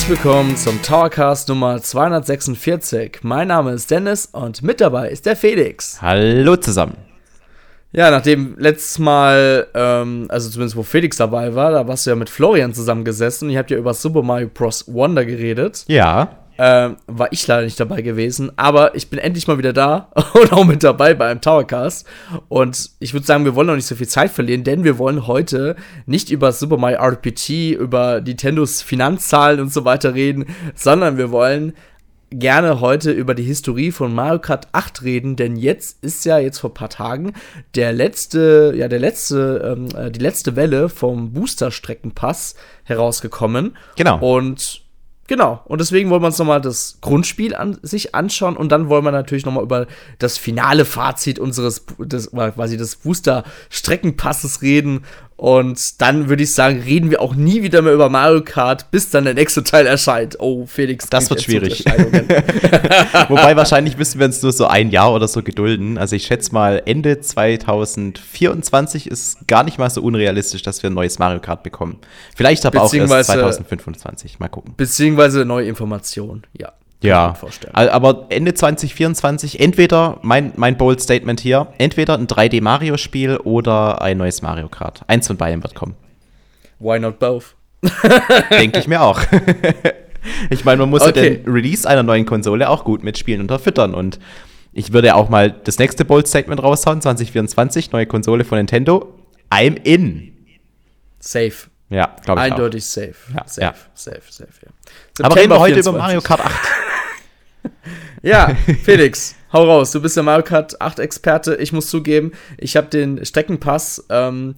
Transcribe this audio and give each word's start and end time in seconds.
Herzlich 0.00 0.24
willkommen 0.24 0.56
zum 0.56 0.80
Towercast 0.80 1.50
Nummer 1.50 1.82
246. 1.82 3.18
Mein 3.20 3.48
Name 3.48 3.72
ist 3.72 3.90
Dennis 3.90 4.30
und 4.32 4.62
mit 4.62 4.80
dabei 4.80 5.10
ist 5.10 5.26
der 5.26 5.36
Felix. 5.36 6.00
Hallo 6.00 6.56
zusammen. 6.56 6.96
Ja, 7.92 8.10
nachdem 8.10 8.56
letztes 8.56 8.98
Mal, 8.98 9.66
ähm, 9.74 10.24
also 10.30 10.48
zumindest 10.48 10.76
wo 10.76 10.84
Felix 10.84 11.18
dabei 11.18 11.54
war, 11.54 11.72
da 11.72 11.86
warst 11.86 12.06
du 12.06 12.10
ja 12.10 12.16
mit 12.16 12.30
Florian 12.30 12.72
zusammengesessen 12.72 13.48
und 13.48 13.52
ihr 13.52 13.58
habt 13.58 13.70
ja 13.70 13.76
über 13.76 13.92
Super 13.92 14.22
Mario 14.22 14.48
Bros. 14.48 14.86
Wonder 14.88 15.26
geredet. 15.26 15.84
Ja. 15.86 16.39
Ähm, 16.62 16.98
war 17.06 17.32
ich 17.32 17.46
leider 17.46 17.64
nicht 17.64 17.80
dabei 17.80 18.02
gewesen, 18.02 18.52
aber 18.56 18.94
ich 18.94 19.08
bin 19.08 19.18
endlich 19.18 19.48
mal 19.48 19.56
wieder 19.56 19.72
da 19.72 20.12
und 20.34 20.52
auch 20.52 20.66
mit 20.66 20.84
dabei 20.84 21.14
bei 21.14 21.26
einem 21.26 21.40
Towercast. 21.40 22.06
Und 22.50 22.90
ich 22.98 23.14
würde 23.14 23.24
sagen, 23.24 23.46
wir 23.46 23.54
wollen 23.54 23.68
noch 23.68 23.76
nicht 23.76 23.86
so 23.86 23.94
viel 23.94 24.08
Zeit 24.08 24.30
verlieren, 24.30 24.62
denn 24.62 24.84
wir 24.84 24.98
wollen 24.98 25.26
heute 25.26 25.74
nicht 26.04 26.30
über 26.30 26.52
Super 26.52 26.76
Mario 26.76 26.98
RPG, 26.98 27.72
über 27.72 28.20
Nintendos 28.20 28.82
Finanzzahlen 28.82 29.58
und 29.58 29.72
so 29.72 29.86
weiter 29.86 30.12
reden, 30.12 30.44
sondern 30.74 31.16
wir 31.16 31.30
wollen 31.30 31.72
gerne 32.30 32.80
heute 32.80 33.10
über 33.10 33.34
die 33.34 33.42
Historie 33.42 33.90
von 33.90 34.14
Mario 34.14 34.38
Kart 34.38 34.68
8 34.72 35.02
reden, 35.02 35.36
denn 35.36 35.56
jetzt 35.56 36.04
ist 36.04 36.26
ja 36.26 36.38
jetzt 36.38 36.58
vor 36.58 36.70
ein 36.70 36.74
paar 36.74 36.90
Tagen 36.90 37.32
der 37.74 37.94
letzte, 37.94 38.74
ja, 38.76 38.88
der 38.88 38.98
letzte, 38.98 39.76
ähm, 39.78 39.88
äh, 39.96 40.10
die 40.10 40.20
letzte 40.20 40.56
Welle 40.56 40.90
vom 40.90 41.32
Booster-Streckenpass 41.32 42.54
herausgekommen. 42.84 43.78
Genau. 43.96 44.18
Und 44.18 44.79
Genau, 45.30 45.60
und 45.66 45.80
deswegen 45.80 46.10
wollen 46.10 46.22
wir 46.22 46.26
uns 46.26 46.40
nochmal 46.40 46.60
das 46.60 46.98
Grundspiel 47.02 47.54
an 47.54 47.78
sich 47.82 48.16
anschauen 48.16 48.56
und 48.56 48.72
dann 48.72 48.88
wollen 48.88 49.04
wir 49.04 49.12
natürlich 49.12 49.46
nochmal 49.46 49.62
über 49.62 49.86
das 50.18 50.38
finale 50.38 50.84
Fazit 50.84 51.38
unseres, 51.38 51.86
des, 52.00 52.32
quasi 52.32 52.76
des 52.76 52.96
Booster-Streckenpasses 52.96 54.60
reden 54.60 55.04
und 55.40 56.02
dann 56.02 56.28
würde 56.28 56.42
ich 56.42 56.52
sagen, 56.52 56.82
reden 56.82 57.10
wir 57.10 57.22
auch 57.22 57.34
nie 57.34 57.62
wieder 57.62 57.80
mehr 57.80 57.94
über 57.94 58.10
Mario 58.10 58.42
Kart, 58.42 58.90
bis 58.90 59.08
dann 59.08 59.24
der 59.24 59.32
nächste 59.32 59.64
Teil 59.64 59.86
erscheint. 59.86 60.36
Oh, 60.38 60.66
Felix. 60.66 61.08
Das 61.08 61.30
wird 61.30 61.40
schwierig. 61.40 61.82
Wobei 63.28 63.56
wahrscheinlich 63.56 63.96
müssen 63.96 64.18
wir 64.18 64.26
uns 64.26 64.42
nur 64.42 64.52
so 64.52 64.66
ein 64.66 64.90
Jahr 64.90 65.14
oder 65.14 65.28
so 65.28 65.42
gedulden. 65.42 65.96
Also 65.96 66.14
ich 66.14 66.26
schätze 66.26 66.52
mal, 66.52 66.82
Ende 66.84 67.20
2024 67.20 69.06
ist 69.06 69.48
gar 69.48 69.64
nicht 69.64 69.78
mal 69.78 69.88
so 69.88 70.02
unrealistisch, 70.02 70.60
dass 70.60 70.82
wir 70.82 70.90
ein 70.90 70.94
neues 70.94 71.18
Mario 71.18 71.40
Kart 71.40 71.62
bekommen. 71.62 72.00
Vielleicht 72.36 72.66
aber 72.66 72.82
auch 72.82 72.92
erst 72.92 73.30
2025. 73.30 74.40
Mal 74.40 74.48
gucken. 74.48 74.74
Beziehungsweise 74.76 75.46
neue 75.46 75.68
Informationen, 75.68 76.42
ja. 76.52 76.74
Ja, 77.02 77.34
aber 77.72 78.26
Ende 78.28 78.52
2024 78.52 79.58
entweder, 79.58 80.18
mein, 80.22 80.52
mein 80.56 80.76
Bold 80.76 81.00
Statement 81.00 81.40
hier, 81.40 81.68
entweder 81.78 82.14
ein 82.18 82.26
3D-Mario-Spiel 82.26 83.38
oder 83.38 84.02
ein 84.02 84.18
neues 84.18 84.42
Mario 84.42 84.68
Kart. 84.68 85.02
Eins 85.06 85.26
von 85.26 85.38
beiden 85.38 85.62
wird 85.62 85.74
kommen. 85.74 85.96
Why 86.78 86.98
not 86.98 87.18
both? 87.18 87.54
Denke 88.50 88.80
ich 88.80 88.86
mir 88.86 89.00
auch. 89.00 89.20
ich 90.50 90.64
meine, 90.66 90.78
man 90.78 90.90
muss 90.90 91.02
okay. 91.02 91.08
ja 91.08 91.36
den 91.36 91.50
Release 91.50 91.88
einer 91.88 92.02
neuen 92.02 92.26
Konsole 92.26 92.68
auch 92.68 92.84
gut 92.84 93.02
mitspielen 93.02 93.40
und 93.40 93.50
unterfüttern 93.50 93.94
und 93.94 94.18
ich 94.72 94.92
würde 94.92 95.14
auch 95.14 95.28
mal 95.28 95.50
das 95.50 95.78
nächste 95.78 96.04
Bold 96.04 96.28
Statement 96.28 96.62
raushauen, 96.62 97.00
2024, 97.00 97.92
neue 97.92 98.06
Konsole 98.06 98.44
von 98.44 98.58
Nintendo. 98.58 99.14
I'm 99.50 99.82
in. 99.82 100.32
Safe. 101.18 101.52
Ja, 101.88 102.14
glaube 102.24 102.40
ich 102.40 102.52
Eindeutig 102.52 102.84
auch. 102.84 102.88
safe. 102.88 103.14
Ja, 103.34 103.42
safe, 103.46 103.60
ja. 103.62 103.74
safe, 103.94 104.22
safe, 104.30 104.52
ja. 104.64 105.24
Aber 105.24 105.34
reden 105.34 105.50
wir 105.50 105.58
heute 105.58 105.74
24. 105.74 105.92
über 105.92 105.98
Mario 105.98 106.20
Kart 106.20 106.40
8. 106.40 106.52
ja, 108.22 108.54
Felix, 108.82 109.34
hau 109.52 109.64
raus. 109.64 109.90
Du 109.92 110.00
bist 110.00 110.16
der 110.16 110.22
Mario 110.22 110.44
Kart 110.44 110.80
8 110.80 110.98
Experte. 110.98 111.56
Ich 111.56 111.72
muss 111.72 111.88
zugeben, 111.88 112.32
ich 112.58 112.76
habe 112.76 112.88
den 112.88 113.24
Streckenpass 113.24 114.06
ähm, 114.10 114.54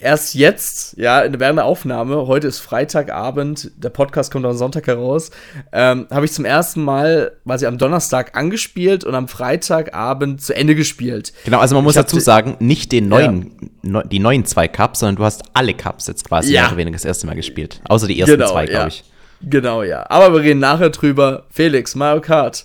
erst 0.00 0.34
jetzt, 0.34 0.96
ja, 0.96 1.24
während 1.28 1.58
der 1.58 1.64
Aufnahme, 1.64 2.26
heute 2.26 2.46
ist 2.46 2.60
Freitagabend, 2.60 3.70
der 3.76 3.90
Podcast 3.90 4.30
kommt 4.32 4.46
am 4.46 4.56
Sonntag 4.56 4.86
heraus, 4.86 5.30
ähm, 5.72 6.06
habe 6.10 6.24
ich 6.24 6.32
zum 6.32 6.44
ersten 6.44 6.82
Mal 6.82 7.32
quasi 7.44 7.66
am 7.66 7.78
Donnerstag 7.78 8.36
angespielt 8.36 9.04
und 9.04 9.14
am 9.14 9.28
Freitagabend 9.28 10.40
zu 10.40 10.54
Ende 10.54 10.74
gespielt. 10.74 11.32
Genau, 11.44 11.58
also 11.58 11.74
man 11.74 11.84
muss 11.84 11.94
dazu 11.94 12.20
sagen, 12.20 12.56
nicht 12.60 12.92
den 12.92 13.08
neuen, 13.08 13.70
ja. 13.82 13.90
ne, 13.90 14.04
die 14.10 14.18
neuen 14.18 14.44
zwei 14.44 14.68
Cups, 14.68 15.00
sondern 15.00 15.16
du 15.16 15.24
hast 15.24 15.42
alle 15.54 15.74
Cups 15.74 16.06
jetzt 16.06 16.26
quasi 16.26 16.52
ja. 16.52 16.62
mehr 16.62 16.68
oder 16.70 16.76
weniger 16.78 16.96
das 16.96 17.04
erste 17.04 17.26
Mal 17.26 17.34
gespielt. 17.34 17.80
Außer 17.88 18.06
die 18.06 18.18
ersten 18.18 18.36
genau, 18.36 18.52
zwei, 18.52 18.66
glaube 18.66 18.82
ja. 18.82 18.88
ich. 18.88 19.04
Genau, 19.42 19.82
ja. 19.82 20.04
Aber 20.08 20.34
wir 20.34 20.42
reden 20.42 20.60
nachher 20.60 20.90
drüber. 20.90 21.46
Felix, 21.50 21.94
Mario 21.94 22.20
Kart. 22.20 22.64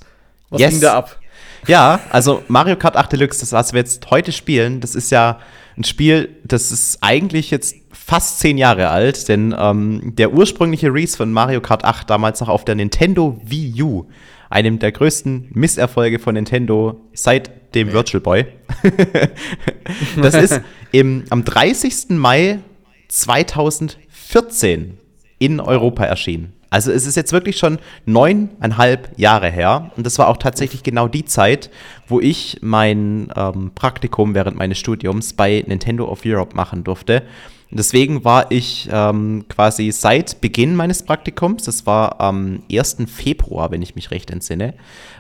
Was 0.49 0.61
yes. 0.61 0.71
ging 0.71 0.81
da 0.81 0.97
ab? 0.97 1.19
Ja, 1.67 1.99
also 2.09 2.43
Mario 2.47 2.75
Kart 2.75 2.97
8 2.97 3.13
Deluxe, 3.13 3.39
das 3.39 3.51
was 3.53 3.73
wir 3.73 3.79
jetzt 3.79 4.09
heute 4.11 4.31
spielen, 4.31 4.81
das 4.81 4.95
ist 4.95 5.11
ja 5.11 5.39
ein 5.77 5.83
Spiel, 5.83 6.35
das 6.43 6.71
ist 6.71 6.97
eigentlich 7.01 7.51
jetzt 7.51 7.75
fast 7.91 8.39
zehn 8.39 8.57
Jahre 8.57 8.89
alt, 8.89 9.29
denn 9.29 9.55
ähm, 9.57 10.13
der 10.15 10.33
ursprüngliche 10.33 10.87
Release 10.93 11.15
von 11.15 11.31
Mario 11.31 11.61
Kart 11.61 11.85
8 11.85 12.09
damals 12.09 12.41
noch 12.41 12.49
auf 12.49 12.65
der 12.65 12.75
Nintendo 12.75 13.39
Wii 13.45 13.81
U, 13.81 14.05
einem 14.49 14.77
der 14.79 14.91
größten 14.91 15.49
Misserfolge 15.53 16.19
von 16.19 16.35
Nintendo 16.35 17.01
seit 17.13 17.75
dem 17.75 17.91
Virtual 17.91 18.21
Boy. 18.21 18.45
das 20.21 20.35
ist 20.35 20.61
im, 20.91 21.23
am 21.29 21.43
30. 21.43 22.09
Mai 22.09 22.59
2014 23.07 24.97
in 25.39 25.59
Europa 25.59 26.03
erschienen. 26.03 26.53
Also 26.73 26.91
es 26.91 27.05
ist 27.05 27.15
jetzt 27.15 27.31
wirklich 27.31 27.57
schon 27.57 27.77
neuneinhalb 28.07 29.11
Jahre 29.15 29.51
her. 29.51 29.91
Und 29.95 30.07
das 30.07 30.17
war 30.17 30.27
auch 30.27 30.37
tatsächlich 30.37 30.81
genau 30.81 31.07
die 31.07 31.23
Zeit, 31.23 31.69
wo 32.07 32.19
ich 32.19 32.57
mein 32.61 33.31
ähm, 33.35 33.69
Praktikum 33.75 34.33
während 34.33 34.57
meines 34.57 34.79
Studiums 34.79 35.33
bei 35.33 35.63
Nintendo 35.67 36.09
of 36.09 36.21
Europe 36.25 36.55
machen 36.55 36.83
durfte. 36.83 37.21
Und 37.69 37.77
deswegen 37.77 38.25
war 38.25 38.51
ich 38.51 38.89
ähm, 38.91 39.45
quasi 39.49 39.91
seit 39.91 40.41
Beginn 40.41 40.75
meines 40.75 41.03
Praktikums, 41.03 41.61
das 41.61 41.85
war 41.85 42.19
am 42.19 42.63
1. 42.71 42.97
Februar, 43.05 43.69
wenn 43.69 43.83
ich 43.83 43.93
mich 43.93 44.09
recht 44.09 44.31
entsinne, 44.31 44.73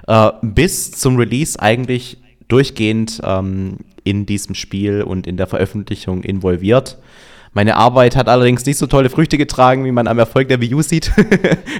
äh, 0.07 0.31
bis 0.41 0.89
zum 0.89 1.17
Release 1.17 1.59
eigentlich 1.59 2.17
durchgehend 2.47 3.21
ähm, 3.23 3.77
in 4.03 4.25
diesem 4.25 4.55
Spiel 4.55 5.03
und 5.03 5.27
in 5.27 5.37
der 5.37 5.45
Veröffentlichung 5.45 6.23
involviert. 6.23 6.97
Meine 7.53 7.77
Arbeit 7.77 8.15
hat 8.15 8.29
allerdings 8.29 8.65
nicht 8.65 8.77
so 8.77 8.87
tolle 8.87 9.09
Früchte 9.09 9.37
getragen, 9.37 9.85
wie 9.85 9.91
man 9.91 10.07
am 10.07 10.17
Erfolg 10.17 10.47
der 10.47 10.59
Wii 10.59 10.73
U 10.73 10.81
sieht. 10.81 11.11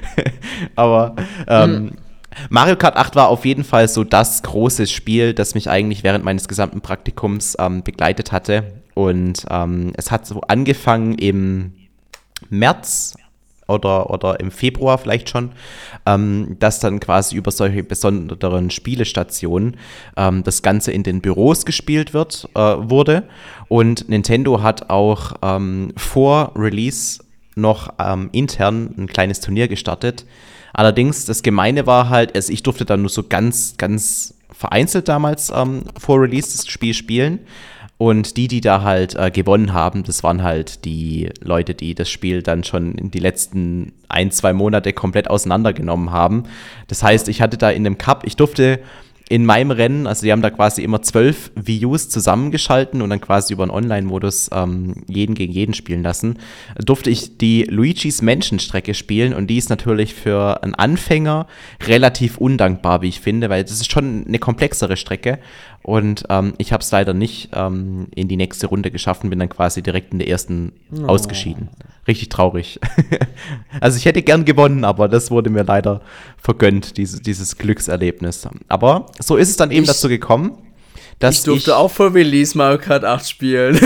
Aber 0.76 1.16
ähm, 1.48 1.70
mhm. 1.70 1.90
Mario 2.48 2.76
Kart 2.76 2.96
8 2.96 3.16
war 3.16 3.28
auf 3.28 3.44
jeden 3.44 3.64
Fall 3.64 3.88
so 3.88 4.04
das 4.04 4.42
große 4.42 4.86
Spiel, 4.86 5.34
das 5.34 5.54
mich 5.54 5.68
eigentlich 5.68 6.02
während 6.02 6.24
meines 6.24 6.48
gesamten 6.48 6.80
Praktikums 6.80 7.56
ähm, 7.58 7.82
begleitet 7.82 8.32
hatte. 8.32 8.82
Und 8.94 9.44
ähm, 9.50 9.92
es 9.96 10.10
hat 10.10 10.26
so 10.26 10.40
angefangen 10.42 11.14
im 11.18 11.72
März 12.50 13.14
oder, 13.66 14.10
oder 14.10 14.40
im 14.40 14.50
Februar 14.50 14.98
vielleicht 14.98 15.28
schon, 15.28 15.52
ähm, 16.06 16.56
dass 16.58 16.80
dann 16.80 17.00
quasi 17.00 17.36
über 17.36 17.50
solche 17.50 17.82
besonderen 17.82 18.70
Spielestationen 18.70 19.76
ähm, 20.16 20.42
das 20.42 20.62
Ganze 20.62 20.92
in 20.92 21.02
den 21.02 21.20
Büros 21.20 21.64
gespielt 21.64 22.14
wird, 22.14 22.48
äh, 22.54 22.58
wurde. 22.58 23.24
Und 23.68 24.08
Nintendo 24.08 24.62
hat 24.62 24.90
auch 24.90 25.34
ähm, 25.42 25.92
vor 25.96 26.52
Release 26.56 27.22
noch 27.56 27.94
ähm, 27.98 28.30
intern 28.32 28.94
ein 28.98 29.06
kleines 29.06 29.40
Turnier 29.40 29.68
gestartet. 29.68 30.26
Allerdings, 30.72 31.24
das 31.24 31.42
Gemeine 31.42 31.86
war 31.86 32.08
halt, 32.08 32.34
also 32.34 32.52
ich 32.52 32.62
durfte 32.62 32.84
dann 32.84 33.02
nur 33.02 33.10
so 33.10 33.22
ganz, 33.22 33.76
ganz 33.78 34.34
vereinzelt 34.50 35.08
damals 35.08 35.52
ähm, 35.54 35.84
vor 35.98 36.20
Release 36.20 36.56
das 36.56 36.66
Spiel 36.66 36.94
spielen. 36.94 37.40
Und 37.96 38.36
die, 38.36 38.48
die 38.48 38.60
da 38.60 38.82
halt 38.82 39.14
äh, 39.14 39.30
gewonnen 39.30 39.72
haben, 39.72 40.02
das 40.02 40.24
waren 40.24 40.42
halt 40.42 40.84
die 40.84 41.30
Leute, 41.40 41.74
die 41.74 41.94
das 41.94 42.10
Spiel 42.10 42.42
dann 42.42 42.64
schon 42.64 42.96
in 42.96 43.10
die 43.10 43.20
letzten 43.20 43.92
ein, 44.08 44.32
zwei 44.32 44.52
Monate 44.52 44.92
komplett 44.92 45.30
auseinandergenommen 45.30 46.10
haben. 46.10 46.44
Das 46.88 47.02
heißt, 47.02 47.28
ich 47.28 47.40
hatte 47.40 47.56
da 47.56 47.70
in 47.70 47.84
dem 47.84 47.96
Cup, 47.96 48.24
ich 48.26 48.36
durfte 48.36 48.80
in 49.28 49.46
meinem 49.46 49.70
Rennen, 49.70 50.06
also 50.06 50.22
die 50.22 50.32
haben 50.32 50.42
da 50.42 50.50
quasi 50.50 50.82
immer 50.82 51.00
zwölf 51.00 51.50
Views 51.54 52.10
zusammengeschalten 52.10 53.00
und 53.00 53.08
dann 53.08 53.22
quasi 53.22 53.54
über 53.54 53.62
einen 53.62 53.70
Online-Modus 53.70 54.50
ähm, 54.52 55.02
jeden 55.06 55.34
gegen 55.34 55.52
jeden 55.52 55.72
spielen 55.72 56.02
lassen, 56.02 56.38
durfte 56.84 57.08
ich 57.08 57.38
die 57.38 57.62
Luigis 57.62 58.20
Menschenstrecke 58.20 58.92
spielen 58.92 59.32
und 59.32 59.46
die 59.46 59.56
ist 59.56 59.70
natürlich 59.70 60.12
für 60.12 60.62
einen 60.62 60.74
Anfänger 60.74 61.46
relativ 61.86 62.36
undankbar, 62.36 63.00
wie 63.00 63.08
ich 63.08 63.20
finde, 63.20 63.48
weil 63.48 63.64
das 63.64 63.72
ist 63.72 63.90
schon 63.90 64.26
eine 64.28 64.38
komplexere 64.38 64.98
Strecke 64.98 65.38
und 65.84 66.24
ähm, 66.30 66.54
ich 66.56 66.72
habe 66.72 66.80
es 66.80 66.90
leider 66.90 67.12
nicht 67.12 67.50
ähm, 67.52 68.06
in 68.14 68.26
die 68.26 68.38
nächste 68.38 68.68
Runde 68.68 68.90
geschafft 68.90 69.22
und 69.22 69.28
bin 69.28 69.38
dann 69.38 69.50
quasi 69.50 69.82
direkt 69.82 70.14
in 70.14 70.18
der 70.18 70.28
ersten 70.28 70.72
oh. 70.96 71.04
ausgeschieden. 71.04 71.68
Richtig 72.08 72.30
traurig. 72.30 72.80
also 73.80 73.98
ich 73.98 74.06
hätte 74.06 74.22
gern 74.22 74.46
gewonnen, 74.46 74.84
aber 74.86 75.08
das 75.08 75.30
wurde 75.30 75.50
mir 75.50 75.62
leider 75.62 76.00
vergönnt, 76.38 76.96
diese, 76.96 77.20
dieses 77.20 77.58
Glückserlebnis. 77.58 78.48
Aber 78.68 79.06
so 79.20 79.36
ist 79.36 79.50
es 79.50 79.56
dann 79.56 79.70
eben 79.70 79.82
ich, 79.82 79.88
dazu 79.88 80.08
gekommen. 80.08 80.56
Dass 81.18 81.36
ich 81.36 81.44
durfte 81.44 81.72
ich, 81.72 81.76
auch 81.76 81.90
vor 81.90 82.14
Release 82.14 82.56
Mario 82.56 82.78
Kart 82.78 83.04
8 83.04 83.28
spielen. 83.28 83.78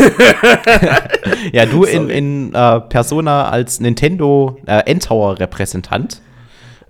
ja, 1.53 1.67
du 1.67 1.83
in, 1.83 2.11
in 2.11 2.55
uh, 2.55 2.79
Persona 2.79 3.49
als 3.49 3.81
Nintendo 3.81 4.57
äh, 4.67 4.89
N-Tower-Repräsentant 4.89 6.23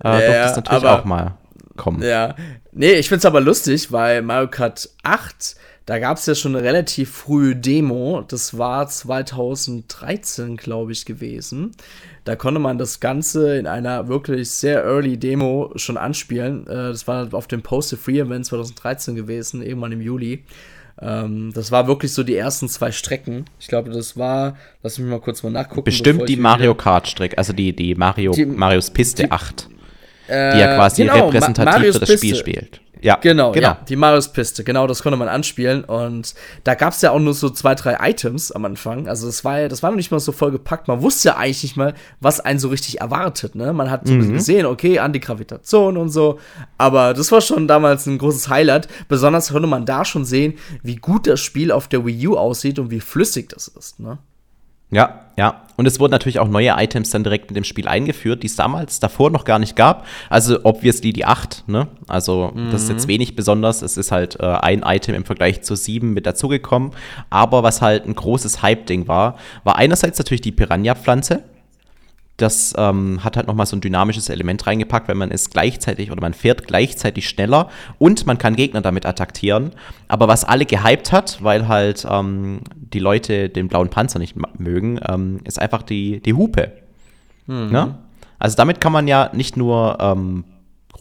äh, 0.03 0.07
ja, 0.07 0.19
durftest 0.19 0.55
natürlich 0.57 0.85
auch 0.85 1.05
mal 1.05 1.33
kommen. 1.79 2.03
Ja, 2.03 2.35
nee, 2.71 2.93
ich 2.93 3.09
find's 3.09 3.25
aber 3.25 3.41
lustig, 3.41 3.91
weil 3.91 4.21
Mario 4.21 4.49
Kart 4.49 4.89
8 5.03 5.55
da 5.89 5.97
gab 5.97 6.17
es 6.17 6.27
ja 6.27 6.35
schon 6.35 6.55
eine 6.55 6.63
relativ 6.63 7.09
frühe 7.09 7.55
Demo. 7.55 8.23
Das 8.27 8.59
war 8.59 8.87
2013, 8.87 10.55
glaube 10.55 10.91
ich, 10.91 11.03
gewesen. 11.03 11.71
Da 12.25 12.35
konnte 12.35 12.59
man 12.59 12.77
das 12.77 12.99
Ganze 12.99 13.57
in 13.57 13.65
einer 13.65 14.07
wirklich 14.07 14.51
sehr 14.51 14.83
early 14.83 15.17
Demo 15.17 15.71
schon 15.77 15.97
anspielen. 15.97 16.67
Äh, 16.67 16.89
das 16.89 17.07
war 17.07 17.33
auf 17.33 17.47
dem 17.47 17.63
Post 17.63 17.95
Free 17.95 18.19
Event 18.19 18.45
2013 18.45 19.15
gewesen, 19.15 19.63
irgendwann 19.63 19.91
im 19.91 20.01
Juli. 20.01 20.43
Ähm, 21.01 21.53
das 21.55 21.71
war 21.71 21.87
wirklich 21.87 22.13
so 22.13 22.21
die 22.21 22.35
ersten 22.35 22.69
zwei 22.69 22.91
Strecken. 22.91 23.45
Ich 23.59 23.67
glaube, 23.67 23.89
das 23.89 24.15
war, 24.15 24.57
lass 24.83 24.99
mich 24.99 25.09
mal 25.09 25.19
kurz 25.19 25.41
mal 25.41 25.49
nachgucken. 25.49 25.85
Bestimmt 25.85 26.29
die 26.29 26.35
Mario 26.35 26.75
Kart 26.75 27.07
Strecke, 27.07 27.35
also 27.35 27.51
die, 27.51 27.75
die 27.75 27.95
Mario, 27.95 28.31
die, 28.33 28.45
Marios 28.45 28.91
Piste 28.91 29.23
die, 29.23 29.31
8. 29.31 29.67
Äh, 30.29 30.53
die 30.53 30.59
ja 30.59 30.75
quasi 30.75 31.03
genau, 31.03 31.25
repräsentativ 31.25 31.93
für 31.93 31.99
das 31.99 32.11
Spiel 32.13 32.35
spielt. 32.35 32.81
Ja, 33.01 33.17
genau, 33.21 33.53
genau. 33.53 33.69
Ja, 33.69 33.77
die 33.87 33.95
Marius-Piste, 33.95 34.63
genau, 34.63 34.85
das 34.85 35.01
konnte 35.01 35.17
man 35.17 35.29
anspielen. 35.29 35.85
Und 35.85 36.35
da 36.65 36.75
gab 36.75 36.93
es 36.93 37.01
ja 37.01 37.11
auch 37.11 37.19
nur 37.19 37.33
so 37.33 37.49
zwei, 37.49 37.73
drei 37.73 37.97
Items 38.09 38.51
am 38.51 38.65
Anfang. 38.65 39.07
Also 39.07 39.25
das 39.25 39.45
war 39.45 39.61
ja, 39.61 39.67
das 39.69 39.81
war 39.81 39.91
noch 39.91 39.97
nicht 39.97 40.11
mal 40.11 40.19
so 40.19 40.31
voll 40.31 40.51
gepackt. 40.51 40.87
Man 40.87 41.01
wusste 41.01 41.29
ja 41.29 41.37
eigentlich 41.37 41.63
nicht 41.63 41.77
mal, 41.77 41.93
was 42.19 42.41
einen 42.41 42.59
so 42.59 42.67
richtig 42.67 42.99
erwartet. 42.99 43.55
Ne? 43.55 43.71
Man 43.71 43.89
hat 43.89 44.05
mhm. 44.05 44.33
gesehen, 44.33 44.65
okay, 44.65 44.99
Antigravitation 44.99 45.95
und 45.95 46.09
so. 46.09 46.39
Aber 46.77 47.13
das 47.13 47.31
war 47.31 47.41
schon 47.41 47.67
damals 47.67 48.05
ein 48.05 48.17
großes 48.17 48.49
Highlight. 48.49 48.89
Besonders 49.07 49.51
konnte 49.51 49.67
man 49.67 49.85
da 49.85 50.03
schon 50.03 50.25
sehen, 50.25 50.55
wie 50.83 50.97
gut 50.97 51.25
das 51.25 51.39
Spiel 51.39 51.71
auf 51.71 51.87
der 51.87 52.05
Wii 52.05 52.27
U 52.27 52.37
aussieht 52.37 52.79
und 52.79 52.91
wie 52.91 52.99
flüssig 52.99 53.49
das 53.49 53.69
ist. 53.69 53.99
Ne? 53.99 54.17
Ja, 54.91 55.21
ja. 55.37 55.61
Und 55.77 55.85
es 55.85 55.99
wurden 55.99 56.11
natürlich 56.11 56.39
auch 56.39 56.49
neue 56.49 56.73
Items 56.77 57.11
dann 57.11 57.23
direkt 57.23 57.49
mit 57.49 57.55
dem 57.55 57.63
Spiel 57.63 57.87
eingeführt, 57.87 58.43
die 58.43 58.47
es 58.47 58.57
damals 58.57 58.99
davor 58.99 59.29
noch 59.29 59.45
gar 59.45 59.59
nicht 59.59 59.77
gab. 59.77 60.05
Also 60.29 60.59
obviously 60.63 61.13
die 61.13 61.23
8, 61.23 61.63
ne? 61.67 61.87
Also 62.07 62.51
mhm. 62.53 62.71
das 62.71 62.83
ist 62.83 62.89
jetzt 62.89 63.05
mhm. 63.05 63.11
wenig 63.11 63.35
besonders. 63.37 63.81
Es 63.81 63.95
ist 63.95 64.11
halt 64.11 64.37
äh, 64.41 64.45
ein 64.45 64.83
Item 64.85 65.15
im 65.15 65.23
Vergleich 65.23 65.61
zu 65.61 65.75
7 65.75 66.13
mit 66.13 66.25
dazugekommen. 66.25 66.91
Aber 67.29 67.63
was 67.63 67.81
halt 67.81 68.05
ein 68.05 68.15
großes 68.15 68.61
Hype-Ding 68.61 69.07
war, 69.07 69.37
war 69.63 69.77
einerseits 69.77 70.17
natürlich 70.17 70.41
die 70.41 70.51
Piranha-Pflanze 70.51 71.43
das 72.41 72.73
ähm, 72.77 73.23
hat 73.23 73.37
halt 73.37 73.47
nochmal 73.47 73.65
so 73.65 73.75
ein 73.75 73.81
dynamisches 73.81 74.29
Element 74.29 74.65
reingepackt, 74.65 75.07
weil 75.07 75.15
man 75.15 75.31
ist 75.31 75.51
gleichzeitig 75.51 76.11
oder 76.11 76.21
man 76.21 76.33
fährt 76.33 76.67
gleichzeitig 76.67 77.27
schneller 77.27 77.69
und 77.97 78.25
man 78.25 78.37
kann 78.37 78.55
Gegner 78.55 78.81
damit 78.81 79.05
attackieren. 79.05 79.71
Aber 80.07 80.27
was 80.27 80.43
alle 80.43 80.65
gehypt 80.65 81.11
hat, 81.11 81.43
weil 81.43 81.67
halt 81.67 82.05
ähm, 82.09 82.61
die 82.75 82.99
Leute 82.99 83.49
den 83.49 83.67
blauen 83.67 83.89
Panzer 83.89 84.19
nicht 84.19 84.35
mögen, 84.57 84.99
ähm, 85.07 85.39
ist 85.43 85.59
einfach 85.59 85.83
die, 85.83 86.21
die 86.21 86.33
Hupe. 86.33 86.71
Mhm. 87.47 87.71
Ne? 87.71 87.95
Also 88.39 88.55
damit 88.55 88.79
kann 88.79 88.93
man 88.93 89.07
ja 89.07 89.29
nicht 89.33 89.57
nur 89.57 89.97
ähm, 89.99 90.45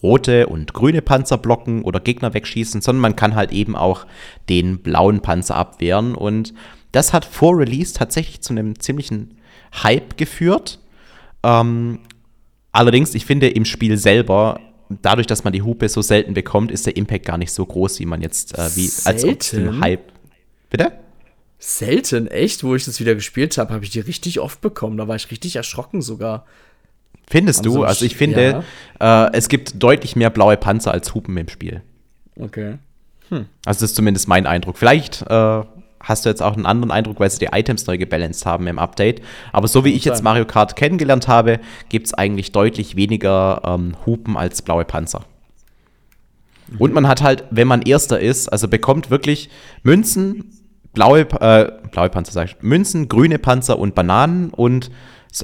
rote 0.03 0.47
und 0.49 0.75
grüne 0.75 1.03
Panzer 1.03 1.39
blocken 1.39 1.83
oder 1.83 2.01
Gegner 2.01 2.35
wegschießen, 2.35 2.81
sondern 2.81 3.01
man 3.01 3.17
kann 3.17 3.35
halt 3.35 3.53
eben 3.53 3.77
auch 3.77 4.07
den 4.49 4.79
blauen 4.79 5.21
Panzer 5.21 5.57
abwehren. 5.57 6.15
Und 6.15 6.55
das 6.93 7.13
hat 7.13 7.25
vor 7.25 7.57
Release 7.59 7.95
tatsächlich 7.95 8.41
zu 8.41 8.53
einem 8.53 8.79
ziemlichen 8.79 9.39
Hype 9.83 10.17
geführt 10.17 10.79
ähm, 11.43 12.01
allerdings, 12.73 13.15
ich 13.15 13.27
finde 13.27 13.49
im 13.49 13.65
Spiel 13.65 13.97
selber, 13.97 14.61
dadurch, 15.03 15.27
dass 15.27 15.45
man 15.45 15.53
die 15.53 15.63
Hupe 15.63 15.89
so 15.89 16.03
selten 16.03 16.35
bekommt, 16.35 16.71
ist 16.71 16.87
der 16.87 16.97
Impact 16.97 17.27
gar 17.27 17.39
nicht 17.39 17.53
so 17.53 17.65
groß, 17.65 18.01
wie 18.01 18.07
man 18.07 18.23
jetzt, 18.23 18.57
äh, 18.59 18.77
wie 18.77 18.87
selten? 18.87 19.29
als 19.29 19.53
im 19.53 19.81
Hype. 19.81 20.13
Bitte? 20.71 20.93
Selten, 21.59 22.29
echt? 22.29 22.63
Wo 22.63 22.75
ich 22.75 22.85
das 22.85 23.01
wieder 23.01 23.15
gespielt 23.15 23.59
habe, 23.59 23.75
habe 23.75 23.85
ich 23.85 23.91
die 23.91 24.01
richtig 24.01 24.39
oft 24.41 24.61
bekommen. 24.61 24.97
Da 24.97 25.09
war 25.09 25.17
ich 25.17 25.31
richtig 25.31 25.57
erschrocken 25.57 26.03
sogar. 26.03 26.47
Findest 27.29 27.67
du? 27.67 27.85
Also 27.85 28.05
ich 28.05 28.17
finde, 28.17 28.65
ja. 29.01 29.27
äh, 29.27 29.31
es 29.33 29.49
gibt 29.49 29.83
deutlich 29.83 30.17
mehr 30.17 30.31
blaue 30.31 30.57
Panzer 30.57 30.93
als 30.93 31.15
Hupen 31.15 31.37
im 31.37 31.49
Spiel. 31.49 31.83
Okay. 32.37 32.79
Hm. 33.29 33.47
Also 33.65 33.81
das 33.81 33.91
ist 33.91 33.97
zumindest 33.97 34.29
mein 34.29 34.47
Eindruck. 34.47 34.79
Vielleicht 34.79 35.23
äh, 35.23 35.63
hast 36.09 36.25
du 36.25 36.31
jetzt 36.31 36.43
auch 36.43 36.57
einen 36.57 36.67
anderen 36.67 36.91
Eindruck, 36.91 37.21
weil 37.21 37.31
sie 37.31 37.39
die 37.39 37.49
Items 37.53 37.87
neu 37.87 37.99
gebalanced 37.99 38.47
haben 38.47 38.67
im 38.67 38.79
Update. 38.79 39.21
Aber 39.53 39.69
so 39.69 39.85
wie 39.85 39.93
ich 39.93 40.05
jetzt 40.05 40.23
Mario 40.23 40.45
Kart 40.45 40.77
kennengelernt 40.77 41.29
habe, 41.29 41.61
gibt 41.89 42.07
es 42.07 42.15
eigentlich 42.15 42.53
deutlich 42.53 42.97
weniger 42.97 43.63
ähm, 43.65 43.95
Hupen 44.07 44.37
als 44.37 44.63
blaue 44.63 44.85
Panzer. 44.85 45.23
Mhm. 46.69 46.77
Und 46.79 46.95
man 46.95 47.07
hat 47.07 47.23
halt, 47.23 47.45
wenn 47.51 47.69
man 47.69 47.83
Erster 47.83 48.19
ist, 48.19 48.49
also 48.49 48.69
bekommt 48.69 49.11
wirklich 49.11 49.51
Münzen, 49.83 50.45
blaue, 50.95 51.21
äh, 51.21 51.71
blaue 51.91 52.09
Panzer, 52.09 52.33
sag 52.33 52.47
ich, 52.47 52.57
Münzen, 52.63 53.09
grüne 53.09 53.39
Panzer 53.39 53.79
und 53.79 53.95
Bananen 53.95 54.51
und 54.51 54.91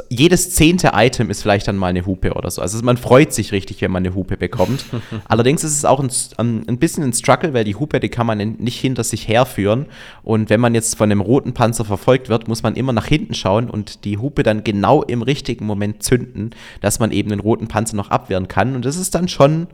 jedes 0.09 0.51
zehnte 0.51 0.93
Item 0.95 1.31
ist 1.31 1.43
vielleicht 1.43 1.69
dann 1.69 1.77
mal 1.77 1.89
eine 1.89 2.07
Hupe 2.07 2.35
oder 2.35 2.51
so. 2.51 2.63
Also 2.63 2.83
man 2.83 2.97
freut 2.97 3.33
sich 3.33 3.53
richtig, 3.53 3.81
wenn 3.83 3.91
man 3.91 4.05
eine 4.05 4.15
Hupe 4.15 4.37
bekommt. 4.37 4.85
Allerdings 5.27 5.65
ist 5.65 5.77
es 5.77 5.85
auch 5.85 6.01
ein, 6.01 6.65
ein, 6.67 6.79
bisschen 6.79 7.05
ein 7.05 7.13
Struggle, 7.13 7.55
weil 7.55 7.65
die 7.65 7.75
Hupe, 7.75 8.01
die 8.01 8.09
kann 8.09 8.27
man 8.27 8.39
nicht 8.39 8.81
hinter 8.81 9.05
sich 9.05 9.29
herführen. 9.29 9.87
Und 10.23 10.51
wenn 10.51 10.61
man 10.61 10.75
jetzt 10.75 10.97
von 10.97 11.11
einem 11.11 11.21
roten 11.21 11.55
Panzer 11.55 11.85
verfolgt 11.85 12.29
wird, 12.29 12.49
muss 12.49 12.63
man 12.63 12.77
immer 12.77 12.93
nach 12.93 13.07
hinten 13.07 13.35
schauen 13.35 13.69
und 13.69 14.05
die 14.05 14.19
Hupe 14.19 14.43
dann 14.43 14.65
genau 14.65 15.03
im 15.03 15.23
richtigen 15.23 15.67
Moment 15.67 16.03
zünden, 16.03 16.51
dass 16.81 16.99
man 16.99 17.11
eben 17.11 17.31
den 17.31 17.41
roten 17.41 17.69
Panzer 17.69 17.97
noch 17.97 18.11
abwehren 18.11 18.49
kann. 18.49 18.75
Und 18.75 18.85
das 18.85 18.97
ist 18.97 19.15
dann 19.15 19.29
schon, 19.29 19.67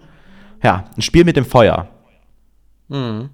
ja, 0.63 0.85
ein 0.97 1.03
Spiel 1.03 1.25
mit 1.25 1.37
dem 1.37 1.45
Feuer. 1.45 1.89
Mhm. 2.89 3.31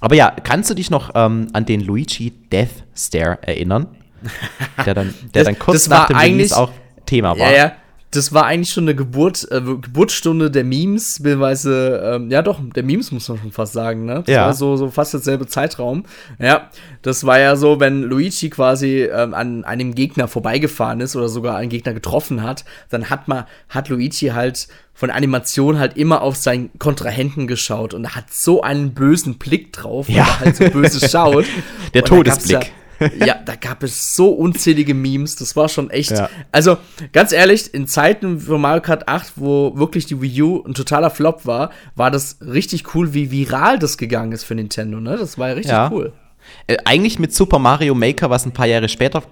Aber 0.00 0.14
ja, 0.14 0.30
kannst 0.30 0.70
du 0.70 0.74
dich 0.74 0.90
noch 0.90 1.10
ähm, 1.14 1.48
an 1.52 1.64
den 1.64 1.80
Luigi 1.80 2.30
Death 2.30 2.84
Stare 2.94 3.38
erinnern? 3.42 3.88
der 4.86 4.94
dann, 4.94 5.14
der 5.34 5.44
das, 5.44 5.52
dann 5.52 5.58
kurz 5.58 5.88
nach 5.88 6.08
dem 6.08 6.16
Release 6.16 6.56
auch 6.56 6.70
Thema 7.06 7.38
war. 7.38 7.50
Ja, 7.50 7.56
ja. 7.56 7.72
Das 8.12 8.32
war 8.32 8.46
eigentlich 8.46 8.70
schon 8.70 8.84
eine 8.84 8.94
Geburt, 8.94 9.46
äh, 9.50 9.60
Geburtsstunde 9.60 10.50
der 10.50 10.64
Memes, 10.64 11.18
beziehungsweise, 11.20 12.14
ähm, 12.14 12.30
ja 12.30 12.40
doch, 12.40 12.60
der 12.74 12.82
Memes 12.82 13.10
muss 13.10 13.28
man 13.28 13.36
schon 13.38 13.52
fast 13.52 13.72
sagen, 13.72 14.06
ne? 14.06 14.22
Das 14.24 14.34
ja. 14.34 14.46
war 14.46 14.54
so, 14.54 14.76
so 14.76 14.90
fast 14.90 15.12
derselbe 15.12 15.46
Zeitraum. 15.46 16.04
Ja, 16.38 16.70
das 17.02 17.24
war 17.24 17.40
ja 17.40 17.56
so, 17.56 17.80
wenn 17.80 18.02
Luigi 18.02 18.48
quasi 18.48 19.02
ähm, 19.02 19.34
an 19.34 19.64
einem 19.64 19.94
Gegner 19.94 20.28
vorbeigefahren 20.28 21.00
ist 21.00 21.16
oder 21.16 21.28
sogar 21.28 21.56
einen 21.56 21.68
Gegner 21.68 21.94
getroffen 21.94 22.42
hat, 22.42 22.64
dann 22.90 23.10
hat 23.10 23.28
man, 23.28 23.44
hat 23.68 23.88
Luigi 23.88 24.28
halt 24.28 24.68
von 24.94 25.10
Animation 25.10 25.78
halt 25.78 25.98
immer 25.98 26.22
auf 26.22 26.36
seinen 26.36 26.70
Kontrahenten 26.78 27.46
geschaut 27.46 27.92
und 27.92 28.16
hat 28.16 28.30
so 28.30 28.62
einen 28.62 28.94
bösen 28.94 29.36
Blick 29.36 29.72
drauf, 29.74 30.08
ja. 30.08 30.22
weil 30.22 30.24
er 30.24 30.40
halt 30.40 30.56
so 30.56 30.70
böse 30.70 31.06
schaut. 31.10 31.44
Der 31.92 32.02
Todesblick 32.02 32.72
ja, 33.24 33.36
da 33.44 33.54
gab 33.56 33.82
es 33.82 34.14
so 34.14 34.30
unzählige 34.30 34.94
Memes, 34.94 35.36
das 35.36 35.56
war 35.56 35.68
schon 35.68 35.90
echt. 35.90 36.12
Ja. 36.12 36.28
Also, 36.52 36.78
ganz 37.12 37.32
ehrlich, 37.32 37.72
in 37.74 37.86
Zeiten 37.86 38.40
von 38.40 38.60
Mario 38.60 38.82
Kart 38.82 39.08
8, 39.08 39.34
wo 39.36 39.76
wirklich 39.76 40.06
die 40.06 40.20
Wii 40.20 40.42
U 40.42 40.64
ein 40.64 40.74
totaler 40.74 41.10
Flop 41.10 41.46
war, 41.46 41.70
war 41.94 42.10
das 42.10 42.38
richtig 42.40 42.94
cool, 42.94 43.14
wie 43.14 43.30
viral 43.30 43.78
das 43.78 43.98
gegangen 43.98 44.32
ist 44.32 44.44
für 44.44 44.54
Nintendo, 44.54 45.00
ne? 45.00 45.16
Das 45.16 45.38
war 45.38 45.48
ja 45.48 45.54
richtig 45.54 45.72
ja. 45.72 45.90
cool. 45.90 46.12
Äh, 46.66 46.76
eigentlich 46.84 47.18
mit 47.18 47.34
Super 47.34 47.58
Mario 47.58 47.94
Maker, 47.94 48.30
was 48.30 48.46
ein 48.46 48.52
paar 48.52 48.66
Jahre 48.66 48.88
später 48.88 49.22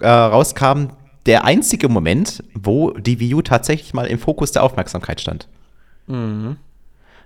äh, 0.00 0.08
rauskam, 0.08 0.88
der 1.26 1.44
einzige 1.44 1.88
Moment, 1.88 2.42
wo 2.54 2.90
die 2.90 3.20
Wii 3.20 3.34
U 3.34 3.42
tatsächlich 3.42 3.94
mal 3.94 4.06
im 4.06 4.18
Fokus 4.18 4.52
der 4.52 4.62
Aufmerksamkeit 4.62 5.20
stand. 5.20 5.48
Mhm. 6.06 6.56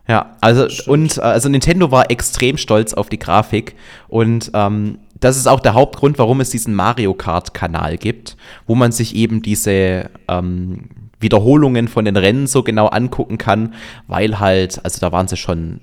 Ja, 0.06 0.36
also 0.40 0.66
und 0.90 1.18
äh, 1.18 1.20
also 1.20 1.50
Nintendo 1.50 1.90
war 1.90 2.10
extrem 2.10 2.56
stolz 2.56 2.94
auf 2.94 3.10
die 3.10 3.18
Grafik 3.18 3.74
und 4.08 4.50
ähm, 4.54 4.98
das 5.20 5.36
ist 5.36 5.46
auch 5.46 5.60
der 5.60 5.74
Hauptgrund, 5.74 6.18
warum 6.18 6.40
es 6.40 6.50
diesen 6.50 6.74
Mario 6.74 7.14
Kart-Kanal 7.14 7.98
gibt, 7.98 8.36
wo 8.66 8.74
man 8.74 8.92
sich 8.92 9.14
eben 9.14 9.42
diese 9.42 10.10
ähm, 10.28 10.90
Wiederholungen 11.20 11.88
von 11.88 12.04
den 12.04 12.16
Rennen 12.16 12.46
so 12.46 12.62
genau 12.62 12.86
angucken 12.86 13.38
kann, 13.38 13.74
weil 14.06 14.38
halt, 14.38 14.84
also 14.84 15.00
da 15.00 15.12
waren 15.12 15.28
sie 15.28 15.36
schon 15.36 15.80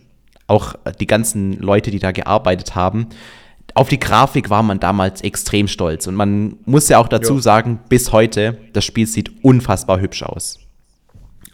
auch 0.48 0.76
die 1.00 1.08
ganzen 1.08 1.60
Leute, 1.60 1.92
die 1.92 2.00
da 2.00 2.12
gearbeitet 2.12 2.76
haben. 2.76 3.08
Auf 3.74 3.90
die 3.90 4.00
Grafik 4.00 4.50
war 4.50 4.64
man 4.64 4.80
damals 4.80 5.22
extrem 5.22 5.68
stolz 5.68 6.08
und 6.08 6.16
man 6.16 6.58
muss 6.66 6.88
ja 6.88 7.00
auch 7.00 7.08
dazu 7.08 7.34
jo. 7.34 7.40
sagen, 7.40 7.80
bis 7.90 8.12
heute, 8.12 8.58
das 8.74 8.86
Spiel 8.86 9.08
sieht 9.08 9.44
unfassbar 9.44 10.00
hübsch 10.00 10.24
aus. 10.24 10.60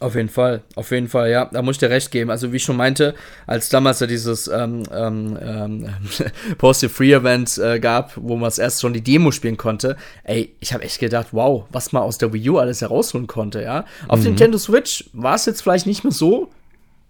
Auf 0.02 0.16
jeden 0.16 0.28
Fall, 0.28 0.62
auf 0.74 0.90
jeden 0.90 1.06
Fall, 1.06 1.30
ja, 1.30 1.44
da 1.44 1.62
muss 1.62 1.76
ich 1.76 1.78
dir 1.78 1.88
recht 1.88 2.10
geben. 2.10 2.30
Also 2.30 2.50
wie 2.50 2.56
ich 2.56 2.64
schon 2.64 2.76
meinte, 2.76 3.14
als 3.46 3.68
damals 3.68 4.00
ja 4.00 4.08
dieses 4.08 4.48
ähm, 4.48 4.82
ähm, 4.92 5.38
ähm, 5.40 5.88
Post-Free-Event 6.58 7.58
äh, 7.58 7.78
gab, 7.78 8.12
wo 8.16 8.34
man 8.34 8.48
es 8.48 8.58
erst 8.58 8.80
schon 8.80 8.94
die 8.94 9.04
Demo 9.04 9.30
spielen 9.30 9.56
konnte, 9.56 9.96
ey, 10.24 10.56
ich 10.58 10.72
habe 10.72 10.82
echt 10.82 10.98
gedacht, 10.98 11.28
wow, 11.30 11.66
was 11.70 11.92
man 11.92 12.02
aus 12.02 12.18
der 12.18 12.32
Wii 12.32 12.50
U 12.50 12.58
alles 12.58 12.80
herausholen 12.80 13.28
konnte, 13.28 13.62
ja. 13.62 13.84
Auf 14.08 14.18
mhm. 14.18 14.24
Nintendo 14.24 14.58
Switch 14.58 15.08
war 15.12 15.36
es 15.36 15.46
jetzt 15.46 15.62
vielleicht 15.62 15.86
nicht 15.86 16.02
mehr 16.02 16.12
so 16.12 16.50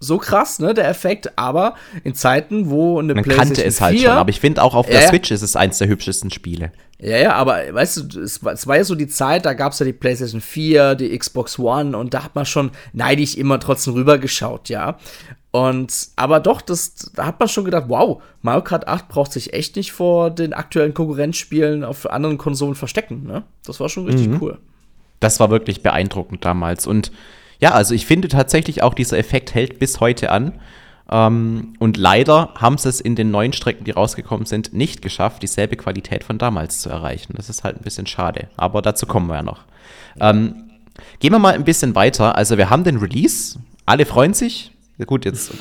so 0.03 0.19
krass, 0.19 0.59
ne, 0.59 0.75
der 0.75 0.89
Effekt, 0.89 1.39
aber 1.39 1.75
in 2.03 2.15
Zeiten, 2.15 2.71
wo 2.71 2.99
eine 2.99 3.15
Man 3.15 3.23
PlayStation 3.23 3.55
kannte 3.55 3.65
es 3.65 3.81
halt 3.81 3.99
4, 3.99 4.09
schon, 4.09 4.19
aber 4.19 4.31
ich 4.31 4.41
finde 4.41 4.63
auch 4.63 4.75
auf 4.75 4.87
der 4.87 5.09
Switch 5.09 5.31
ist 5.31 5.43
es 5.43 5.57
eins 5.57 5.79
der 5.79 5.89
hübschesten 5.89 6.31
Spiele. 6.31 6.73
Ja, 6.99 7.17
ja, 7.17 7.33
aber 7.35 7.63
weißt 7.73 8.15
du, 8.15 8.21
es 8.21 8.45
war, 8.45 8.53
es 8.53 8.67
war 8.67 8.77
ja 8.77 8.85
so 8.85 8.95
die 8.95 9.09
Zeit, 9.09 9.45
da 9.45 9.55
gab 9.55 9.73
es 9.73 9.79
ja 9.79 9.87
die 9.87 9.93
PlayStation 9.93 10.41
4, 10.41 10.97
die 10.97 11.17
Xbox 11.17 11.59
One 11.59 11.97
und 11.97 12.15
da 12.15 12.25
hat 12.25 12.35
man 12.35 12.47
schon 12.47 12.71
neidisch 12.93 13.37
immer 13.37 13.59
trotzdem 13.61 13.95
rübergeschaut, 13.95 14.69
ja. 14.69 14.99
Und, 15.53 16.09
aber 16.17 16.41
doch, 16.41 16.63
das, 16.63 17.13
da 17.15 17.27
hat 17.27 17.39
man 17.39 17.49
schon 17.49 17.65
gedacht, 17.65 17.85
wow, 17.89 18.23
Mario 18.41 18.63
Kart 18.63 18.89
8 18.89 19.09
braucht 19.09 19.33
sich 19.33 19.53
echt 19.53 19.77
nicht 19.77 19.93
vor 19.93 20.31
den 20.31 20.53
aktuellen 20.53 20.95
Konkurrenzspielen 20.95 21.85
auf 21.85 22.11
anderen 22.11 22.39
Konsolen 22.39 22.75
verstecken, 22.75 23.25
ne? 23.25 23.45
Das 23.65 23.79
war 23.79 23.89
schon 23.89 24.07
richtig 24.07 24.29
mhm. 24.29 24.39
cool. 24.41 24.59
Das 25.21 25.39
war 25.41 25.51
wirklich 25.51 25.83
beeindruckend 25.83 26.45
damals 26.45 26.87
und 26.87 27.13
ja, 27.63 27.71
also 27.71 27.95
ich 27.95 28.07
finde 28.07 28.27
tatsächlich 28.27 28.83
auch, 28.83 28.93
dieser 28.93 29.17
Effekt 29.19 29.55
hält 29.55 29.79
bis 29.79 30.01
heute 30.01 30.33
an. 30.33 30.61
Ähm, 31.09 31.75
und 31.79 31.97
leider 31.97 32.53
haben 32.57 32.77
sie 32.77 32.89
es 32.89 33.01
in 33.01 33.15
den 33.15 33.31
neuen 33.31 33.53
Strecken, 33.53 33.85
die 33.85 33.93
rausgekommen 33.93 34.47
sind, 34.47 34.75
nicht 34.75 35.01
geschafft, 35.01 35.45
dieselbe 35.45 35.77
Qualität 35.77 36.25
von 36.25 36.39
damals 36.39 36.81
zu 36.81 36.91
erreichen. 36.91 37.35
Das 37.37 37.49
ist 37.49 37.63
halt 37.63 37.77
ein 37.77 37.85
bisschen 37.85 38.07
schade. 38.07 38.49
Aber 38.57 38.83
dazu 38.83 39.07
kommen 39.07 39.29
wir 39.29 39.37
ja 39.37 39.43
noch. 39.43 39.61
Ähm, 40.19 40.71
gehen 41.21 41.31
wir 41.31 41.39
mal 41.39 41.55
ein 41.55 41.63
bisschen 41.63 41.95
weiter. 41.95 42.35
Also 42.35 42.59
wir 42.59 42.69
haben 42.69 42.83
den 42.83 42.97
Release. 42.97 43.61
Alle 43.87 44.07
freuen 44.07 44.35
sich. 44.35 44.73
Gut, 45.07 45.25
jetzt 45.25 45.53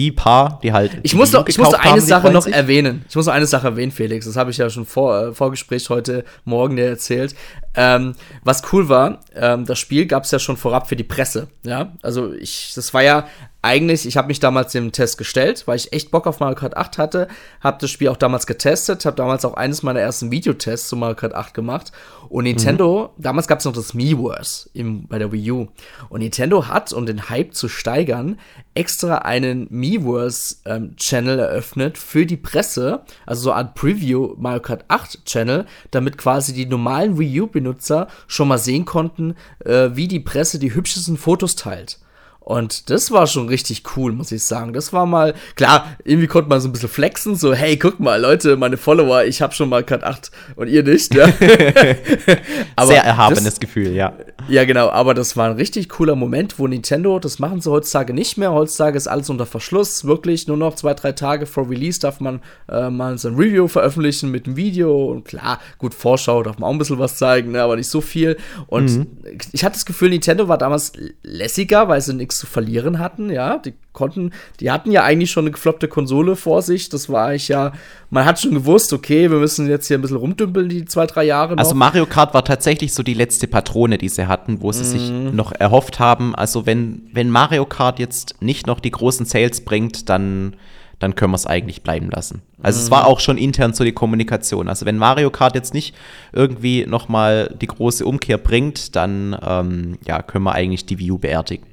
die 0.00 0.12
paar, 0.12 0.60
die 0.62 0.72
halt. 0.72 0.92
Ich 1.02 1.14
muss, 1.14 1.32
noch, 1.32 1.46
ich 1.46 1.58
muss 1.58 1.74
eine 1.74 1.92
haben, 1.92 2.00
Sache 2.00 2.30
noch 2.30 2.46
erwähnen. 2.46 3.04
Ich 3.08 3.16
muss 3.16 3.26
noch 3.26 3.34
eine 3.34 3.46
Sache 3.46 3.66
erwähnen, 3.66 3.92
Felix. 3.92 4.24
Das 4.24 4.36
habe 4.36 4.50
ich 4.50 4.56
ja 4.56 4.70
schon 4.70 4.86
vor 4.86 5.28
äh, 5.28 5.34
Vorgespräch 5.34 5.90
heute 5.90 6.24
Morgen 6.44 6.76
dir 6.76 6.86
erzählt. 6.86 7.34
Ähm, 7.74 8.14
was 8.42 8.62
cool 8.72 8.88
war, 8.88 9.20
ähm, 9.34 9.64
das 9.64 9.78
Spiel 9.78 10.06
gab 10.06 10.24
es 10.24 10.30
ja 10.30 10.38
schon 10.38 10.56
vorab 10.56 10.88
für 10.88 10.96
die 10.96 11.04
Presse. 11.04 11.48
Ja, 11.64 11.92
also 12.02 12.32
ich, 12.32 12.72
das 12.74 12.92
war 12.92 13.02
ja 13.02 13.26
eigentlich, 13.62 14.06
ich 14.06 14.16
habe 14.16 14.28
mich 14.28 14.40
damals 14.40 14.72
dem 14.72 14.90
Test 14.90 15.18
gestellt, 15.18 15.64
weil 15.66 15.76
ich 15.76 15.92
echt 15.92 16.10
Bock 16.10 16.26
auf 16.26 16.40
Mario 16.40 16.56
Kart 16.56 16.76
8 16.76 16.96
hatte, 16.96 17.28
habe 17.60 17.76
das 17.80 17.90
Spiel 17.90 18.08
auch 18.08 18.16
damals 18.16 18.46
getestet, 18.46 19.04
habe 19.04 19.16
damals 19.16 19.44
auch 19.44 19.54
eines 19.54 19.82
meiner 19.82 20.00
ersten 20.00 20.30
Videotests 20.30 20.88
zu 20.88 20.96
Mario 20.96 21.16
Kart 21.16 21.34
8 21.34 21.52
gemacht 21.52 21.92
und 22.30 22.44
Nintendo, 22.44 23.12
mhm. 23.16 23.22
damals 23.22 23.48
gab 23.48 23.58
es 23.58 23.66
noch 23.66 23.74
das 23.74 23.92
Miiverse 23.92 24.70
im, 24.72 25.06
bei 25.06 25.18
der 25.18 25.30
Wii 25.30 25.50
U 25.50 25.68
und 26.08 26.20
Nintendo 26.20 26.68
hat, 26.68 26.92
um 26.94 27.04
den 27.04 27.28
Hype 27.28 27.54
zu 27.54 27.68
steigern, 27.68 28.38
extra 28.74 29.18
einen 29.18 29.66
Miiverse 29.68 30.56
ähm, 30.64 30.96
Channel 30.96 31.38
eröffnet 31.38 31.98
für 31.98 32.24
die 32.24 32.38
Presse, 32.38 33.02
also 33.26 33.42
so 33.42 33.52
eine 33.52 33.66
Art 33.66 33.74
Preview 33.74 34.36
Mario 34.38 34.60
Kart 34.60 34.84
8 34.88 35.26
Channel, 35.26 35.66
damit 35.90 36.16
quasi 36.16 36.54
die 36.54 36.64
normalen 36.64 37.18
Wii 37.18 37.42
U 37.42 37.46
Benutzer 37.60 38.08
schon 38.26 38.48
mal 38.48 38.58
sehen 38.58 38.84
konnten, 38.84 39.34
äh, 39.64 39.90
wie 39.92 40.08
die 40.08 40.20
Presse 40.20 40.58
die 40.58 40.74
hübschesten 40.74 41.16
Fotos 41.16 41.56
teilt. 41.56 41.98
Und 42.50 42.90
das 42.90 43.12
war 43.12 43.28
schon 43.28 43.46
richtig 43.46 43.84
cool, 43.96 44.10
muss 44.10 44.32
ich 44.32 44.42
sagen. 44.42 44.72
Das 44.72 44.92
war 44.92 45.06
mal, 45.06 45.34
klar, 45.54 45.86
irgendwie 46.02 46.26
konnte 46.26 46.48
man 46.48 46.60
so 46.60 46.68
ein 46.68 46.72
bisschen 46.72 46.88
flexen, 46.88 47.36
so, 47.36 47.54
hey, 47.54 47.76
guck 47.76 48.00
mal, 48.00 48.20
Leute, 48.20 48.56
meine 48.56 48.76
Follower, 48.76 49.22
ich 49.22 49.40
habe 49.40 49.54
schon 49.54 49.68
mal 49.68 49.84
Cut 49.84 50.02
8 50.02 50.32
und 50.56 50.66
ihr 50.66 50.82
nicht, 50.82 51.14
ja. 51.14 51.26
Sehr 52.84 53.04
erhabenes 53.04 53.44
das, 53.44 53.60
Gefühl, 53.60 53.94
ja. 53.94 54.14
Ja, 54.48 54.64
genau, 54.64 54.88
aber 54.88 55.14
das 55.14 55.36
war 55.36 55.48
ein 55.48 55.54
richtig 55.54 55.90
cooler 55.90 56.16
Moment, 56.16 56.58
wo 56.58 56.66
Nintendo, 56.66 57.20
das 57.20 57.38
machen 57.38 57.60
sie 57.60 57.70
heutzutage 57.70 58.12
nicht 58.12 58.36
mehr. 58.36 58.50
Heutzutage 58.50 58.96
ist 58.96 59.06
alles 59.06 59.30
unter 59.30 59.46
Verschluss, 59.46 60.04
wirklich 60.04 60.48
nur 60.48 60.56
noch 60.56 60.74
zwei, 60.74 60.94
drei 60.94 61.12
Tage 61.12 61.46
vor 61.46 61.70
Release 61.70 62.00
darf 62.00 62.18
man 62.18 62.40
äh, 62.68 62.90
mal 62.90 63.16
so 63.16 63.28
ein 63.28 63.36
Review 63.36 63.68
veröffentlichen 63.68 64.28
mit 64.28 64.46
einem 64.46 64.56
Video 64.56 65.12
und 65.12 65.24
klar, 65.24 65.60
gut, 65.78 65.94
Vorschau 65.94 66.42
darf 66.42 66.58
man 66.58 66.68
auch 66.68 66.72
ein 66.72 66.78
bisschen 66.78 66.98
was 66.98 67.14
zeigen, 67.14 67.52
ne, 67.52 67.62
aber 67.62 67.76
nicht 67.76 67.90
so 67.90 68.00
viel. 68.00 68.38
Und 68.66 68.90
mhm. 68.90 69.06
ich 69.52 69.62
hatte 69.62 69.74
das 69.74 69.86
Gefühl, 69.86 70.10
Nintendo 70.10 70.48
war 70.48 70.58
damals 70.58 70.94
lässiger, 71.22 71.86
weil 71.86 72.00
sie 72.00 72.14
nichts 72.14 72.39
zu 72.40 72.46
verlieren 72.46 72.98
hatten, 72.98 73.30
ja. 73.30 73.58
Die 73.58 73.74
konnten, 73.92 74.32
die 74.60 74.70
hatten 74.70 74.90
ja 74.90 75.04
eigentlich 75.04 75.30
schon 75.30 75.44
eine 75.44 75.50
gefloppte 75.50 75.88
Konsole 75.88 76.34
vor 76.36 76.62
sich. 76.62 76.88
Das 76.88 77.10
war 77.10 77.34
ich 77.34 77.48
ja, 77.48 77.72
man 78.08 78.24
hat 78.24 78.40
schon 78.40 78.54
gewusst, 78.54 78.92
okay, 78.94 79.30
wir 79.30 79.38
müssen 79.38 79.68
jetzt 79.68 79.88
hier 79.88 79.98
ein 79.98 80.00
bisschen 80.00 80.16
rumdümpeln, 80.16 80.68
die 80.68 80.86
zwei, 80.86 81.06
drei 81.06 81.24
Jahre. 81.24 81.50
Also 81.50 81.56
noch. 81.56 81.64
Also 81.66 81.74
Mario 81.74 82.06
Kart 82.06 82.32
war 82.32 82.44
tatsächlich 82.44 82.94
so 82.94 83.02
die 83.02 83.14
letzte 83.14 83.46
Patrone, 83.46 83.98
die 83.98 84.08
sie 84.08 84.26
hatten, 84.26 84.62
wo 84.62 84.72
sie 84.72 84.82
mm. 84.82 84.84
sich 84.84 85.10
mhm. 85.10 85.36
noch 85.36 85.52
erhofft 85.52 86.00
haben. 86.00 86.34
Also 86.34 86.64
wenn, 86.64 87.02
wenn 87.12 87.28
Mario 87.28 87.66
Kart 87.66 87.98
jetzt 87.98 88.40
nicht 88.40 88.66
noch 88.66 88.80
die 88.80 88.90
großen 88.90 89.26
Sales 89.26 89.60
bringt, 89.60 90.08
dann 90.08 90.56
dann 91.00 91.14
können 91.14 91.32
wir 91.32 91.36
es 91.36 91.46
eigentlich 91.46 91.82
bleiben 91.82 92.10
lassen. 92.10 92.42
Also 92.62 92.78
mhm. 92.78 92.84
es 92.84 92.90
war 92.90 93.06
auch 93.06 93.20
schon 93.20 93.38
intern 93.38 93.72
so 93.72 93.84
die 93.84 93.92
Kommunikation. 93.92 94.68
Also 94.68 94.84
wenn 94.84 94.98
Mario 94.98 95.30
Kart 95.30 95.54
jetzt 95.54 95.74
nicht 95.74 95.94
irgendwie 96.32 96.84
noch 96.86 97.08
mal 97.08 97.56
die 97.58 97.66
große 97.66 98.04
Umkehr 98.04 98.36
bringt, 98.36 98.94
dann 98.96 99.34
ähm, 99.42 99.98
ja, 100.06 100.20
können 100.20 100.44
wir 100.44 100.52
eigentlich 100.52 100.84
die 100.84 100.98
View 100.98 101.16
beerdigen. 101.16 101.66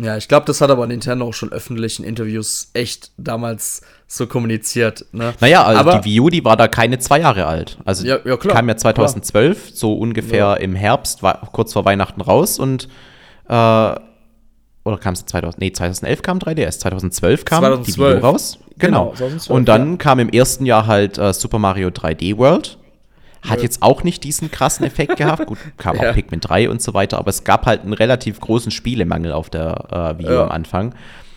Ja, 0.00 0.16
ich 0.16 0.28
glaube, 0.28 0.46
das 0.46 0.60
hat 0.60 0.70
aber 0.70 0.86
Nintendo 0.86 1.26
auch 1.26 1.34
schon 1.34 1.52
öffentlich 1.52 1.98
in 1.98 2.04
Interviews 2.04 2.70
echt 2.74 3.12
damals 3.16 3.82
so 4.06 4.26
kommuniziert. 4.26 5.06
Ne? 5.12 5.34
Naja, 5.40 5.64
also 5.64 5.80
aber, 5.80 5.98
die 5.98 6.04
Wii 6.04 6.20
U, 6.20 6.28
die 6.28 6.44
war 6.44 6.56
da 6.56 6.68
keine 6.68 6.98
zwei 6.98 7.20
Jahre 7.20 7.46
alt. 7.46 7.78
Also 7.84 8.06
ja, 8.06 8.18
ja, 8.24 8.36
klar, 8.36 8.54
kam 8.54 8.68
ja 8.68 8.76
2012, 8.76 9.62
klar. 9.62 9.72
so 9.74 9.94
ungefähr 9.94 10.38
ja. 10.38 10.54
im 10.54 10.74
Herbst, 10.74 11.22
war, 11.22 11.48
kurz 11.52 11.72
vor 11.72 11.84
Weihnachten 11.84 12.20
raus 12.20 12.58
und 12.58 12.88
äh, 13.48 13.52
oder 13.52 14.98
kam 14.98 15.14
es 15.14 15.26
2000, 15.26 15.60
nee, 15.60 15.72
2011 15.72 16.22
kam 16.22 16.38
3DS, 16.38 16.78
2012 16.78 17.44
kam 17.44 17.60
2012. 17.60 17.86
die 17.86 18.00
Wii 18.00 18.18
U 18.18 18.26
raus. 18.26 18.58
Genau. 18.78 19.04
genau 19.04 19.14
2012, 19.16 19.50
und 19.50 19.68
dann 19.68 19.98
kam 19.98 20.18
im 20.18 20.28
ersten 20.28 20.66
Jahr 20.66 20.86
halt 20.86 21.18
äh, 21.18 21.32
Super 21.32 21.58
Mario 21.58 21.88
3D 21.88 22.36
World 22.36 22.78
hat 23.48 23.62
jetzt 23.62 23.82
auch 23.82 24.02
nicht 24.04 24.24
diesen 24.24 24.50
krassen 24.50 24.86
Effekt 24.86 25.16
gehabt. 25.16 25.46
Gut, 25.46 25.58
kam 25.76 25.96
ja. 26.00 26.10
auch 26.10 26.14
Pikmin 26.14 26.40
3 26.40 26.70
und 26.70 26.82
so 26.82 26.94
weiter, 26.94 27.18
aber 27.18 27.30
es 27.30 27.44
gab 27.44 27.66
halt 27.66 27.82
einen 27.82 27.92
relativ 27.92 28.40
großen 28.40 28.70
Spielemangel 28.70 29.32
auf 29.32 29.50
der 29.50 30.14
äh, 30.16 30.18
Wii 30.18 30.26
U 30.26 30.32
ja. 30.32 30.44
am 30.44 30.50
Anfang. 30.50 30.94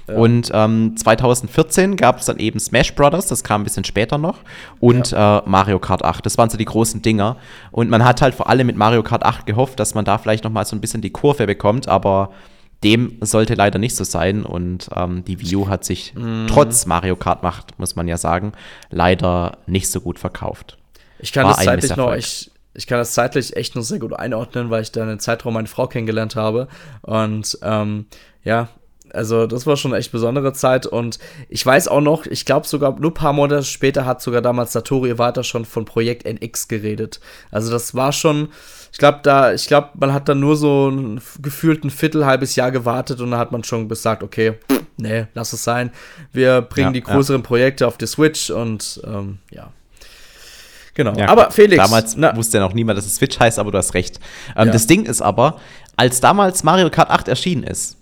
Ja. 0.08 0.16
Und 0.16 0.50
ähm, 0.54 0.96
2014 0.98 1.96
gab 1.96 2.20
es 2.20 2.25
dann 2.25 2.39
eben 2.39 2.60
Smash 2.60 2.96
Brothers, 2.96 3.28
das 3.28 3.44
kam 3.44 3.62
ein 3.62 3.63
bisschen 3.63 3.84
später 3.84 4.18
noch, 4.18 4.39
und 4.80 5.12
ja. 5.12 5.39
äh, 5.39 5.42
Mario 5.46 5.80
Kart 5.80 6.04
8. 6.04 6.25
Das 6.25 6.38
waren 6.38 6.50
so 6.50 6.58
die 6.58 6.66
großen 6.66 7.01
Dinger. 7.01 7.38
Und 7.72 7.89
man 7.89 8.04
hat 8.04 8.22
halt 8.22 8.34
vor 8.34 8.50
allem 8.50 8.68
mit 8.68 8.75
Mario 8.75 9.04
Kart 9.04 9.24
8 9.24 9.46
gehofft, 9.46 9.80
dass 9.80 9.94
man 9.94 10.06
da 10.06 10.18
vielleicht 10.18 10.44
noch 10.44 10.51
mal 10.51 10.66
so 10.66 10.75
ein 10.75 10.82
bisschen 10.82 11.01
die 11.01 11.12
Kurve 11.12 11.46
bekommt, 11.46 11.88
aber 11.88 12.32
dem 12.84 13.18
sollte 13.22 13.56
leider 13.56 13.78
nicht 13.78 13.96
so 13.96 14.04
sein. 14.04 14.44
Und 14.44 14.89
ähm, 14.96 15.24
die 15.25 15.39
Wii 15.39 15.56
U 15.58 15.68
hat 15.68 15.84
sich 15.84 16.13
mm. 16.16 16.48
trotz 16.48 16.86
Mario 16.86 17.16
Kart 17.16 17.44
8, 17.44 17.78
muss 17.78 17.96
man 17.96 18.08
ja 18.08 18.18
sagen, 18.18 18.54
leider 18.89 19.58
nicht 19.68 19.92
so 19.92 20.01
gut 20.01 20.18
verkauft. 20.18 20.79
Ich 21.20 21.34
kann 21.34 21.48
das 21.48 21.64
zeitlich 21.64 21.96
noch, 21.96 22.14
ich, 22.14 22.52
ich 22.74 22.88
kann 22.88 22.98
das 22.98 23.14
zeitlich 23.14 23.56
echt 23.56 23.76
noch 23.76 23.84
sehr 23.84 24.00
gut 24.00 24.14
einordnen, 24.14 24.70
weil 24.70 24.82
ich 24.82 24.92
da 24.92 25.02
in 25.04 25.10
einem 25.10 25.20
Zeitraum 25.20 25.54
meine 25.54 25.68
Frau 25.68 25.88
kennengelernt 25.88 26.36
habe. 26.36 26.68
Und 27.02 27.58
ähm, 27.62 28.06
ja, 28.44 28.70
also 29.14 29.48
das 29.48 29.66
war 29.66 29.78
schon 29.78 29.92
eine 29.92 30.00
echt 30.00 30.12
besondere 30.12 30.54
Zeit 30.54 30.86
und 30.86 31.20
ich 31.50 31.66
weiß 31.66 31.88
auch 31.88 32.02
noch, 32.02 32.26
ich 32.26 32.46
glaube 32.46 32.68
sogar 32.68 33.00
nur 33.00 33.12
ein 33.12 33.16
paar 33.16 33.34
Monate 33.34 33.64
später 33.64 34.06
hat 34.06 34.22
sogar 34.22 34.42
damals 34.42 34.74
Satoru 34.74 35.08
Iwata 35.08 35.44
schon 35.44 35.66
von 35.66 35.86
Projekt 35.86 36.26
NX 36.26 36.68
geredet. 36.68 37.20
Also 37.52 37.72
das 37.72 37.96
war 37.96 38.12
schon, 38.12 38.50
ich 38.92 38.98
glaube 38.98 39.20
da, 39.24 39.54
ich 39.54 39.68
glaube 39.68 39.90
man 39.96 40.14
hat 40.14 40.30
dann 40.30 40.40
nur 40.40 40.56
so 40.56 40.90
ein 40.90 41.22
gefühlt 41.42 41.84
ein 41.84 41.90
Viertel 41.90 42.26
halbes 42.26 42.56
Jahr 42.56 42.72
gewartet 42.72 43.20
und 43.22 43.32
dann 43.32 43.40
hat 43.40 43.52
man 43.52 43.64
schon 43.64 43.90
gesagt, 43.90 44.24
okay, 44.24 44.54
nee, 44.98 45.26
lass 45.34 45.54
es 45.54 45.64
sein. 45.64 45.92
Wir 46.32 46.62
bringen 46.62 46.90
ja, 46.90 46.94
die 46.94 47.04
größeren 47.04 47.42
ja. 47.42 47.48
Projekte 47.48 47.88
auf 47.88 47.98
die 47.98 48.08
Switch 48.08 48.50
und 48.50 49.02
ähm, 49.06 49.40
ja. 49.52 49.72
Genau. 51.00 51.13
Ja, 51.13 51.29
aber 51.29 51.50
Felix. 51.50 51.82
Damals 51.82 52.18
na, 52.18 52.36
wusste 52.36 52.58
ja 52.58 52.63
noch 52.65 52.74
niemand, 52.74 52.98
dass 52.98 53.06
es 53.06 53.15
Switch 53.15 53.39
heißt, 53.39 53.58
aber 53.58 53.72
du 53.72 53.77
hast 53.77 53.94
recht. 53.94 54.20
Ähm, 54.58 54.68
ja. 54.68 54.74
Das 54.74 54.86
Ding 54.86 55.06
ist 55.06 55.22
aber, 55.22 55.58
als 55.96 56.20
damals 56.20 56.65
Mario 56.65 56.89
Kart 56.89 57.10
8 57.10 57.29
erschienen 57.29 57.63
ist, 57.63 57.96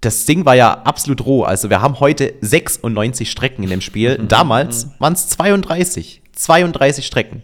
das 0.00 0.24
Ding 0.24 0.44
war 0.44 0.56
ja 0.56 0.82
absolut 0.82 1.24
roh. 1.24 1.44
Also 1.44 1.70
wir 1.70 1.80
haben 1.80 2.00
heute 2.00 2.34
96 2.40 3.30
Strecken 3.30 3.62
in 3.62 3.70
dem 3.70 3.80
Spiel. 3.80 4.18
Mhm. 4.18 4.26
Damals 4.26 4.88
waren 4.98 5.12
es 5.12 5.28
32. 5.28 6.22
32 6.32 7.06
Strecken. 7.06 7.42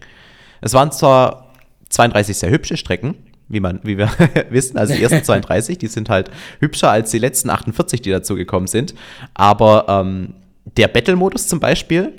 Es 0.60 0.74
waren 0.74 0.90
zwar 0.90 1.52
32 1.90 2.36
sehr 2.36 2.50
hübsche 2.50 2.76
Strecken, 2.76 3.14
wie, 3.46 3.60
man, 3.60 3.78
wie 3.84 3.96
wir 3.96 4.10
wissen. 4.50 4.76
Also 4.76 4.92
die 4.92 5.04
ersten 5.04 5.22
32, 5.24 5.78
die 5.78 5.86
sind 5.86 6.08
halt 6.08 6.32
hübscher 6.58 6.90
als 6.90 7.12
die 7.12 7.18
letzten 7.18 7.48
48, 7.48 8.02
die 8.02 8.10
dazugekommen 8.10 8.66
sind. 8.66 8.96
Aber 9.34 9.84
ähm, 9.88 10.34
der 10.76 10.88
Battle-Modus 10.88 11.46
zum 11.46 11.60
Beispiel, 11.60 12.14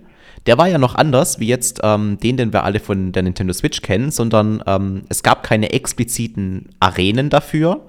der 0.46 0.58
war 0.58 0.68
ja 0.68 0.78
noch 0.78 0.96
anders, 0.96 1.40
wie 1.40 1.48
jetzt 1.48 1.82
ähm, 1.84 2.18
den, 2.20 2.38
den 2.38 2.54
wir 2.54 2.64
alle 2.64 2.80
von 2.80 3.12
der 3.12 3.24
Nintendo 3.24 3.54
Switch 3.54 3.82
kennen, 3.82 4.12
sondern 4.12 4.64
ähm, 4.66 5.04
es 5.10 5.24
gab 5.24 5.44
keine 5.44 5.72
expliziten 5.72 6.70
Arenen 6.80 7.30
dafür, 7.30 7.82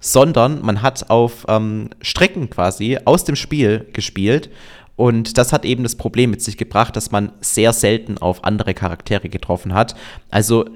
sondern 0.00 0.62
man 0.62 0.82
hat 0.82 1.10
auf 1.10 1.44
ähm, 1.48 1.90
Strecken 2.00 2.50
quasi 2.50 2.98
aus 3.04 3.24
dem 3.24 3.36
Spiel 3.36 3.86
gespielt. 3.92 4.50
Und 4.96 5.38
das 5.38 5.52
hat 5.52 5.64
eben 5.64 5.84
das 5.84 5.96
Problem 5.96 6.30
mit 6.30 6.42
sich 6.42 6.56
gebracht, 6.56 6.96
dass 6.96 7.10
man 7.10 7.32
sehr 7.40 7.72
selten 7.72 8.18
auf 8.18 8.44
andere 8.44 8.74
Charaktere 8.74 9.28
getroffen 9.28 9.72
hat. 9.72 9.94
Also 10.30 10.66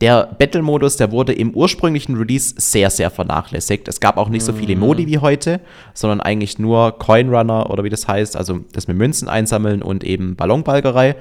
der 0.00 0.34
Battle-Modus, 0.38 0.96
der 0.96 1.12
wurde 1.12 1.32
im 1.32 1.52
ursprünglichen 1.52 2.16
Release 2.16 2.54
sehr, 2.58 2.90
sehr 2.90 3.10
vernachlässigt. 3.10 3.88
Es 3.88 4.00
gab 4.00 4.16
auch 4.16 4.28
nicht 4.28 4.44
so 4.44 4.52
viele 4.52 4.76
Modi 4.76 5.06
wie 5.06 5.18
heute, 5.18 5.60
sondern 5.94 6.20
eigentlich 6.20 6.58
nur 6.58 6.98
Coinrunner 6.98 7.70
oder 7.70 7.84
wie 7.84 7.90
das 7.90 8.08
heißt, 8.08 8.36
also 8.36 8.60
das 8.72 8.88
mit 8.88 8.96
Münzen 8.96 9.28
einsammeln 9.28 9.82
und 9.82 10.04
eben 10.04 10.36
Ballonbalgerei. 10.36 11.16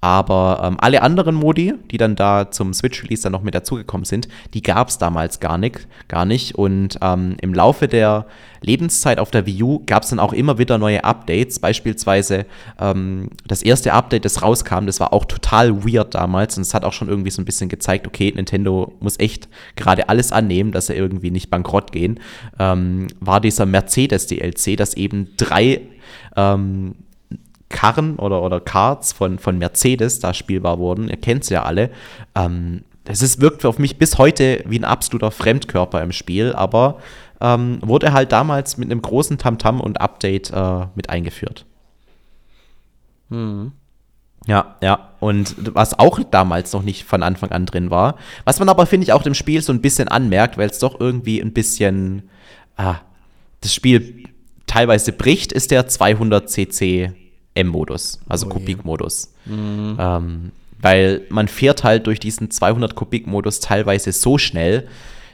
Aber 0.00 0.60
ähm, 0.62 0.76
alle 0.80 1.02
anderen 1.02 1.34
Modi, 1.34 1.74
die 1.90 1.96
dann 1.96 2.14
da 2.14 2.52
zum 2.52 2.72
Switch-Release 2.72 3.24
dann 3.24 3.32
noch 3.32 3.42
mit 3.42 3.54
dazugekommen 3.54 4.04
sind, 4.04 4.28
die 4.54 4.62
gab 4.62 4.88
es 4.88 4.98
damals 4.98 5.40
gar 5.40 5.58
nicht. 5.58 5.88
Gar 6.06 6.24
nicht. 6.24 6.54
Und 6.54 6.98
ähm, 7.02 7.36
im 7.40 7.52
Laufe 7.52 7.88
der 7.88 8.26
Lebenszeit 8.60 9.18
auf 9.18 9.32
der 9.32 9.44
Wii 9.46 9.62
U 9.62 9.82
gab 9.86 10.04
es 10.04 10.10
dann 10.10 10.20
auch 10.20 10.32
immer 10.32 10.58
wieder 10.58 10.78
neue 10.78 11.02
Updates. 11.02 11.58
Beispielsweise 11.58 12.46
ähm, 12.80 13.30
das 13.46 13.62
erste 13.62 13.92
Update, 13.92 14.24
das 14.24 14.42
rauskam, 14.42 14.86
das 14.86 15.00
war 15.00 15.12
auch 15.12 15.24
total 15.24 15.84
weird 15.84 16.14
damals. 16.14 16.56
Und 16.56 16.62
es 16.62 16.74
hat 16.74 16.84
auch 16.84 16.92
schon 16.92 17.08
irgendwie 17.08 17.30
so 17.30 17.42
ein 17.42 17.44
bisschen 17.44 17.68
gezeigt, 17.68 18.06
okay, 18.06 18.32
Nintendo 18.34 18.94
muss 19.00 19.18
echt 19.18 19.48
gerade 19.74 20.08
alles 20.08 20.30
annehmen, 20.30 20.70
dass 20.70 20.86
sie 20.86 20.94
irgendwie 20.94 21.32
nicht 21.32 21.50
bankrott 21.50 21.90
gehen. 21.90 22.20
Ähm, 22.60 23.08
war 23.18 23.40
dieser 23.40 23.66
Mercedes-DLC, 23.66 24.76
das 24.76 24.94
eben 24.94 25.30
drei 25.36 25.80
ähm, 26.36 26.94
Karren 27.68 28.16
oder, 28.16 28.42
oder 28.42 28.60
Karts 28.60 29.12
von, 29.12 29.38
von 29.38 29.58
Mercedes 29.58 30.20
da 30.20 30.34
spielbar 30.34 30.78
wurden. 30.78 31.08
Ihr 31.08 31.16
kennt 31.16 31.44
sie 31.44 31.54
ja 31.54 31.64
alle. 31.64 31.90
Ähm, 32.34 32.84
das 33.04 33.22
ist, 33.22 33.40
wirkt 33.40 33.64
auf 33.64 33.78
mich 33.78 33.98
bis 33.98 34.18
heute 34.18 34.62
wie 34.66 34.78
ein 34.78 34.84
absoluter 34.84 35.30
Fremdkörper 35.30 36.02
im 36.02 36.12
Spiel, 36.12 36.52
aber 36.52 36.98
ähm, 37.40 37.78
wurde 37.82 38.12
halt 38.12 38.32
damals 38.32 38.76
mit 38.76 38.90
einem 38.90 39.00
großen 39.00 39.38
Tamtam 39.38 39.78
-Tam 39.78 39.80
und 39.80 40.00
Update 40.00 40.50
äh, 40.50 40.86
mit 40.94 41.08
eingeführt. 41.08 41.64
Mhm. 43.28 43.72
Ja, 44.46 44.76
ja. 44.82 45.10
Und 45.20 45.54
was 45.74 45.98
auch 45.98 46.20
damals 46.30 46.72
noch 46.72 46.82
nicht 46.82 47.04
von 47.04 47.22
Anfang 47.22 47.50
an 47.50 47.66
drin 47.66 47.90
war, 47.90 48.16
was 48.44 48.58
man 48.58 48.68
aber, 48.68 48.86
finde 48.86 49.04
ich, 49.04 49.12
auch 49.12 49.22
dem 49.22 49.34
Spiel 49.34 49.60
so 49.62 49.72
ein 49.72 49.82
bisschen 49.82 50.08
anmerkt, 50.08 50.56
weil 50.56 50.70
es 50.70 50.78
doch 50.78 51.00
irgendwie 51.00 51.40
ein 51.40 51.52
bisschen 51.52 52.28
ah, 52.76 52.96
das 53.60 53.74
Spiel 53.74 54.24
teilweise 54.66 55.12
bricht, 55.12 55.52
ist 55.52 55.70
der 55.70 55.88
200 55.88 56.48
cc 56.48 57.12
M-Modus, 57.58 58.20
also 58.28 58.46
oh, 58.46 58.50
Kubik-Modus. 58.50 59.32
Mhm. 59.46 59.96
Ähm, 59.98 60.52
weil 60.80 61.22
man 61.28 61.48
fährt 61.48 61.84
halt 61.84 62.06
durch 62.06 62.20
diesen 62.20 62.50
200 62.50 62.94
Kubik-Modus 62.94 63.60
teilweise 63.60 64.12
so 64.12 64.38
schnell, 64.38 64.86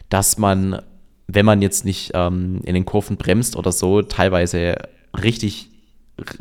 dass 0.08 0.38
man, 0.38 0.80
wenn 1.26 1.44
man 1.44 1.60
jetzt 1.60 1.84
nicht 1.84 2.12
ähm, 2.14 2.60
in 2.64 2.74
den 2.74 2.86
Kurven 2.86 3.16
bremst 3.16 3.56
oder 3.56 3.72
so, 3.72 4.02
teilweise 4.02 4.76
richtig 5.22 5.68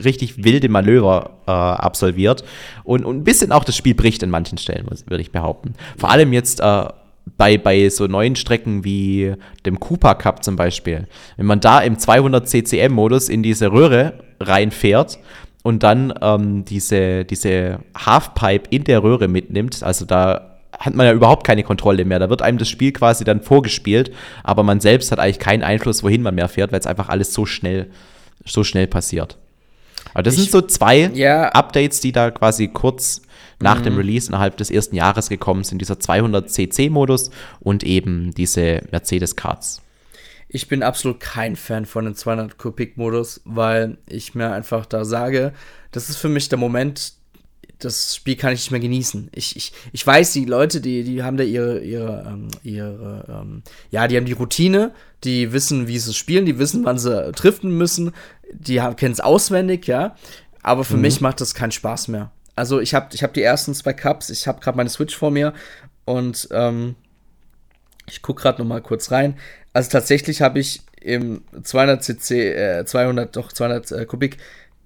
richtig 0.04 0.44
wilde 0.44 0.70
Manöver 0.70 1.32
äh, 1.48 1.52
absolviert 1.52 2.44
und, 2.84 3.04
und 3.06 3.18
ein 3.18 3.24
bisschen 3.24 3.52
auch 3.52 3.64
das 3.64 3.76
Spiel 3.76 3.96
bricht 3.96 4.22
in 4.22 4.30
manchen 4.30 4.60
Stellen, 4.60 4.86
würde 5.08 5.22
ich 5.22 5.32
behaupten. 5.32 5.74
Vor 5.98 6.12
allem 6.12 6.32
jetzt 6.32 6.60
äh, 6.60 6.86
bei, 7.38 7.58
bei 7.58 7.90
so 7.90 8.06
neuen 8.06 8.36
Strecken 8.36 8.84
wie 8.84 9.34
dem 9.66 9.80
Cooper 9.80 10.16
Cup 10.16 10.44
zum 10.44 10.56
Beispiel. 10.56 11.08
Wenn 11.38 11.46
man 11.46 11.60
da 11.60 11.80
im 11.80 11.98
200 11.98 12.48
CCM-Modus 12.48 13.30
in 13.30 13.42
diese 13.42 13.72
Röhre 13.72 14.14
reinfährt 14.40 15.18
und 15.64 15.82
dann 15.82 16.14
ähm, 16.22 16.66
diese, 16.66 17.26
diese 17.26 17.80
Halfpipe 17.98 18.70
in 18.70 18.84
der 18.84 19.02
Röhre 19.02 19.28
mitnimmt, 19.28 19.82
also 19.82 20.06
da 20.06 20.60
hat 20.78 20.96
man 20.96 21.06
ja 21.06 21.14
überhaupt 21.14 21.46
keine 21.46 21.64
Kontrolle 21.64 22.04
mehr. 22.04 22.20
Da 22.20 22.30
wird 22.30 22.42
einem 22.42 22.58
das 22.58 22.68
Spiel 22.68 22.92
quasi 22.92 23.24
dann 23.24 23.42
vorgespielt, 23.42 24.12
aber 24.44 24.64
man 24.64 24.80
selbst 24.80 25.12
hat 25.12 25.20
eigentlich 25.20 25.40
keinen 25.40 25.64
Einfluss, 25.64 26.04
wohin 26.04 26.22
man 26.22 26.36
mehr 26.36 26.50
fährt, 26.50 26.72
weil 26.72 26.80
es 26.80 26.88
einfach 26.88 27.10
alles 27.10 27.34
so 27.34 27.46
schnell, 27.46 27.90
so 28.46 28.64
schnell 28.64 28.88
passiert. 28.88 29.38
Aber 30.14 30.24
das 30.24 30.36
ich, 30.36 30.42
sind 30.42 30.52
so 30.52 30.62
zwei 30.62 31.10
ja. 31.14 31.50
Updates, 31.50 32.02
die 32.02 32.12
da 32.12 32.32
quasi 32.32 32.68
kurz 32.68 33.22
nach 33.60 33.80
mhm. 33.80 33.84
dem 33.84 33.98
Release 33.98 34.28
innerhalb 34.28 34.58
des 34.58 34.70
ersten 34.70 34.96
Jahres 34.96 35.30
gekommen 35.30 35.64
sind. 35.64 35.80
Dieser 35.80 35.96
200cc-Modus 35.96 37.32
und 37.62 37.84
eben 37.84 38.34
diese 38.34 38.82
Mercedes-Cards. 38.92 39.82
Ich 40.54 40.68
bin 40.68 40.84
absolut 40.84 41.20
kein 41.20 41.56
Fan 41.56 41.88
von 41.88 42.06
dem 42.06 42.16
200 42.16 42.60
Kubik-Modus, 42.60 43.42
weil 43.44 43.98
ich 44.08 44.36
mir 44.36 44.52
einfach 44.52 44.86
da 44.86 45.04
sage, 45.04 45.52
das 45.92 46.10
ist 46.10 46.18
für 46.18 46.30
mich 46.30 46.48
der 46.48 46.60
Moment, 46.60 47.14
das 47.80 48.16
Spiel 48.16 48.36
kann 48.36 48.54
ich 48.54 48.60
nicht 48.60 48.72
mehr 48.72 48.80
genießen. 48.80 49.32
Ich, 49.34 49.56
ich, 49.56 49.74
ich 49.92 50.06
weiß, 50.06 50.32
die 50.34 50.46
Leute, 50.46 50.80
die, 50.80 51.04
die 51.04 51.24
haben 51.24 51.38
da 51.38 51.44
ihre, 51.44 51.80
ihre, 51.80 52.24
ähm, 52.28 52.48
ihre 52.62 53.26
ähm, 53.28 53.64
ja, 53.90 54.08
die 54.08 54.16
haben 54.16 54.28
die 54.28 54.34
Routine, 54.34 54.94
die 55.24 55.54
wissen, 55.54 55.88
wie 55.88 55.98
sie 55.98 56.12
es 56.12 56.18
spielen, 56.18 56.46
die 56.46 56.60
wissen, 56.60 56.86
wann 56.86 57.00
sie 57.00 57.32
driften 57.32 57.76
müssen, 57.76 58.12
die 58.54 58.76
kennen 58.96 59.14
es 59.14 59.22
auswendig, 59.22 59.88
ja. 59.88 60.16
Aber 60.62 60.84
für 60.84 60.98
mhm. 60.98 61.02
mich 61.02 61.20
macht 61.20 61.42
das 61.42 61.56
keinen 61.56 61.72
Spaß 61.72 62.10
mehr. 62.10 62.32
Also 62.56 62.80
ich 62.80 62.94
habe 62.94 63.08
ich 63.14 63.24
hab 63.24 63.34
die 63.34 63.42
ersten 63.42 63.74
zwei 63.74 63.94
Cups, 63.94 64.30
ich 64.30 64.48
habe 64.48 64.62
gerade 64.62 64.78
meine 64.78 64.90
Switch 64.90 65.18
vor 65.18 65.32
mir 65.32 65.54
und 66.06 66.48
ähm, 66.52 66.94
ich 68.08 68.22
gucke 68.22 68.42
gerade 68.42 68.62
noch 68.62 68.68
mal 68.68 68.82
kurz 68.82 69.12
rein. 69.12 69.38
Also 69.74 69.90
tatsächlich 69.90 70.42
habe 70.42 70.60
ich 70.60 70.82
im 71.02 71.42
200 71.62 72.04
cc, 72.04 72.80
äh, 72.80 72.86
200, 72.86 73.36
doch 73.36 73.52
200 73.52 73.92
äh, 73.92 74.06
Kubik 74.06 74.38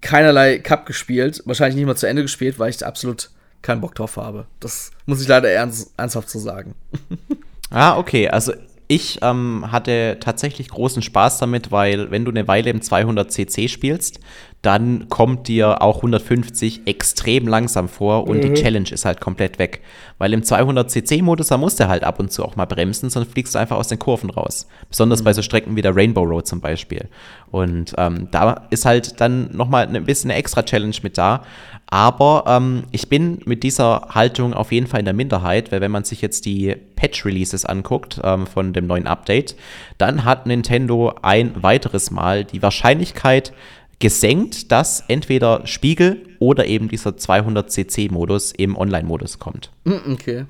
keinerlei 0.01 0.59
Cup 0.59 0.85
gespielt, 0.85 1.41
wahrscheinlich 1.45 1.75
nicht 1.75 1.85
mal 1.85 1.95
zu 1.95 2.07
Ende 2.07 2.21
gespielt, 2.21 2.59
weil 2.59 2.69
ich 2.69 2.85
absolut 2.85 3.29
keinen 3.61 3.81
Bock 3.81 3.95
drauf 3.95 4.17
habe. 4.17 4.45
Das 4.59 4.91
muss 5.05 5.21
ich 5.21 5.27
leider 5.27 5.49
ernst, 5.49 5.93
ernsthaft 5.97 6.29
so 6.29 6.39
sagen. 6.39 6.75
ah, 7.69 7.97
okay. 7.97 8.29
Also 8.29 8.53
ich 8.87 9.19
ähm, 9.21 9.65
hatte 9.71 10.17
tatsächlich 10.19 10.69
großen 10.69 11.01
Spaß 11.01 11.39
damit, 11.39 11.71
weil 11.71 12.09
wenn 12.11 12.23
du 12.23 12.31
eine 12.31 12.47
Weile 12.47 12.69
im 12.69 12.81
200 12.81 13.31
cc 13.31 13.67
spielst, 13.67 14.19
dann 14.63 15.07
kommt 15.07 15.47
dir 15.47 15.81
auch 15.81 15.97
150 15.97 16.87
extrem 16.87 17.47
langsam 17.47 17.87
vor 17.87 18.27
und 18.27 18.37
mhm. 18.37 18.41
die 18.41 18.53
Challenge 18.61 18.89
ist 18.89 19.05
halt 19.05 19.21
komplett 19.21 19.59
weg. 19.59 19.81
Weil 20.17 20.33
im 20.33 20.41
200cc-Modus, 20.41 21.47
da 21.47 21.57
musst 21.57 21.79
du 21.79 21.87
halt 21.87 22.03
ab 22.03 22.19
und 22.19 22.31
zu 22.31 22.43
auch 22.43 22.55
mal 22.55 22.65
bremsen, 22.65 23.09
sonst 23.09 23.31
fliegst 23.31 23.53
du 23.53 23.59
einfach 23.59 23.77
aus 23.77 23.87
den 23.87 23.99
Kurven 23.99 24.31
raus. 24.31 24.67
Besonders 24.89 25.21
mhm. 25.21 25.25
bei 25.25 25.33
so 25.33 25.43
Strecken 25.43 25.75
wie 25.75 25.83
der 25.83 25.95
Rainbow 25.95 26.23
Road 26.23 26.47
zum 26.47 26.59
Beispiel. 26.59 27.07
Und 27.51 27.93
ähm, 27.97 28.29
da 28.31 28.65
ist 28.71 28.85
halt 28.85 29.21
dann 29.21 29.55
nochmal 29.55 29.87
ein 29.87 30.05
bisschen 30.05 30.31
eine 30.31 30.39
extra 30.39 30.63
Challenge 30.63 30.95
mit 31.03 31.17
da. 31.17 31.43
Aber 31.89 32.43
ähm, 32.47 32.83
ich 32.91 33.07
bin 33.07 33.39
mit 33.45 33.63
dieser 33.63 34.09
Haltung 34.09 34.53
auf 34.53 34.71
jeden 34.71 34.87
Fall 34.87 34.99
in 34.99 35.05
der 35.05 35.13
Minderheit, 35.13 35.71
weil 35.71 35.79
wenn 35.79 35.91
man 35.91 36.03
sich 36.03 36.21
jetzt 36.21 36.45
die 36.45 36.75
Patch-Releases 36.95 37.63
anguckt 37.63 38.19
ähm, 38.23 38.47
von 38.47 38.73
dem 38.73 38.87
neuen 38.87 39.07
Update, 39.07 39.55
dann 39.97 40.25
hat 40.25 40.47
Nintendo 40.47 41.13
ein 41.21 41.63
weiteres 41.63 42.11
Mal 42.11 42.43
die 42.43 42.61
Wahrscheinlichkeit 42.61 43.53
gesenkt, 43.99 44.71
dass 44.71 45.01
entweder 45.07 45.65
Spiegel 45.65 46.23
oder 46.39 46.67
eben 46.67 46.87
dieser 46.87 47.11
200cc-Modus 47.11 48.51
im 48.51 48.77
Online-Modus 48.77 49.39
kommt. 49.39 49.71
Mm, 49.85 50.11
okay. 50.11 50.45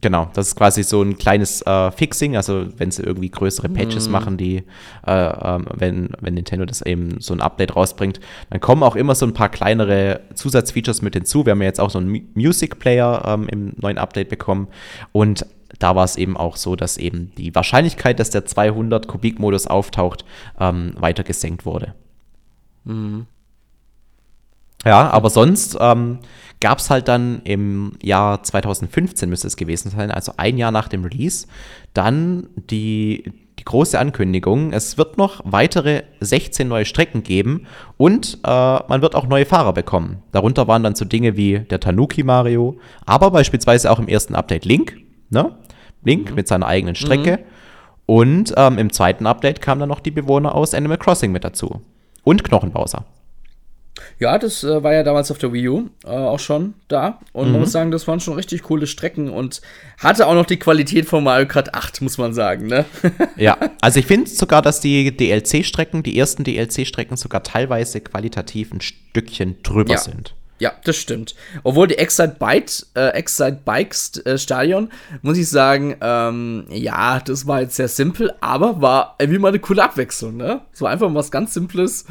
Genau, 0.00 0.28
das 0.34 0.48
ist 0.48 0.56
quasi 0.56 0.82
so 0.82 1.02
ein 1.02 1.16
kleines 1.18 1.62
äh, 1.62 1.90
Fixing, 1.92 2.36
also 2.36 2.66
wenn 2.76 2.90
sie 2.90 3.02
irgendwie 3.04 3.30
größere 3.30 3.68
Patches 3.68 4.08
mm. 4.08 4.12
machen, 4.12 4.36
die, 4.36 4.64
äh, 5.06 5.12
äh, 5.12 5.60
wenn, 5.72 6.10
wenn 6.20 6.34
Nintendo 6.34 6.66
das 6.66 6.82
eben 6.82 7.20
so 7.20 7.32
ein 7.32 7.40
Update 7.40 7.76
rausbringt, 7.76 8.20
dann 8.50 8.60
kommen 8.60 8.82
auch 8.82 8.96
immer 8.96 9.14
so 9.14 9.24
ein 9.24 9.34
paar 9.34 9.48
kleinere 9.48 10.20
Zusatzfeatures 10.34 11.00
mit 11.00 11.14
hinzu. 11.14 11.46
Wir 11.46 11.52
haben 11.52 11.62
ja 11.62 11.68
jetzt 11.68 11.80
auch 11.80 11.90
so 11.90 12.00
einen 12.00 12.28
Music 12.34 12.80
Player 12.80 13.22
ähm, 13.26 13.48
im 13.48 13.72
neuen 13.80 13.98
Update 13.98 14.28
bekommen 14.28 14.68
und 15.12 15.46
da 15.84 15.94
war 15.94 16.04
es 16.04 16.16
eben 16.16 16.38
auch 16.38 16.56
so, 16.56 16.76
dass 16.76 16.96
eben 16.96 17.30
die 17.36 17.54
Wahrscheinlichkeit, 17.54 18.18
dass 18.18 18.30
der 18.30 18.46
200 18.46 19.06
Kubik-Modus 19.06 19.66
auftaucht, 19.66 20.24
ähm, 20.58 20.94
weiter 20.96 21.24
gesenkt 21.24 21.66
wurde. 21.66 21.92
Mhm. 22.84 23.26
Ja, 24.82 25.10
aber 25.10 25.28
sonst 25.28 25.76
ähm, 25.78 26.20
gab 26.60 26.78
es 26.78 26.88
halt 26.88 27.08
dann 27.08 27.42
im 27.44 27.98
Jahr 28.02 28.42
2015, 28.42 29.28
müsste 29.28 29.46
es 29.46 29.58
gewesen 29.58 29.90
sein, 29.90 30.10
also 30.10 30.32
ein 30.38 30.56
Jahr 30.56 30.70
nach 30.70 30.88
dem 30.88 31.04
Release, 31.04 31.48
dann 31.92 32.48
die, 32.56 33.30
die 33.58 33.64
große 33.64 33.98
Ankündigung, 33.98 34.72
es 34.72 34.96
wird 34.96 35.18
noch 35.18 35.42
weitere 35.44 36.04
16 36.20 36.66
neue 36.66 36.86
Strecken 36.86 37.22
geben 37.22 37.66
und 37.98 38.38
äh, 38.42 38.48
man 38.48 39.02
wird 39.02 39.16
auch 39.16 39.26
neue 39.26 39.44
Fahrer 39.44 39.74
bekommen. 39.74 40.22
Darunter 40.32 40.66
waren 40.66 40.82
dann 40.82 40.94
so 40.94 41.04
Dinge 41.04 41.36
wie 41.36 41.58
der 41.58 41.80
Tanuki 41.80 42.22
Mario, 42.22 42.78
aber 43.04 43.30
beispielsweise 43.30 43.90
auch 43.90 43.98
im 43.98 44.08
ersten 44.08 44.34
Update 44.34 44.64
Link, 44.64 44.96
ne? 45.28 45.54
Link 46.04 46.30
mhm. 46.30 46.36
mit 46.36 46.48
seiner 46.48 46.66
eigenen 46.66 46.94
Strecke. 46.94 47.38
Mhm. 47.38 47.44
Und 48.06 48.54
ähm, 48.56 48.78
im 48.78 48.92
zweiten 48.92 49.26
Update 49.26 49.62
kamen 49.62 49.80
dann 49.80 49.88
noch 49.88 50.00
die 50.00 50.10
Bewohner 50.10 50.54
aus 50.54 50.74
Animal 50.74 50.98
Crossing 50.98 51.32
mit 51.32 51.44
dazu. 51.44 51.80
Und 52.22 52.44
Knochenbauser. 52.44 53.04
Ja, 54.18 54.38
das 54.38 54.64
äh, 54.64 54.82
war 54.82 54.92
ja 54.92 55.02
damals 55.02 55.30
auf 55.30 55.38
der 55.38 55.52
Wii 55.52 55.68
U 55.68 55.88
äh, 56.04 56.08
auch 56.08 56.38
schon 56.38 56.74
da. 56.88 57.20
Und 57.32 57.46
mhm. 57.46 57.52
man 57.52 57.60
muss 57.62 57.72
sagen, 57.72 57.90
das 57.90 58.06
waren 58.08 58.20
schon 58.20 58.34
richtig 58.34 58.62
coole 58.62 58.86
Strecken 58.86 59.30
und 59.30 59.60
hatte 59.98 60.26
auch 60.26 60.34
noch 60.34 60.46
die 60.46 60.58
Qualität 60.58 61.06
von 61.06 61.22
Mario 61.22 61.46
Kart 61.46 61.74
8, 61.74 62.02
muss 62.02 62.18
man 62.18 62.34
sagen, 62.34 62.66
ne? 62.66 62.84
ja, 63.36 63.56
also 63.80 64.00
ich 64.00 64.06
finde 64.06 64.28
sogar, 64.28 64.62
dass 64.62 64.80
die 64.80 65.16
DLC-Strecken, 65.16 66.02
die 66.02 66.18
ersten 66.18 66.44
DLC-Strecken 66.44 67.16
sogar 67.16 67.42
teilweise 67.42 68.00
qualitativ 68.00 68.72
ein 68.72 68.80
Stückchen 68.80 69.62
drüber 69.62 69.92
ja. 69.92 69.98
sind. 69.98 70.34
Ja, 70.60 70.72
das 70.84 70.96
stimmt. 70.96 71.34
Obwohl 71.64 71.88
die 71.88 71.98
Excite 71.98 72.36
Bike, 72.38 72.70
äh, 72.94 73.22
Bikes 73.64 74.16
äh, 74.24 74.38
Stadion, 74.38 74.90
muss 75.20 75.36
ich 75.36 75.50
sagen, 75.50 75.96
ähm, 76.00 76.66
ja, 76.70 77.20
das 77.20 77.46
war 77.46 77.60
jetzt 77.60 77.74
sehr 77.74 77.88
simpel, 77.88 78.32
aber 78.40 78.80
war 78.80 79.16
irgendwie 79.18 79.40
mal 79.40 79.48
eine 79.48 79.58
coole 79.58 79.82
Abwechslung, 79.82 80.36
ne? 80.36 80.60
So 80.72 80.86
einfach 80.86 81.08
mal 81.08 81.16
was 81.16 81.32
ganz 81.32 81.54
Simples, 81.54 82.04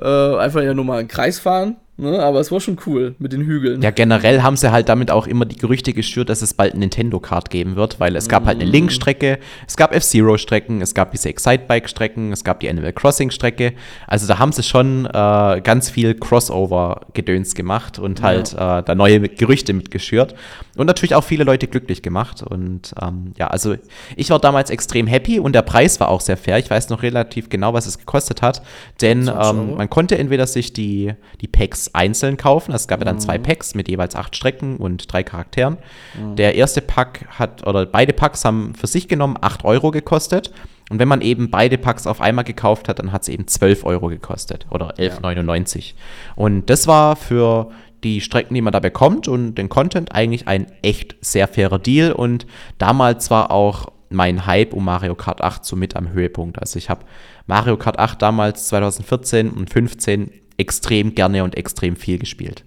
äh, 0.00 0.36
einfach 0.36 0.62
ja 0.62 0.74
nur 0.74 0.84
mal 0.84 0.98
einen 0.98 1.08
Kreis 1.08 1.38
fahren, 1.38 1.76
Ne, 1.98 2.22
aber 2.22 2.40
es 2.40 2.52
war 2.52 2.60
schon 2.60 2.76
cool 2.84 3.14
mit 3.18 3.32
den 3.32 3.40
Hügeln. 3.40 3.80
Ja, 3.80 3.90
generell 3.90 4.42
haben 4.42 4.58
sie 4.58 4.70
halt 4.70 4.90
damit 4.90 5.10
auch 5.10 5.26
immer 5.26 5.46
die 5.46 5.56
Gerüchte 5.56 5.94
geschürt, 5.94 6.28
dass 6.28 6.42
es 6.42 6.52
bald 6.52 6.74
ein 6.74 6.80
Nintendo-Kart 6.80 7.48
geben 7.48 7.74
wird, 7.74 7.98
weil 8.00 8.16
es 8.16 8.28
gab 8.28 8.44
halt 8.44 8.60
eine 8.60 8.68
mm. 8.68 8.72
Link-Strecke, 8.72 9.38
es 9.66 9.78
gab 9.78 9.94
F-Zero-Strecken, 9.94 10.82
es 10.82 10.92
gab 10.92 11.12
diese 11.12 11.30
Excite-Bike-Strecken, 11.30 12.32
es 12.32 12.44
gab 12.44 12.60
die 12.60 12.68
Animal 12.68 12.92
Crossing-Strecke. 12.92 13.72
Also 14.06 14.26
da 14.26 14.38
haben 14.38 14.52
sie 14.52 14.62
schon 14.62 15.06
äh, 15.06 15.62
ganz 15.62 15.88
viel 15.88 16.12
Crossover-Gedöns 16.14 17.54
gemacht 17.54 17.98
und 17.98 18.20
halt 18.20 18.52
ja. 18.52 18.80
äh, 18.80 18.82
da 18.82 18.94
neue 18.94 19.20
Gerüchte 19.20 19.72
mitgeschürt. 19.72 20.34
Und 20.76 20.84
natürlich 20.84 21.14
auch 21.14 21.24
viele 21.24 21.44
Leute 21.44 21.66
glücklich 21.66 22.02
gemacht. 22.02 22.42
Und 22.42 22.92
ähm, 23.00 23.32
ja, 23.38 23.46
also 23.46 23.74
ich 24.16 24.28
war 24.28 24.38
damals 24.38 24.68
extrem 24.68 25.06
happy 25.06 25.40
und 25.40 25.54
der 25.54 25.62
Preis 25.62 25.98
war 25.98 26.10
auch 26.10 26.20
sehr 26.20 26.36
fair. 26.36 26.58
Ich 26.58 26.68
weiß 26.68 26.90
noch 26.90 27.02
relativ 27.02 27.48
genau, 27.48 27.72
was 27.72 27.86
es 27.86 27.98
gekostet 27.98 28.42
hat, 28.42 28.60
denn 29.00 29.28
ähm, 29.28 29.76
man 29.76 29.88
konnte 29.88 30.18
entweder 30.18 30.46
sich 30.46 30.74
die, 30.74 31.14
die 31.40 31.48
Packs 31.48 31.85
einzeln 31.94 32.36
kaufen. 32.36 32.72
Es 32.72 32.88
gab 32.88 33.00
ja 33.00 33.04
dann 33.04 33.20
zwei 33.20 33.38
mhm. 33.38 33.42
Packs 33.42 33.74
mit 33.74 33.88
jeweils 33.88 34.16
acht 34.16 34.36
Strecken 34.36 34.76
und 34.76 35.12
drei 35.12 35.22
Charakteren. 35.22 35.78
Mhm. 36.18 36.36
Der 36.36 36.54
erste 36.54 36.80
Pack 36.80 37.26
hat, 37.30 37.66
oder 37.66 37.86
beide 37.86 38.12
Packs 38.12 38.44
haben 38.44 38.74
für 38.74 38.86
sich 38.86 39.08
genommen 39.08 39.36
acht 39.40 39.64
Euro 39.64 39.90
gekostet. 39.90 40.52
Und 40.88 40.98
wenn 41.00 41.08
man 41.08 41.20
eben 41.20 41.50
beide 41.50 41.78
Packs 41.78 42.06
auf 42.06 42.20
einmal 42.20 42.44
gekauft 42.44 42.88
hat, 42.88 43.00
dann 43.00 43.10
hat 43.10 43.22
es 43.22 43.28
eben 43.28 43.48
12 43.48 43.84
Euro 43.84 44.08
gekostet 44.08 44.66
oder 44.70 44.94
11,99. 44.94 45.78
Ja. 45.78 45.94
Und 46.36 46.70
das 46.70 46.86
war 46.86 47.16
für 47.16 47.70
die 48.04 48.20
Strecken, 48.20 48.54
die 48.54 48.60
man 48.60 48.72
da 48.72 48.78
bekommt 48.78 49.26
und 49.26 49.56
den 49.56 49.68
Content 49.68 50.14
eigentlich 50.14 50.46
ein 50.46 50.66
echt 50.82 51.16
sehr 51.20 51.48
fairer 51.48 51.80
Deal. 51.80 52.12
Und 52.12 52.46
damals 52.78 53.30
war 53.30 53.50
auch 53.50 53.88
mein 54.10 54.46
Hype 54.46 54.72
um 54.72 54.84
Mario 54.84 55.14
Kart 55.14 55.42
8 55.42 55.64
so 55.64 55.74
mit 55.74 55.96
am 55.96 56.12
Höhepunkt. 56.12 56.60
Also 56.60 56.78
ich 56.78 56.88
habe 56.88 57.04
Mario 57.46 57.76
Kart 57.76 57.98
8 57.98 58.22
damals 58.22 58.68
2014 58.68 59.50
und 59.50 59.68
2015 59.68 60.30
extrem 60.56 61.14
gerne 61.14 61.44
und 61.44 61.56
extrem 61.56 61.96
viel 61.96 62.18
gespielt. 62.18 62.64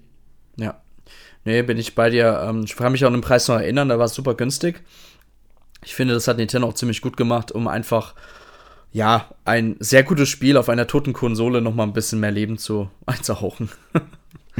Ja. 0.56 0.80
Nee, 1.44 1.62
bin 1.62 1.78
ich 1.78 1.94
bei 1.94 2.10
dir. 2.10 2.40
Ähm, 2.44 2.64
ich 2.64 2.76
kann 2.76 2.92
mich 2.92 3.04
auch 3.04 3.08
an 3.08 3.14
den 3.14 3.22
Preis 3.22 3.48
noch 3.48 3.56
erinnern, 3.56 3.88
da 3.88 3.98
war 3.98 4.06
es 4.06 4.14
super 4.14 4.34
günstig. 4.34 4.82
Ich 5.84 5.94
finde, 5.94 6.14
das 6.14 6.28
hat 6.28 6.36
Nintendo 6.36 6.68
auch 6.68 6.74
ziemlich 6.74 7.00
gut 7.00 7.16
gemacht, 7.16 7.52
um 7.52 7.66
einfach, 7.66 8.14
ja, 8.92 9.30
ein 9.44 9.76
sehr 9.80 10.02
gutes 10.02 10.28
Spiel 10.28 10.56
auf 10.56 10.68
einer 10.68 10.86
toten 10.86 11.14
Konsole 11.14 11.62
noch 11.62 11.74
mal 11.74 11.84
ein 11.84 11.94
bisschen 11.94 12.20
mehr 12.20 12.30
Leben 12.30 12.58
zu 12.58 12.90
einzuhauchen. 13.06 13.70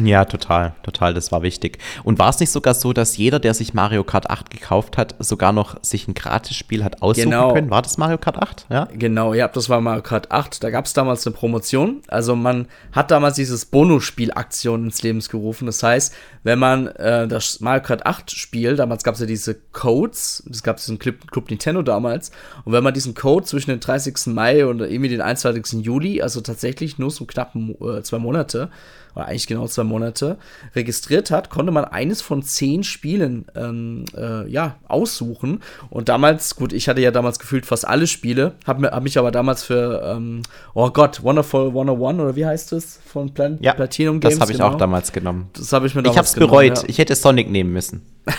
Ja, 0.05 0.25
total, 0.25 0.75
total, 0.83 1.15
das 1.15 1.33
war 1.33 1.43
wichtig. 1.43 1.79
Und 2.05 2.19
war 2.19 2.31
es 2.31 2.41
nicht 2.41 2.51
sogar 2.51 2.75
so, 2.75 2.93
dass 2.93 3.17
jeder, 3.17 3.39
der 3.39 3.55
sich 3.55 3.75
Mario 3.75 4.05
Kart 4.05 4.31
8 4.31 4.51
gekauft 4.51 4.97
hat, 4.97 5.15
sogar 5.19 5.53
noch 5.53 5.77
sich 5.83 6.09
ein 6.09 6.15
Gratisspiel 6.15 6.85
hat 6.85 7.03
aussuchen 7.03 7.31
genau. 7.31 7.53
können? 7.55 7.71
War 7.71 7.83
das 7.83 7.99
Mario 7.99 8.19
Kart 8.19 8.39
8? 8.39 8.67
Ja, 8.71 8.89
genau, 8.93 9.35
ja, 9.35 9.49
das 9.49 9.69
war 9.69 9.81
Mario 9.81 10.03
Kart 10.03 10.31
8. 10.31 10.63
Da 10.63 10.71
gab 10.71 10.87
es 10.87 10.93
damals 10.93 11.27
eine 11.27 11.35
Promotion. 11.35 12.03
Also 12.09 12.37
man 12.37 12.67
hat 12.93 13.11
damals 13.11 13.37
dieses 13.37 13.67
Bonusspiel-Aktion 13.67 14.85
ins 14.85 15.03
Leben 15.03 15.21
gerufen. 15.21 15.67
Das 15.67 15.83
heißt, 15.83 16.15
wenn 16.43 16.59
man 16.59 16.87
äh, 16.89 17.29
das 17.29 17.61
Mario 17.61 17.83
Kart 17.83 18.07
8 18.07 18.31
Spiel, 18.31 18.77
damals 18.77 19.05
gab 19.05 19.15
es 19.15 19.21
ja 19.21 19.27
diese 19.27 19.55
Codes, 19.73 20.43
es 20.51 20.63
gab 20.63 20.77
diesen 20.77 20.99
Club, 20.99 21.31
Club 21.31 21.51
Nintendo 21.51 21.83
damals, 21.83 22.31
und 22.65 22.73
wenn 22.73 22.83
man 22.85 22.95
diesen 22.95 23.15
Code 23.15 23.45
zwischen 23.45 23.71
dem 23.71 23.81
30. 23.81 24.27
Mai 24.27 24.65
und 24.67 24.81
irgendwie 24.81 25.09
den 25.09 25.21
21. 25.21 25.85
Juli, 25.85 26.23
also 26.23 26.41
tatsächlich 26.41 26.99
nur 26.99 27.11
so 27.11 27.25
knapp 27.25 27.55
äh, 27.55 28.03
zwei 28.03 28.19
Monate, 28.19 28.71
oder 29.15 29.27
eigentlich 29.27 29.47
genau 29.47 29.67
zwei 29.67 29.85
Monate, 29.85 30.39
registriert 30.75 31.31
hat, 31.31 31.51
konnte 31.51 31.73
man 31.73 31.85
eines 31.85 32.23
von 32.23 32.43
zehn 32.43 32.85
Spielen 32.85 33.47
ähm, 33.55 34.05
äh, 34.17 34.49
ja, 34.49 34.77
aussuchen. 34.89 35.61
Und 35.89 36.09
damals, 36.09 36.57
gut, 36.57 36.73
ich 36.73 36.89
hatte 36.89 37.01
ja 37.01 37.11
damals 37.11 37.39
gefühlt 37.39 37.67
fast 37.67 37.87
alle 37.87 38.07
Spiele, 38.07 38.55
habe 38.67 38.89
hab 38.89 39.03
mich 39.03 39.19
aber 39.19 39.31
damals 39.31 39.63
für, 39.63 40.03
ähm, 40.05 40.43
oh 40.75 40.91
Gott, 40.91 41.23
Wonderful 41.23 41.69
101 41.69 42.21
oder 42.21 42.37
wie 42.37 42.47
heißt 42.47 42.73
es 42.73 43.01
von 43.05 43.33
Plan 43.33 43.59
ja, 43.61 43.73
Platinum 43.73 44.21
Games? 44.21 44.35
Das 44.35 44.41
habe 44.41 44.53
ich 44.53 44.59
genau. 44.59 44.71
auch 44.71 44.77
damals 44.77 45.13
genommen. 45.13 45.51
Das 45.55 45.73
habe 45.73 45.87
ich 45.87 45.95
mir 45.95 46.03
damals 46.03 46.15
Ich 46.15 46.19
habe 46.19 46.27
es 46.27 46.51
bereut. 46.51 46.83
Ja. 46.83 46.89
Ich 46.89 46.99
hätte 46.99 47.15
Sonic 47.15 47.51
nehmen 47.51 47.73
müssen. 47.73 48.03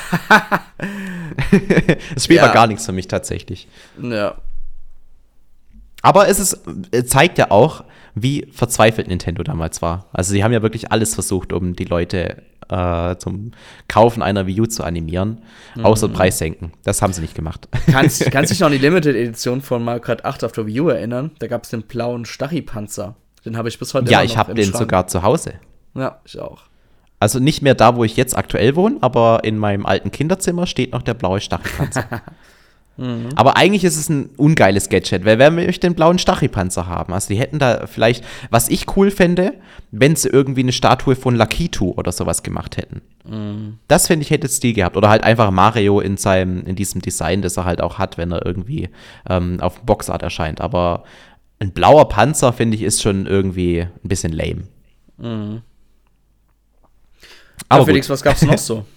das 2.13 2.25
Spiel 2.25 2.37
ja. 2.37 2.43
war 2.43 2.53
gar 2.53 2.67
nichts 2.67 2.85
für 2.85 2.91
mich 2.91 3.07
tatsächlich. 3.07 3.67
Ja. 4.01 4.35
Aber 6.01 6.27
es 6.27 6.39
ist, 6.39 6.61
zeigt 7.05 7.37
ja 7.37 7.51
auch, 7.51 7.83
wie 8.15 8.47
verzweifelt 8.51 9.07
Nintendo 9.07 9.43
damals 9.43 9.81
war. 9.81 10.07
Also 10.13 10.31
sie 10.33 10.43
haben 10.43 10.51
ja 10.51 10.61
wirklich 10.61 10.91
alles 10.91 11.13
versucht, 11.13 11.53
um 11.53 11.75
die 11.75 11.85
Leute 11.85 12.43
äh, 12.69 13.17
zum 13.17 13.51
Kaufen 13.87 14.21
einer 14.21 14.47
Wii 14.47 14.61
U 14.61 14.65
zu 14.65 14.83
animieren, 14.83 15.41
mhm. 15.75 15.85
außer 15.85 16.09
Preis 16.09 16.37
senken. 16.37 16.73
Das 16.83 17.01
haben 17.01 17.13
sie 17.13 17.21
nicht 17.21 17.35
gemacht. 17.35 17.67
Kannst, 17.91 18.29
kannst 18.31 18.51
du 18.51 18.53
dich 18.53 18.59
noch 18.59 18.67
an 18.67 18.73
die 18.73 18.77
Limited 18.79 19.15
Edition 19.15 19.61
von 19.61 19.83
Mario 19.83 20.01
Kart 20.01 20.25
8 20.25 20.43
auf 20.43 20.51
der 20.51 20.65
Wii 20.65 20.81
U 20.81 20.89
erinnern? 20.89 21.31
Da 21.39 21.47
gab 21.47 21.63
es 21.63 21.69
den 21.69 21.83
blauen 21.83 22.25
Stachy-Panzer. 22.25 23.15
Den 23.45 23.57
habe 23.57 23.69
ich 23.69 23.79
bis 23.79 23.93
heute 23.93 24.11
Ja, 24.11 24.23
ich 24.23 24.37
habe 24.37 24.53
den 24.53 24.65
Schrank. 24.65 24.77
sogar 24.77 25.07
zu 25.07 25.23
Hause. 25.23 25.55
Ja, 25.95 26.19
ich 26.25 26.39
auch. 26.39 26.63
Also 27.19 27.39
nicht 27.39 27.61
mehr 27.61 27.75
da, 27.75 27.95
wo 27.95 28.03
ich 28.03 28.17
jetzt 28.17 28.35
aktuell 28.35 28.75
wohne, 28.75 28.97
aber 29.01 29.43
in 29.43 29.57
meinem 29.57 29.85
alten 29.85 30.11
Kinderzimmer 30.11 30.65
steht 30.65 30.91
noch 30.91 31.03
der 31.03 31.13
blaue 31.13 31.39
Stachelpanzer. 31.39 32.05
Mhm. 33.01 33.29
Aber 33.35 33.57
eigentlich 33.57 33.83
ist 33.83 33.97
es 33.97 34.09
ein 34.09 34.29
ungeiles 34.37 34.87
Gadget, 34.87 35.25
weil 35.25 35.39
wer 35.39 35.49
möchte 35.49 35.87
den 35.87 35.95
blauen 35.95 36.19
Stachelpanzer 36.19 36.85
haben? 36.85 37.13
Also 37.13 37.29
die 37.29 37.39
hätten 37.39 37.57
da 37.57 37.87
vielleicht, 37.87 38.23
was 38.51 38.69
ich 38.69 38.95
cool 38.95 39.09
fände, 39.09 39.53
wenn 39.89 40.15
sie 40.15 40.29
irgendwie 40.29 40.61
eine 40.61 40.71
Statue 40.71 41.15
von 41.15 41.35
Lakitu 41.35 41.93
oder 41.97 42.11
sowas 42.11 42.43
gemacht 42.43 42.77
hätten. 42.77 43.01
Mhm. 43.27 43.79
Das 43.87 44.05
finde 44.05 44.23
ich 44.23 44.29
hätte 44.29 44.47
Stil 44.47 44.73
gehabt. 44.73 44.97
Oder 44.97 45.09
halt 45.09 45.23
einfach 45.23 45.49
Mario 45.49 45.99
in 45.99 46.17
seinem, 46.17 46.63
in 46.67 46.75
diesem 46.75 47.01
Design, 47.01 47.41
das 47.41 47.57
er 47.57 47.65
halt 47.65 47.81
auch 47.81 47.97
hat, 47.97 48.19
wenn 48.19 48.31
er 48.31 48.45
irgendwie 48.45 48.89
ähm, 49.27 49.59
auf 49.61 49.79
dem 49.79 49.85
Boxart 49.87 50.21
erscheint. 50.21 50.61
Aber 50.61 51.03
ein 51.57 51.71
blauer 51.71 52.07
Panzer, 52.07 52.53
finde 52.53 52.77
ich, 52.77 52.83
ist 52.83 53.01
schon 53.01 53.25
irgendwie 53.25 53.81
ein 53.81 54.07
bisschen 54.07 54.31
lame. 54.31 54.63
Mhm. 55.17 55.63
Aber 57.67 57.81
ja, 57.81 57.85
Felix, 57.85 58.09
was 58.11 58.21
gab's 58.21 58.43
noch 58.43 58.57
so? 58.59 58.85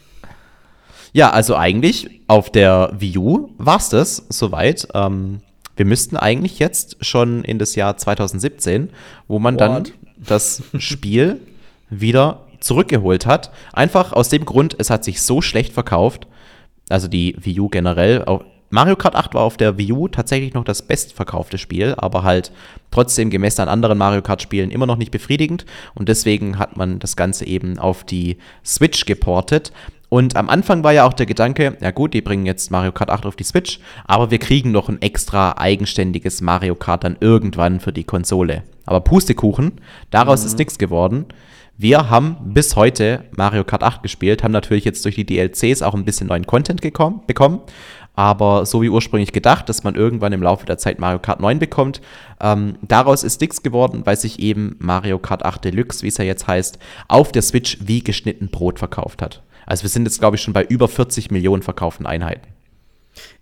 Ja, 1.15 1.31
also 1.31 1.55
eigentlich 1.55 2.11
auf 2.27 2.51
der 2.51 2.93
Wii 2.99 3.19
U 3.19 3.49
war 3.57 3.77
es 3.77 3.89
das 3.89 4.27
soweit. 4.29 4.89
Ähm, 4.95 5.41
wir 5.77 5.87
müssten 5.87 6.17
eigentlich 6.17 6.59
jetzt 6.59 6.97
schon 7.05 7.45
in 7.45 7.61
das 7.61 7.77
Jahr 7.77 7.97
2017, 7.97 8.91
wo 9.29 9.39
man 9.39 9.55
What? 9.55 9.61
dann 9.61 9.85
das 10.17 10.65
Spiel 10.77 11.41
wieder 11.89 12.41
zurückgeholt 12.59 13.27
hat. 13.27 13.53
Einfach 13.73 14.13
aus 14.13 14.29
dem 14.29 14.45
Grund, 14.45 14.75
es 14.79 14.91
hat 14.91 15.05
sich 15.05 15.23
so 15.23 15.41
schlecht 15.41 15.73
verkauft. 15.73 16.27
Also 16.89 17.07
die 17.07 17.37
Wii 17.39 17.61
U 17.61 17.69
generell. 17.69 18.25
Mario 18.71 18.97
Kart 18.97 19.15
8 19.15 19.35
war 19.35 19.43
auf 19.43 19.57
der 19.57 19.79
Wii 19.79 19.93
U 19.93 20.09
tatsächlich 20.09 20.53
noch 20.55 20.65
das 20.65 20.83
bestverkaufte 20.83 21.59
Spiel, 21.59 21.95
aber 21.97 22.25
halt 22.25 22.51
trotzdem 22.91 23.31
gemessen 23.31 23.61
an 23.61 23.69
anderen 23.69 23.99
Mario 23.99 24.21
Kart 24.21 24.43
Spielen 24.43 24.73
immer 24.73 24.87
noch 24.87 24.97
nicht 24.97 25.13
befriedigend. 25.13 25.65
Und 25.95 26.09
deswegen 26.09 26.59
hat 26.59 26.77
man 26.77 26.99
das 26.99 27.15
Ganze 27.15 27.47
eben 27.47 27.79
auf 27.79 28.03
die 28.03 28.39
Switch 28.65 29.05
geportet. 29.05 29.71
Und 30.15 30.37
am 30.37 30.49
Anfang 30.49 30.85
war 30.85 30.93
ja 30.93 31.09
auch 31.09 31.13
der 31.13 31.27
Gedanke, 31.27 31.77
ja 31.81 31.91
gut, 31.91 32.15
die 32.15 32.21
bringen 32.21 32.47
jetzt 32.47 32.71
Mario 32.71 32.93
Kart 32.93 33.11
8 33.11 33.27
auf 33.27 33.35
die 33.35 33.43
Switch, 33.43 33.81
aber 34.05 34.31
wir 34.31 34.39
kriegen 34.39 34.71
noch 34.71 34.89
ein 34.89 35.03
extra 35.03 35.57
eigenständiges 35.59 36.41
Mario 36.41 36.77
Kart 36.77 37.03
dann 37.03 37.17
irgendwann 37.19 37.81
für 37.81 37.93
die 37.93 38.05
Konsole. 38.05 38.63
Aber 38.87 39.01
Pustekuchen, 39.01 39.73
daraus 40.13 40.43
mhm. 40.43 40.47
ist 40.47 40.59
nichts 40.59 40.79
geworden. 40.79 41.27
Wir 41.77 42.11
haben 42.11 42.37
bis 42.45 42.77
heute 42.77 43.25
Mario 43.37 43.65
Kart 43.65 43.83
8 43.83 44.05
gespielt, 44.05 44.45
haben 44.45 44.53
natürlich 44.53 44.85
jetzt 44.85 45.05
durch 45.05 45.17
die 45.17 45.27
DLCs 45.27 45.83
auch 45.83 45.95
ein 45.95 46.05
bisschen 46.05 46.29
neuen 46.29 46.47
Content 46.47 46.81
gekommen, 46.81 47.23
bekommen. 47.27 47.63
Aber 48.15 48.67
so 48.67 48.83
wie 48.83 48.91
ursprünglich 48.91 49.33
gedacht, 49.33 49.69
dass 49.69 49.83
man 49.83 49.97
irgendwann 49.97 50.33
im 50.33 50.45
Laufe 50.45 50.65
der 50.65 50.79
Zeit 50.79 51.01
Mario 51.01 51.19
Kart 51.19 51.41
9 51.41 51.59
bekommt, 51.59 52.01
ähm, 52.41 52.77
daraus 52.83 53.25
ist 53.25 53.41
nichts 53.41 53.65
geworden, 53.65 54.03
weil 54.05 54.17
sich 54.17 54.39
eben 54.39 54.77
Mario 54.79 55.19
Kart 55.19 55.45
8 55.45 55.65
Deluxe, 55.65 56.05
wie 56.05 56.09
es 56.09 56.19
ja 56.19 56.25
jetzt 56.25 56.47
heißt, 56.47 56.79
auf 57.09 57.33
der 57.33 57.43
Switch 57.43 57.79
wie 57.81 58.05
geschnitten 58.05 58.47
Brot 58.47 58.79
verkauft 58.79 59.21
hat. 59.21 59.43
Also 59.67 59.83
wir 59.83 59.91
sind 59.91 60.05
jetzt, 60.05 60.21
glaube 60.21 60.37
ich, 60.37 60.43
schon 60.43 60.55
bei 60.55 60.65
über 60.65 60.89
40 60.89 61.31
Millionen 61.31 61.63
verkauften 61.63 62.07
Einheiten. 62.07 62.49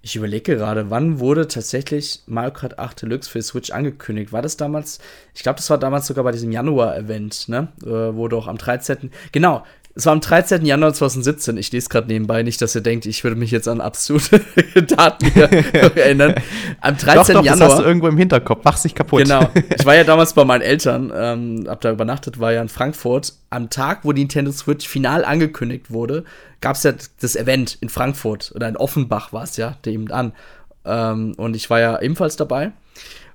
Ich 0.03 0.17
überlege 0.17 0.57
gerade, 0.57 0.91
wann 0.91 1.19
wurde 1.19 1.49
tatsächlich 1.49 2.23
Mario 2.27 2.53
Kart 2.53 2.79
8 2.79 3.03
Deluxe 3.03 3.31
für 3.31 3.41
Switch 3.41 3.71
angekündigt? 3.71 4.33
War 4.33 4.43
das 4.43 4.57
damals? 4.57 4.99
Ich 5.35 5.43
glaube, 5.43 5.57
das 5.57 5.71
war 5.71 5.79
damals 5.79 6.07
sogar 6.07 6.25
bei 6.25 6.33
diesem 6.33 6.53
Januar-Event, 6.53 7.49
ne? 7.49 7.69
Äh, 7.83 8.15
wo 8.15 8.29
doch 8.29 8.49
am 8.49 8.59
13. 8.59 9.11
Genau, 9.31 9.65
es 9.95 10.07
war 10.07 10.15
am 10.15 10.21
13. 10.21 10.65
Januar 10.65 10.95
2017. 10.95 11.57
Ich 11.59 11.71
lese 11.71 11.89
gerade 11.89 12.09
nebenbei 12.09 12.43
nicht, 12.43 12.63
dass 12.63 12.75
ihr 12.75 12.81
denkt, 12.81 13.05
ich 13.05 13.25
würde 13.25 13.37
mich 13.37 13.51
jetzt 13.51 13.69
an 13.69 13.81
absurde 13.81 14.41
Daten 14.87 15.27
erinnern. 15.37 16.35
Am 16.81 16.97
13. 16.97 17.15
Doch, 17.15 17.27
doch, 17.27 17.45
Januar. 17.45 17.69
Das 17.69 17.77
hast 17.77 17.79
du 17.81 17.85
irgendwo 17.85 18.09
im 18.09 18.17
Hinterkopf. 18.17 18.63
Mach's 18.65 18.85
nicht 18.85 18.97
kaputt. 18.97 19.25
Genau. 19.25 19.49
Ich 19.79 19.87
war 19.87 19.95
ja 19.95 20.05
damals 20.05 20.33
bei 20.35 20.45
meinen 20.45 20.63
Eltern, 20.63 21.13
ähm, 21.15 21.65
hab 21.67 21.81
da 21.81 21.91
übernachtet, 21.91 22.39
war 22.39 22.53
ja 22.53 22.63
in 22.63 22.69
Frankfurt. 22.69 23.35
Am 23.51 23.69
Tag, 23.69 24.01
wo 24.03 24.13
die 24.13 24.23
Nintendo 24.23 24.53
Switch 24.53 24.87
final 24.87 25.25
angekündigt 25.25 25.91
wurde, 25.91 26.25
gab 26.61 26.77
es 26.77 26.85
ja 26.85 26.93
das 27.21 27.37
Event 27.37 27.79
in 27.81 27.89
Frankfurt 27.89 28.53
oder 28.55 28.69
in 28.69 28.77
Offenbach 28.77 29.33
war 29.33 29.43
es 29.43 29.57
ja, 29.57 29.77
der 29.85 29.93
eben 29.93 30.11
an. 30.11 30.33
Ähm, 30.85 31.35
und 31.37 31.57
ich 31.57 31.69
war 31.69 31.81
ja 31.81 32.01
ebenfalls 32.01 32.37
dabei. 32.37 32.73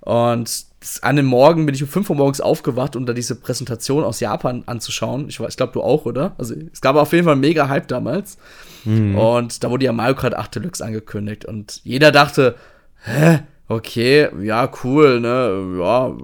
Und 0.02 0.67
an 1.02 1.16
dem 1.16 1.26
Morgen 1.26 1.66
bin 1.66 1.74
ich 1.74 1.82
um 1.82 1.90
5 1.90 2.10
Uhr 2.10 2.16
morgens 2.16 2.42
aufgewacht, 2.42 2.96
um 2.96 3.06
da 3.06 3.14
diese 3.14 3.36
Präsentation 3.36 4.04
aus 4.04 4.20
Japan 4.20 4.64
anzuschauen. 4.68 5.28
Ich, 5.28 5.40
ich 5.40 5.58
glaube, 5.58 5.74
du 5.74 5.82
auch, 5.82 6.06
oder? 6.06 6.36
Also, 6.38 6.56
es 6.72 6.82
gab 6.82 6.96
auf 6.96 7.12
jeden 7.14 7.24
Fall 7.24 7.34
einen 7.34 7.42
mega 7.42 7.68
Hype 7.68 7.88
damals. 7.88 8.38
Mhm. 8.86 9.18
Und 9.18 9.64
da 9.64 9.72
wurde 9.72 9.86
ja 9.86 9.94
Mario 9.94 10.16
Kart 10.16 10.36
8 10.36 10.56
Deluxe 10.56 10.86
angekündigt. 10.86 11.46
Und 11.46 11.82
jeder 11.84 12.12
dachte, 12.12 12.56
hä? 13.04 13.40
Okay, 13.70 14.30
ja, 14.42 14.72
cool, 14.84 15.20
ne? 15.20 15.78
Ja, 15.80 16.16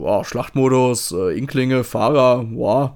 ja 0.00 0.24
Schlachtmodus, 0.24 1.12
äh, 1.12 1.36
Inklinge, 1.36 1.82
Fahrer, 1.82 2.44
wow 2.52 2.92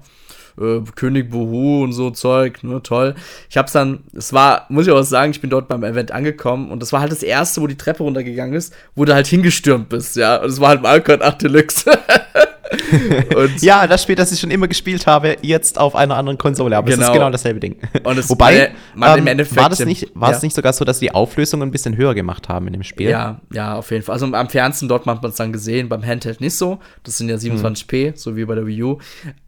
äh, 0.59 0.81
König 0.95 1.29
Buhu 1.29 1.83
und 1.83 1.93
so 1.93 2.11
Zeug, 2.11 2.63
ne, 2.63 2.81
toll. 2.83 3.15
Ich 3.49 3.57
hab's 3.57 3.71
dann, 3.71 4.03
es 4.13 4.33
war, 4.33 4.65
muss 4.69 4.87
ich 4.87 4.93
auch 4.93 5.01
sagen, 5.01 5.31
ich 5.31 5.41
bin 5.41 5.49
dort 5.49 5.67
beim 5.67 5.83
Event 5.83 6.11
angekommen 6.11 6.71
und 6.71 6.81
das 6.81 6.93
war 6.93 7.01
halt 7.01 7.11
das 7.11 7.23
erste, 7.23 7.61
wo 7.61 7.67
die 7.67 7.77
Treppe 7.77 8.03
runtergegangen 8.03 8.55
ist, 8.55 8.73
wo 8.95 9.05
du 9.05 9.13
halt 9.13 9.27
hingestürmt 9.27 9.89
bist, 9.89 10.15
ja. 10.15 10.37
Und 10.37 10.49
es 10.49 10.59
war 10.59 10.69
halt 10.69 10.81
Mario 10.81 11.03
Kart 11.03 11.21
8 11.21 11.41
Deluxe. 11.41 11.91
ja, 13.61 13.87
das 13.87 14.03
Spiel, 14.03 14.15
das 14.15 14.31
ich 14.31 14.39
schon 14.39 14.51
immer 14.51 14.67
gespielt 14.67 15.07
habe, 15.07 15.37
jetzt 15.41 15.79
auf 15.79 15.95
einer 15.95 16.15
anderen 16.15 16.37
Konsole. 16.37 16.77
Aber 16.77 16.89
genau. 16.89 17.01
es 17.01 17.01
ist 17.01 17.07
genau. 17.07 17.25
genau 17.25 17.31
dasselbe 17.31 17.59
Ding. 17.59 17.77
Und 18.03 18.29
Wobei, 18.29 18.71
meine 18.95 19.31
ähm, 19.31 19.47
war 19.55 19.69
das 19.69 19.79
nicht, 19.79 20.11
war 20.13 20.31
ja. 20.31 20.37
es 20.37 20.43
nicht 20.43 20.55
sogar 20.55 20.73
so, 20.73 20.85
dass 20.85 20.99
die 20.99 21.11
Auflösung 21.11 21.61
ein 21.61 21.71
bisschen 21.71 21.97
höher 21.97 22.13
gemacht 22.13 22.49
haben 22.49 22.67
in 22.67 22.73
dem 22.73 22.83
Spiel? 22.83 23.09
Ja, 23.09 23.41
ja, 23.51 23.75
auf 23.75 23.91
jeden 23.91 24.03
Fall. 24.03 24.13
Also 24.13 24.25
am 24.25 24.49
Fernsehen 24.49 24.87
dort 24.87 25.05
hat 25.05 25.21
man 25.21 25.31
es 25.31 25.37
dann 25.37 25.51
gesehen, 25.53 25.89
beim 25.89 26.05
Handheld 26.05 26.41
nicht 26.41 26.55
so. 26.55 26.79
Das 27.03 27.17
sind 27.17 27.29
ja 27.29 27.35
27p, 27.35 28.07
hm. 28.07 28.13
so 28.15 28.35
wie 28.35 28.45
bei 28.45 28.55
der 28.55 28.67
Wii 28.67 28.83
U. 28.83 28.97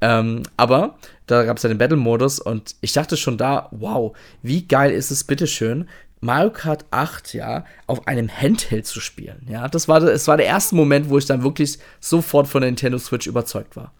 Ähm, 0.01 0.43
aber 0.57 0.95
da 1.27 1.43
gab 1.43 1.57
es 1.57 1.63
ja 1.63 1.69
den 1.69 1.77
Battle-Modus 1.77 2.39
und 2.39 2.75
ich 2.81 2.93
dachte 2.93 3.17
schon 3.17 3.37
da, 3.37 3.69
wow, 3.71 4.15
wie 4.41 4.67
geil 4.67 4.91
ist 4.91 5.11
es 5.11 5.23
bitteschön, 5.23 5.87
Mario 6.21 6.51
Kart 6.51 6.85
8, 6.91 7.33
ja, 7.33 7.65
auf 7.87 8.07
einem 8.07 8.29
Handheld 8.29 8.85
zu 8.85 8.99
spielen. 9.01 9.45
Ja, 9.49 9.67
das 9.67 9.87
war, 9.87 10.01
es 10.03 10.27
war 10.27 10.37
der 10.37 10.45
erste 10.45 10.75
Moment, 10.75 11.09
wo 11.09 11.17
ich 11.17 11.25
dann 11.25 11.43
wirklich 11.43 11.79
sofort 11.99 12.47
von 12.47 12.61
der 12.61 12.69
Nintendo 12.69 12.97
Switch 12.99 13.25
überzeugt 13.27 13.75
war. 13.75 13.91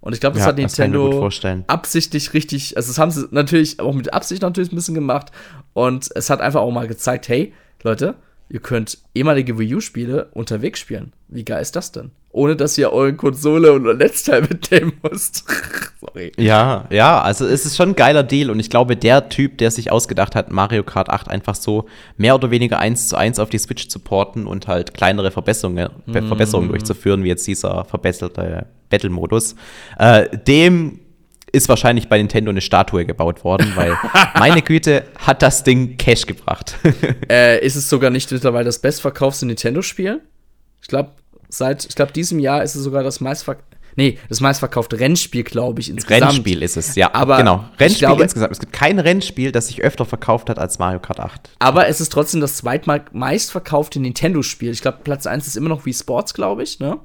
Und 0.00 0.14
ich 0.14 0.20
glaube, 0.20 0.34
das 0.36 0.44
Ja, 0.44 0.48
hat 0.52 0.58
das 0.58 0.78
Nintendo 0.78 1.12
vorstellen. 1.12 1.64
absichtlich 1.66 2.32
richtig, 2.32 2.76
also 2.76 2.88
das 2.88 2.98
haben 2.98 3.10
sie 3.10 3.26
natürlich 3.30 3.80
auch 3.80 3.92
mit 3.92 4.12
Absicht 4.14 4.42
natürlich 4.42 4.72
ein 4.72 4.76
bisschen 4.76 4.94
gemacht. 4.94 5.32
Und 5.74 6.08
es 6.14 6.30
hat 6.30 6.40
einfach 6.40 6.60
auch 6.60 6.70
mal 6.70 6.86
gezeigt, 6.88 7.28
hey, 7.28 7.52
Leute, 7.82 8.14
ihr 8.48 8.60
könnt 8.60 8.98
ehemalige 9.14 9.58
Wii 9.58 9.74
U-Spiele 9.76 10.28
unterwegs 10.32 10.80
spielen. 10.80 11.12
Wie 11.28 11.44
geil 11.44 11.62
ist 11.62 11.74
das 11.76 11.92
denn? 11.92 12.10
Ohne 12.30 12.54
dass 12.54 12.76
ihr 12.76 12.92
eure 12.92 13.14
Konsole 13.14 13.72
und 13.72 13.86
euer 13.86 13.94
Netzteil 13.94 14.42
mitnehmen 14.48 14.92
müsst. 15.02 15.44
Sorry. 16.00 16.32
Ja, 16.36 16.84
ja, 16.90 17.20
also 17.22 17.46
es 17.46 17.64
ist 17.64 17.76
schon 17.76 17.90
ein 17.90 17.96
geiler 17.96 18.22
Deal 18.22 18.50
und 18.50 18.60
ich 18.60 18.68
glaube, 18.70 18.94
der 18.96 19.28
Typ, 19.30 19.56
der 19.58 19.70
sich 19.70 19.90
ausgedacht 19.90 20.34
hat, 20.34 20.52
Mario 20.52 20.84
Kart 20.84 21.08
8 21.08 21.28
einfach 21.28 21.54
so 21.54 21.86
mehr 22.18 22.34
oder 22.34 22.50
weniger 22.50 22.78
eins 22.78 23.08
zu 23.08 23.16
eins 23.16 23.38
auf 23.38 23.48
die 23.48 23.58
Switch 23.58 23.88
zu 23.88 23.98
porten 23.98 24.46
und 24.46 24.68
halt 24.68 24.92
kleinere 24.94 25.30
Verbesserungen, 25.30 25.88
Be- 26.06 26.22
Verbesserungen 26.22 26.68
durchzuführen, 26.68 27.24
wie 27.24 27.28
jetzt 27.28 27.46
dieser 27.46 27.84
verbesserte 27.86 28.66
Battle-Modus, 28.90 29.56
äh, 29.98 30.28
dem 30.38 31.00
ist 31.52 31.68
wahrscheinlich 31.68 32.08
bei 32.08 32.18
Nintendo 32.18 32.50
eine 32.50 32.60
Statue 32.60 33.06
gebaut 33.06 33.44
worden, 33.44 33.72
weil 33.74 33.96
meine 34.38 34.62
Güte 34.62 35.04
hat 35.18 35.42
das 35.42 35.64
Ding 35.64 35.96
Cash 35.96 36.26
gebracht. 36.26 36.76
Äh, 37.28 37.64
ist 37.64 37.76
es 37.76 37.88
sogar 37.88 38.10
nicht 38.10 38.30
mittlerweile 38.30 38.66
das 38.66 38.78
bestverkaufte 38.78 39.46
Nintendo-Spiel? 39.46 40.22
Ich 40.80 40.88
glaube, 40.88 41.10
seit, 41.48 41.84
ich 41.84 41.94
glaube, 41.94 42.12
diesem 42.12 42.38
Jahr 42.38 42.62
ist 42.62 42.74
es 42.74 42.82
sogar 42.82 43.02
das 43.02 43.20
meistverk 43.20 43.58
nee, 43.96 44.18
das 44.28 44.40
meistverkaufte 44.40 45.00
Rennspiel, 45.00 45.42
glaube 45.42 45.80
ich, 45.80 45.90
insgesamt. 45.90 46.32
Rennspiel 46.32 46.62
ist 46.62 46.76
es, 46.76 46.94
ja. 46.94 47.12
Aber 47.14 47.38
genau. 47.38 47.64
Rennspiel 47.80 48.06
glaube- 48.06 48.22
insgesamt. 48.22 48.52
Es 48.52 48.60
gibt 48.60 48.72
kein 48.72 48.98
Rennspiel, 48.98 49.52
das 49.52 49.68
sich 49.68 49.82
öfter 49.82 50.04
verkauft 50.04 50.48
hat 50.48 50.58
als 50.58 50.78
Mario 50.78 51.00
Kart 51.00 51.20
8. 51.20 51.50
Aber 51.58 51.88
es 51.88 52.00
ist 52.00 52.12
trotzdem 52.12 52.40
das 52.40 52.58
zweitmal 52.58 53.04
meistverkaufte 53.12 53.98
Nintendo-Spiel. 53.98 54.70
Ich 54.70 54.82
glaube, 54.82 54.98
Platz 55.02 55.26
1 55.26 55.46
ist 55.46 55.56
immer 55.56 55.70
noch 55.70 55.84
Wii 55.86 55.94
Sports, 55.94 56.34
glaube 56.34 56.62
ich, 56.62 56.78
ne? 56.78 56.98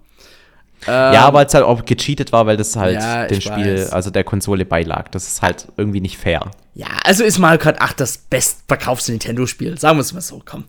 Ja, 0.88 1.26
aber 1.26 1.46
es 1.46 1.54
halt 1.54 1.64
auch 1.64 1.86
gecheatet 1.86 2.32
war, 2.32 2.46
weil 2.48 2.58
das 2.58 2.76
halt 2.76 2.96
Ja, 2.96 3.28
dem 3.28 3.40
Spiel, 3.42 3.76
weiß. 3.82 3.92
also 3.94 4.10
der 4.10 4.24
Konsole 4.24 4.66
beilag. 4.66 5.10
Das 5.12 5.28
ist 5.28 5.42
halt 5.42 5.68
irgendwie 5.78 6.02
nicht 6.02 6.18
fair. 6.18 6.50
Ja, 6.74 6.88
also 7.04 7.24
ist 7.24 7.38
Mario 7.38 7.60
Kart 7.60 7.80
8 7.82 8.00
das 8.00 8.18
bestverkaufte 8.18 9.12
Nintendo-Spiel. 9.12 9.78
Sagen 9.78 9.98
wir 9.98 10.02
es 10.02 10.14
mal 10.14 10.22
so, 10.22 10.42
komm. 10.44 10.64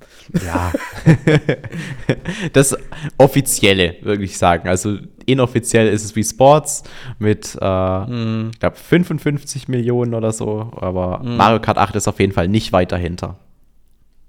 Ja. 0.44 0.72
das 2.52 2.76
offizielle, 3.18 3.96
würde 4.02 4.24
ich 4.24 4.36
sagen. 4.38 4.68
Also 4.68 4.98
inoffiziell 5.26 5.88
ist 5.88 6.04
es 6.04 6.16
wie 6.16 6.24
Sports 6.24 6.82
mit, 7.18 7.56
äh, 7.60 7.64
Hm. 8.06 8.50
ich 8.52 8.60
glaube, 8.60 8.76
55 8.76 9.68
Millionen 9.68 10.14
oder 10.14 10.32
so. 10.32 10.72
Aber 10.76 11.20
Mario 11.22 11.60
Kart 11.60 11.78
8 11.78 11.96
ist 11.96 12.08
auf 12.08 12.20
jeden 12.20 12.32
Fall 12.32 12.48
nicht 12.48 12.72
weit 12.72 12.92
dahinter. 12.92 13.38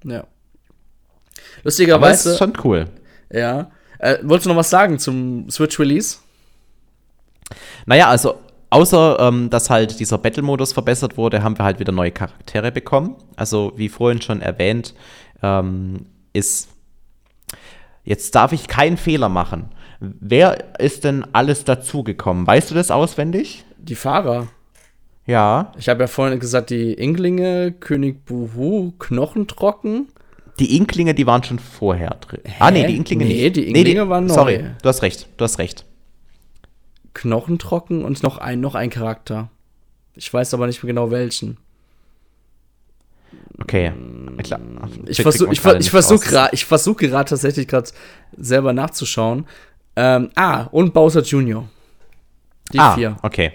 Ja. 0.06 0.20
Aber 0.20 0.28
Lustigerweise, 1.64 2.32
ist 2.32 2.38
schon 2.38 2.54
cool. 2.64 2.86
ja. 3.32 3.72
Äh, 4.04 4.20
wolltest 4.24 4.46
du 4.46 4.50
noch 4.50 4.58
was 4.58 4.70
sagen 4.70 5.00
zum 5.00 5.50
Switch-Release? 5.50 6.18
Naja, 7.86 8.08
also 8.08 8.36
außer 8.70 9.18
ähm, 9.20 9.50
dass 9.50 9.70
halt 9.70 10.00
dieser 10.00 10.18
Battle-Modus 10.18 10.74
verbessert 10.74 11.16
wurde, 11.16 11.42
haben 11.42 11.58
wir 11.58 11.64
halt 11.64 11.80
wieder 11.80 11.94
neue 11.94 12.12
Charaktere 12.12 12.72
bekommen. 12.72 13.16
Also 13.38 13.72
wie 13.78 13.88
vorhin 13.88 14.22
schon 14.22 14.42
erwähnt, 14.42 14.94
ähm, 15.42 16.08
ist 16.34 16.70
jetzt 18.04 18.36
darf 18.36 18.52
ich 18.52 18.68
keinen 18.68 18.98
Fehler 18.98 19.30
machen. 19.30 19.70
Wer 20.02 20.80
ist 20.82 21.06
denn 21.06 21.26
alles 21.32 21.64
dazugekommen? 21.64 22.46
Weißt 22.46 22.72
du 22.72 22.76
das 22.76 22.92
auswendig? 22.92 23.64
Die 23.78 23.96
Fahrer. 23.96 24.48
Ja. 25.26 25.72
Ich 25.78 25.88
habe 25.88 26.02
ja 26.02 26.08
vorhin 26.08 26.42
gesagt, 26.42 26.72
die 26.72 26.94
Inglinge, 26.94 27.72
König 27.72 28.26
Buhu, 28.26 28.92
Knochentrocken. 29.00 30.10
Die 30.60 30.78
Inklinge, 30.78 31.14
die 31.14 31.26
waren 31.26 31.44
schon 31.44 31.60
vorher 31.60 32.12
drin. 32.22 32.42
Ah, 32.60 32.70
nee, 32.70 32.86
die 32.86 32.96
Inklinge 32.96 33.26
Nee, 33.26 33.44
nicht. 33.44 33.56
die 33.56 33.68
Inklinge 33.68 34.08
waren 34.10 34.28
neu. 34.28 34.34
Sorry, 34.34 34.66
du 34.82 34.90
hast 34.90 35.02
recht, 35.02 35.28
du 35.38 35.44
hast 35.44 35.58
recht. 35.58 35.86
Knochentrocken 37.14 38.04
und 38.04 38.24
noch 38.24 38.38
ein, 38.38 38.60
noch 38.60 38.76
ein 38.76 38.90
Charakter. 38.90 39.50
Ich 40.16 40.32
weiß 40.32 40.54
aber 40.54 40.68
nicht 40.68 40.84
mehr 40.84 40.94
genau 40.94 41.12
welchen. 41.12 41.58
Okay. 43.60 43.94
Klar. 44.44 44.60
Ich 45.08 45.22
versuche 45.22 45.54
ich, 45.54 45.64
ich 45.80 45.90
versuch 45.90 46.24
ich 46.52 46.66
versuch 46.66 46.98
gerade 46.98 47.30
tatsächlich 47.30 47.68
gerade 47.68 47.90
selber 48.38 48.74
nachzuschauen. 48.74 49.46
Ähm, 49.96 50.30
ah, 50.36 50.64
und 50.72 50.94
Bowser 50.94 51.22
Jr. 51.22 51.68
Die 52.72 52.80
ah, 52.80 52.96
vier. 52.96 53.18
okay. 53.22 53.54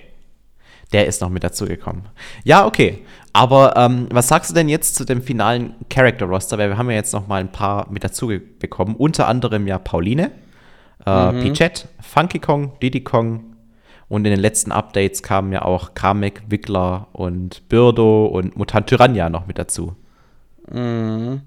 Der 0.92 1.07
ist 1.07 1.20
noch 1.20 1.29
mit 1.29 1.44
dazugekommen. 1.44 2.09
Ja, 2.44 2.66
okay. 2.66 3.05
Aber 3.33 3.77
ähm, 3.77 4.09
was 4.11 4.29
sagst 4.29 4.51
du 4.51 4.55
denn 4.55 4.68
jetzt 4.68 4.94
zu 4.94 5.05
dem 5.05 5.20
finalen 5.22 5.74
Character 5.90 6.27
Roster? 6.27 6.57
Weil 6.59 6.70
wir 6.70 6.79
haben 6.79 6.88
ja 6.90 6.96
jetzt 6.96 7.12
noch 7.12 7.27
mal 7.27 7.40
ein 7.40 7.53
paar 7.53 7.87
mit 7.90 8.03
dazu 8.05 8.29
bekommen. 8.59 8.96
Unter 8.96 9.29
anderem 9.29 9.66
ja 9.66 9.79
Pauline, 9.79 10.31
äh, 11.07 11.33
Mhm. 11.33 11.40
Pichette, 11.42 11.88
Funky 12.01 12.38
Kong, 12.38 12.72
Diddy 12.81 13.03
Kong. 13.05 13.44
Und 14.09 14.24
in 14.24 14.31
den 14.31 14.40
letzten 14.40 14.72
Updates 14.72 15.22
kamen 15.22 15.53
ja 15.53 15.62
auch 15.62 15.92
Kamek, 15.92 16.44
Wickler 16.48 17.09
und 17.12 17.68
Birdo 17.68 18.24
und 18.27 18.57
Mutant 18.57 18.87
Tyrannia 18.87 19.29
noch 19.29 19.46
mit 19.46 19.59
dazu. 19.59 19.94
Mhm. 20.72 21.42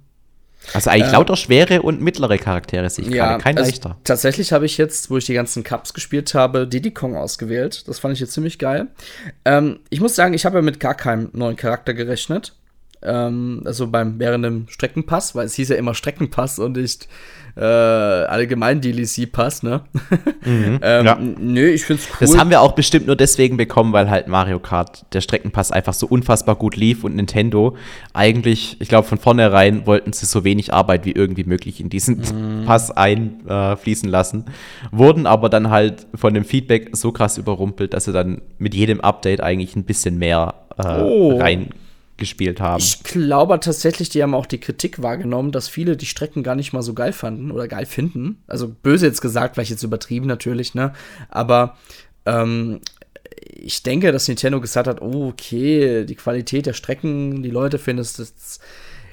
Also 0.74 0.89
eigentlich 0.89 1.12
lauter 1.12 1.36
schwere 1.36 1.82
und 1.82 2.02
mittlere 2.02 2.38
Charaktere 2.38 2.89
sehe 2.89 3.06
ich 3.06 3.12
gerade. 3.12 3.43
Kein 3.43 3.58
also 3.58 3.69
leichter. 3.69 3.97
Tatsächlich 4.04 4.54
habe 4.54 4.65
ich 4.65 4.78
jetzt, 4.78 5.10
wo 5.10 5.17
ich 5.17 5.26
die 5.26 5.34
ganzen 5.34 5.63
Cups 5.63 5.93
gespielt 5.93 6.34
habe, 6.34 6.67
Diddy 6.67 6.91
Kong 6.91 7.15
ausgewählt. 7.15 7.88
Das 7.88 8.00
fand 8.00 8.13
ich 8.13 8.19
jetzt 8.19 8.34
ziemlich 8.34 8.60
geil. 8.60 8.88
Ähm, 9.45 9.80
ich 9.89 10.00
muss 10.00 10.15
sagen, 10.15 10.34
ich 10.34 10.45
habe 10.45 10.58
ja 10.58 10.62
mit 10.62 10.80
gar 10.80 10.95
keinem 10.95 11.30
neuen 11.34 11.56
Charakter 11.56 11.93
gerechnet. 11.93 12.54
Ähm, 13.03 13.61
also 13.65 13.87
beim 13.87 14.19
während 14.19 14.45
dem 14.45 14.67
Streckenpass, 14.67 15.33
weil 15.35 15.45
es 15.45 15.55
hieß 15.55 15.69
ja 15.69 15.75
immer 15.75 15.93
Streckenpass 15.95 16.59
und 16.59 16.77
nicht 16.77 17.07
äh, 17.55 17.61
allgemein 17.61 18.79
DLC-Pass, 18.79 19.63
ne? 19.63 19.81
ähm, 20.45 20.79
ja. 20.81 21.17
Nö, 21.19 21.67
ich 21.67 21.83
find's 21.83 22.07
cool. 22.09 22.17
Das 22.19 22.37
haben 22.37 22.49
wir 22.49 22.61
auch 22.61 22.73
bestimmt 22.73 23.07
nur 23.07 23.15
deswegen 23.15 23.57
bekommen, 23.57 23.91
weil 23.91 24.09
halt 24.09 24.27
Mario 24.27 24.59
Kart, 24.59 25.05
der 25.13 25.21
Streckenpass 25.21 25.71
einfach 25.71 25.93
so 25.93 26.07
unfassbar 26.07 26.55
gut 26.55 26.75
lief 26.75 27.03
und 27.03 27.15
Nintendo 27.15 27.75
eigentlich, 28.13 28.77
ich 28.79 28.87
glaube, 28.87 29.07
von 29.07 29.17
vornherein 29.17 29.85
wollten 29.85 30.13
sie 30.13 30.25
so 30.25 30.43
wenig 30.43 30.73
Arbeit 30.73 31.05
wie 31.05 31.11
irgendwie 31.11 31.43
möglich 31.43 31.81
in 31.81 31.89
diesen 31.89 32.63
Pass 32.65 32.91
einfließen 32.91 34.09
lassen, 34.09 34.45
wurden 34.91 35.25
aber 35.25 35.49
dann 35.49 35.69
halt 35.69 36.07
von 36.15 36.33
dem 36.33 36.45
Feedback 36.45 36.89
so 36.93 37.11
krass 37.11 37.37
überrumpelt, 37.37 37.93
dass 37.93 38.05
sie 38.05 38.13
dann 38.13 38.41
mit 38.59 38.73
jedem 38.73 39.01
Update 39.01 39.41
eigentlich 39.41 39.75
ein 39.75 39.83
bisschen 39.83 40.17
mehr 40.17 40.53
äh, 40.77 41.01
Oh. 41.01 41.39
Reingespielt 42.21 42.62
haben. 42.62 42.81
Ich 42.81 43.03
glaube 43.03 43.60
tatsächlich, 43.60 44.10
die 44.10 44.21
haben 44.23 44.34
auch 44.34 44.45
die 44.45 44.60
Kritik 44.60 45.01
wahrgenommen, 45.01 45.51
dass 45.51 45.67
viele 45.67 45.97
die 45.97 46.05
Strecken 46.05 46.43
gar 46.43 46.55
nicht 46.55 46.73
mal 46.73 46.81
so 46.81 46.93
geil 46.93 47.13
fanden 47.13 47.51
oder 47.51 47.67
geil 47.67 47.86
finden. 47.86 48.41
Also 48.47 48.67
böse 48.67 49.07
jetzt 49.07 49.21
gesagt, 49.21 49.55
vielleicht 49.55 49.71
jetzt 49.71 49.84
übertrieben 49.84 50.27
natürlich, 50.27 50.73
ne? 50.73 50.93
Aber 51.29 51.77
ähm, 52.25 52.79
ich 53.45 53.84
denke, 53.84 54.12
dass 54.12 54.27
Nintendo 54.27 54.62
gesagt 54.62 54.88
hat, 54.88 55.01
oh, 55.01 55.29
okay, 55.29 56.05
die 56.05 56.15
Qualität 56.15 56.65
der 56.65 56.73
Strecken, 56.73 57.43
die 57.43 57.49
Leute 57.49 57.79
finden 57.79 58.01
es 58.01 58.17
jetzt, 58.17 58.62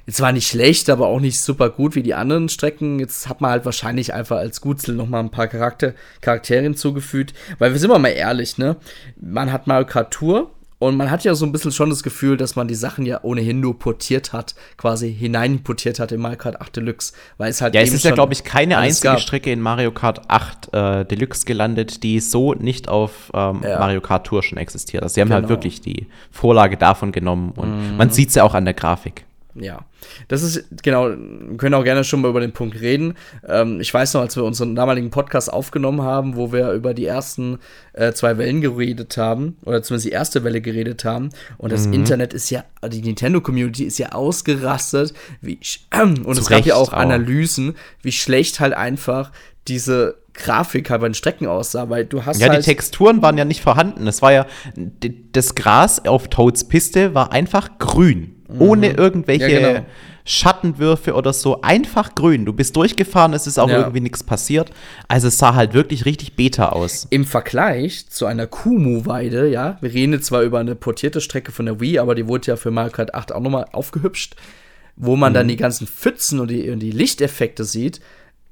jetzt 0.07 0.21
nicht 0.21 0.49
schlecht, 0.49 0.91
aber 0.91 1.07
auch 1.07 1.21
nicht 1.21 1.41
super 1.41 1.71
gut 1.71 1.95
wie 1.95 2.03
die 2.03 2.15
anderen 2.15 2.49
Strecken. 2.49 2.99
Jetzt 2.99 3.29
hat 3.29 3.41
man 3.41 3.51
halt 3.51 3.65
wahrscheinlich 3.65 4.13
einfach 4.13 4.39
als 4.39 4.61
Gutzel 4.61 4.95
noch 4.95 5.09
mal 5.09 5.21
ein 5.21 5.31
paar 5.31 5.49
Charakter 5.49 5.95
Charaktere 6.21 6.63
hinzugefügt. 6.63 7.35
Weil 7.59 7.73
wir 7.73 7.81
sind 7.81 7.91
wir 7.91 7.99
mal 7.99 8.09
ehrlich, 8.09 8.59
ne? 8.59 8.77
Man 9.21 9.53
hat 9.53 9.67
Mario 9.67 9.87
Kart 9.87 10.13
Tour 10.13 10.51
und 10.79 10.97
man 10.97 11.11
hat 11.11 11.25
ja 11.25 11.35
so 11.35 11.45
ein 11.45 11.53
bisschen 11.53 11.73
schon 11.73 11.91
das 11.91 12.03
Gefühl, 12.03 12.37
dass 12.37 12.55
man 12.57 12.69
die 12.69 12.75
Sachen 12.75 13.05
ja 13.07 13.21
ohnehin 13.23 13.61
nur 13.61 13.79
portiert 13.79 14.33
hat, 14.33 14.55
quasi 14.77 15.13
hineinportiert 15.13 15.99
hat 15.99 16.13
in 16.13 16.21
Mario 16.21 16.39
Kart 16.39 16.61
8 16.61 16.77
Deluxe, 16.77 17.13
weil 17.37 17.51
es 17.51 17.61
halt 17.61 17.75
Ja, 17.75 17.81
es 17.81 17.93
ist 17.93 18.05
ja, 18.05 18.13
glaube 18.13 18.33
ich, 18.33 18.45
keine 18.45 18.79
einzige 18.79 19.09
gab. 19.09 19.21
Strecke 19.21 19.51
in 19.51 19.61
Mario 19.61 19.91
Kart 19.91 20.23
8 20.31 20.73
äh, 20.73 21.05
Deluxe 21.05 21.45
gelandet, 21.45 22.03
die 22.03 22.21
so 22.21 22.55
nicht 22.55 22.89
auf 22.89 23.31
ähm, 23.35 23.61
Ja. 23.65 23.79
Mario 23.81 24.01
Kart 24.01 24.27
Tour 24.27 24.43
schon 24.43 24.59
existiert. 24.59 25.03
Also 25.03 25.15
sie 25.15 25.21
haben 25.21 25.33
halt 25.33 25.45
Genau. 25.45 25.49
Mhm. 25.49 25.63
wirklich 25.63 25.81
die 25.81 26.07
Vorlage 26.31 26.77
davon 26.77 27.13
genommen 27.13 27.53
und 27.57 27.97
man 27.97 28.11
sieht 28.11 28.29
es 28.31 28.35
ja 28.37 28.45
auch 28.45 28.55
an 28.55 28.65
der 28.65 28.75
Grafik. 28.75 29.25
Ja, 29.61 29.85
das 30.29 30.43
ist, 30.43 30.65
genau, 30.83 31.09
wir 31.11 31.57
können 31.57 31.75
auch 31.75 31.85
gerne 31.85 32.05
schon 32.05 32.21
mal 32.21 32.29
über 32.29 32.41
den 32.41 32.53
Punkt 32.53 32.81
reden. 32.81 33.15
Ähm, 33.47 33.81
ich 33.81 33.93
weiß 33.93 34.15
noch, 34.15 34.21
als 34.23 34.37
wir 34.37 34.45
unseren 34.45 34.75
damaligen 34.75 35.11
Podcast 35.11 35.53
aufgenommen 35.53 36.03
haben, 36.03 36.37
wo 36.37 36.53
wir 36.53 36.73
über 36.73 36.95
die 36.95 37.07
ersten 37.07 37.59
äh, 37.93 38.13
zwei 38.13 38.39
Wellen 38.39 38.61
geredet 38.61 39.17
haben, 39.17 39.57
oder 39.65 39.83
zumindest 39.83 40.07
die 40.07 40.13
erste 40.13 40.45
Welle 40.45 40.61
geredet 40.61 41.05
haben, 41.05 41.31
und 41.59 41.69
Mhm. 41.69 41.73
das 41.73 41.87
Internet 41.87 42.35
ist 42.35 42.51
ja, 42.51 42.65
die 42.89 43.03
Nintendo-Community 43.03 43.85
ist 43.85 43.99
ja 43.99 44.13
ausgerastet, 44.13 45.15
wie, 45.41 45.57
sch- 45.57 45.81
und 46.25 46.35
Zu 46.35 46.41
es 46.43 46.49
gab 46.49 46.65
ja 46.67 46.75
auch 46.77 46.89
auch. 46.89 46.93
Analysen, 46.93 47.75
wie 48.03 48.13
schlecht 48.13 48.61
halt 48.61 48.75
einfach 48.75 49.33
diese 49.67 50.17
Grafik 50.33 50.89
halt 50.89 51.01
bei 51.01 51.09
den 51.09 51.15
Strecken 51.15 51.47
aussah, 51.49 51.91
weil 51.91 52.05
du 52.07 52.25
hast 52.25 52.41
Ja, 52.41 52.49
halt 52.49 52.61
die 52.63 52.71
Texturen 52.71 53.21
waren 53.23 53.37
ja 53.37 53.45
nicht 53.45 53.61
vorhanden. 53.61 54.07
Es 54.07 54.23
war 54.23 54.33
ja, 54.33 54.47
das 55.33 55.55
Gras 55.57 56.05
auf 56.07 56.29
Toads 56.29 56.69
Piste 56.69 57.13
war 57.15 57.33
einfach 57.33 57.79
grün. 57.79 58.37
Ohne 58.59 58.93
irgendwelche 58.93 59.47
Mhm. 59.47 59.53
Ja, 59.53 59.73
genau. 59.73 59.87
Schattenwürfe 60.25 61.15
oder 61.15 61.33
so. 61.33 61.63
Einfach 61.63 62.15
grün. 62.15 62.45
Du 62.45 62.53
bist 62.53 62.77
durchgefahren, 62.77 63.33
es 63.33 63.47
ist 63.47 63.59
auch 63.59 63.69
Ja. 63.69 63.79
irgendwie 63.79 64.01
nichts 64.01 64.23
passiert. 64.23 64.71
Also 65.09 65.29
es 65.29 65.39
sah 65.39 65.55
halt 65.55 65.73
wirklich 65.75 66.05
richtig 66.05 66.37
beta 66.37 66.69
aus. 66.71 67.07
Im 67.11 67.25
Vergleich 67.25 68.09
zu 68.11 68.27
einer 68.27 68.47
Kumu-Weide, 68.47 69.49
ja, 69.49 69.79
wir 69.81 69.93
reden 69.93 70.13
jetzt 70.13 70.27
zwar 70.27 70.43
über 70.43 70.59
eine 70.59 70.75
portierte 70.75 71.21
Strecke 71.21 71.51
von 71.51 71.67
der 71.67 71.81
Wii, 71.81 71.99
aber 71.99 72.15
die 72.15 72.27
wurde 72.29 72.49
ja 72.49 72.57
für 72.57 72.71
Mario 72.71 72.93
Kart 72.93 73.15
8 73.15 73.33
auch 73.33 73.41
nochmal 73.41 73.67
aufgehübscht, 73.73 74.37
wo 74.97 75.17
man 75.17 75.33
Mhm. 75.33 75.35
dann 75.35 75.49
die 75.49 75.57
ganzen 75.57 75.87
Pfützen 75.87 76.41
und 76.41 76.51
die, 76.51 76.69
und 76.71 76.81
die 76.81 76.91
Lichteffekte 76.91 77.65
sieht. 77.65 78.01